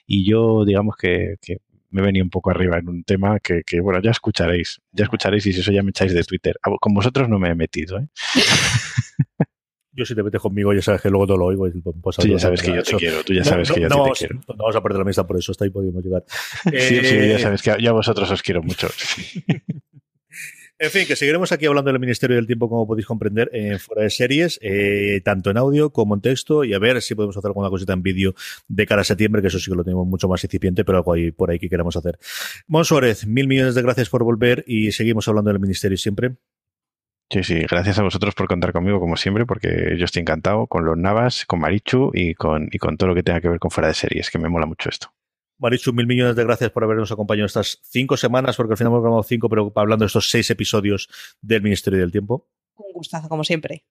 Y 0.07 0.27
yo, 0.27 0.65
digamos 0.65 0.97
que, 0.97 1.35
que 1.39 1.59
me 1.95 2.01
venía 2.01 2.21
un 2.21 2.29
poco 2.29 2.49
arriba 2.49 2.77
en 2.77 2.89
un 2.89 3.03
tema 3.05 3.39
que, 3.39 3.63
que, 3.65 3.79
bueno, 3.79 4.01
ya 4.01 4.11
escucharéis, 4.11 4.81
ya 4.91 5.05
escucharéis 5.05 5.45
y 5.45 5.53
si 5.53 5.61
eso 5.61 5.71
ya 5.71 5.81
me 5.81 5.91
echáis 5.91 6.13
de 6.13 6.25
Twitter. 6.25 6.57
Ah, 6.61 6.71
con 6.81 6.93
vosotros 6.93 7.29
no 7.29 7.39
me 7.39 7.49
he 7.49 7.55
metido, 7.55 7.97
¿eh? 7.97 8.07
Yo 9.93 10.03
si 10.03 10.13
te 10.13 10.21
metes 10.21 10.41
conmigo 10.41 10.73
ya 10.73 10.81
sabes 10.81 11.01
que 11.01 11.09
luego 11.09 11.25
todo 11.25 11.37
lo 11.37 11.45
oigo. 11.45 11.69
Pues, 12.01 12.17
tú 12.17 12.27
ya 12.27 12.37
sabes 12.37 12.61
que 12.61 12.73
yo 12.75 12.83
te 12.83 12.97
quiero, 12.97 13.23
tú 13.23 13.33
ya 13.33 13.45
sabes 13.45 13.71
que 13.71 13.79
yo 13.79 13.87
te 13.87 14.11
quiero. 14.11 14.41
No 14.49 14.55
vamos 14.57 14.75
a 14.75 14.83
perder 14.83 14.97
la 14.97 15.03
amistad 15.03 15.25
por 15.25 15.37
eso, 15.37 15.53
hasta 15.53 15.63
ahí 15.63 15.69
podemos 15.69 16.03
llegar. 16.03 16.25
sí, 16.65 16.99
sí, 17.01 17.15
ya 17.15 17.37
eh, 17.37 17.39
sabes 17.39 17.61
que 17.61 17.77
yo 17.79 17.91
a 17.91 17.93
vosotros 17.93 18.29
os 18.29 18.43
quiero 18.43 18.61
mucho. 18.61 18.89
En 20.77 20.91
fin, 20.91 21.07
que 21.07 21.15
seguiremos 21.15 21.53
aquí 21.53 21.65
hablando 21.65 21.89
del 21.89 22.01
Ministerio 22.01 22.35
del 22.35 22.47
Tiempo, 22.47 22.67
como 22.67 22.85
podéis 22.85 23.07
comprender, 23.07 23.49
en 23.53 23.79
fuera 23.79 24.03
de 24.03 24.09
series, 24.09 24.59
eh, 24.61 25.21
tanto 25.23 25.49
en 25.49 25.57
audio 25.57 25.91
como 25.91 26.15
en 26.15 26.21
texto, 26.21 26.65
y 26.65 26.73
a 26.73 26.79
ver 26.79 27.01
si 27.01 27.15
podemos 27.15 27.37
hacer 27.37 27.47
alguna 27.47 27.69
cosita 27.69 27.93
en 27.93 28.03
vídeo 28.03 28.35
de 28.67 28.85
cara 28.85 29.01
a 29.01 29.05
septiembre, 29.05 29.41
que 29.41 29.47
eso 29.47 29.57
sí 29.57 29.71
que 29.71 29.77
lo 29.77 29.85
tenemos 29.85 30.05
mucho 30.05 30.27
más 30.27 30.43
incipiente, 30.43 30.83
pero 30.83 30.97
algo 30.97 31.13
ahí 31.13 31.31
por 31.31 31.49
ahí 31.49 31.59
que 31.59 31.69
queramos 31.69 31.95
hacer. 31.95 32.19
Mon 32.67 32.83
Suárez, 32.83 33.25
mil 33.25 33.47
millones 33.47 33.73
de 33.73 33.83
gracias 33.83 34.09
por 34.09 34.25
volver 34.25 34.65
y 34.67 34.91
seguimos 34.91 35.25
hablando 35.29 35.49
del 35.49 35.61
Ministerio 35.61 35.97
siempre. 35.97 36.35
Sí, 37.29 37.43
sí, 37.43 37.59
gracias 37.69 37.97
a 37.99 38.03
vosotros 38.03 38.35
por 38.35 38.47
contar 38.49 38.73
conmigo 38.73 38.99
como 38.99 39.15
siempre, 39.15 39.45
porque 39.45 39.95
yo 39.97 40.03
estoy 40.03 40.23
encantado 40.23 40.67
con 40.67 40.83
los 40.83 40.97
Navas, 40.97 41.45
con 41.45 41.61
Marichu 41.61 42.11
y 42.13 42.35
con, 42.35 42.67
y 42.69 42.79
con 42.79 42.97
todo 42.97 43.09
lo 43.09 43.15
que 43.15 43.23
tenga 43.23 43.39
que 43.39 43.47
ver 43.47 43.59
con 43.59 43.71
fuera 43.71 43.87
de 43.87 43.93
series, 43.93 44.29
que 44.29 44.39
me 44.39 44.49
mola 44.49 44.65
mucho 44.65 44.89
esto. 44.89 45.14
Marichu, 45.57 45.93
mil 45.93 46.07
millones 46.07 46.35
de 46.35 46.43
gracias 46.43 46.71
por 46.71 46.83
habernos 46.83 47.11
acompañado 47.11 47.45
estas 47.45 47.79
cinco 47.83 48.17
semanas, 48.17 48.55
porque 48.55 48.73
al 48.73 48.77
final 48.77 48.91
hemos 48.91 49.03
grabado 49.03 49.23
cinco, 49.23 49.49
pero 49.49 49.71
hablando 49.75 50.03
de 50.03 50.07
estos 50.07 50.29
seis 50.29 50.49
episodios 50.49 51.09
del 51.41 51.61
Ministerio 51.61 51.99
del 51.99 52.11
Tiempo. 52.11 52.47
Un 52.75 52.93
gustazo, 52.93 53.29
como 53.29 53.43
siempre. 53.43 53.85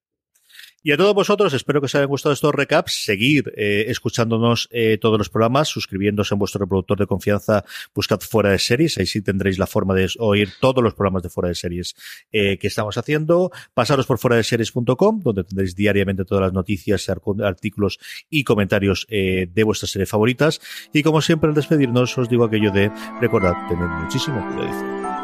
Y 0.87 0.93
a 0.93 0.99
todos 0.99 1.15
vosotros, 1.15 1.55
espero 1.55 1.81
que 1.81 1.87
os 1.87 1.95
hayan 1.95 2.09
gustado 2.09 2.35
estos 2.35 2.55
recaps. 2.55 3.05
Seguir 3.05 3.55
eh, 3.57 3.87
escuchándonos 3.89 4.69
eh, 4.71 4.99
todos 5.01 5.17
los 5.17 5.31
programas, 5.31 5.69
suscribiéndose 5.69 6.35
en 6.35 6.39
vuestro 6.39 6.61
reproductor 6.61 6.99
de 6.99 7.07
confianza, 7.07 7.65
buscad 7.95 8.21
fuera 8.21 8.51
de 8.51 8.59
series, 8.59 8.99
ahí 8.99 9.07
sí 9.07 9.23
tendréis 9.23 9.59
la 9.59 9.67
forma 9.67 9.95
de 9.95 10.11
oír 10.19 10.51
todos 10.61 10.85
los 10.85 10.93
programas 10.93 11.23
de 11.23 11.31
fuera 11.31 11.49
de 11.49 11.55
series 11.55 11.95
eh, 12.33 12.59
que 12.59 12.67
estamos 12.67 12.99
haciendo. 12.99 13.51
Pasaros 13.73 14.05
por 14.05 14.19
fuera 14.19 14.37
de 14.37 14.45
series.com, 14.45 15.23
donde 15.23 15.45
tendréis 15.45 15.75
diariamente 15.75 16.27
todas 16.27 16.43
las 16.43 16.53
noticias, 16.53 17.09
artículos 17.09 17.99
y 18.29 18.45
comentarios 18.45 19.07
de 19.09 19.63
vuestras 19.65 19.91
series 19.91 20.11
favoritas. 20.11 20.61
Y 20.93 21.03
como 21.03 21.23
siempre, 21.23 21.49
al 21.49 21.55
despedirnos, 21.55 22.19
os 22.19 22.29
digo 22.29 22.45
aquello 22.45 22.71
de 22.71 22.91
recordad 23.23 23.55
tener 23.71 23.89
muchísimo 23.89 24.47
cuidado. 24.53 25.24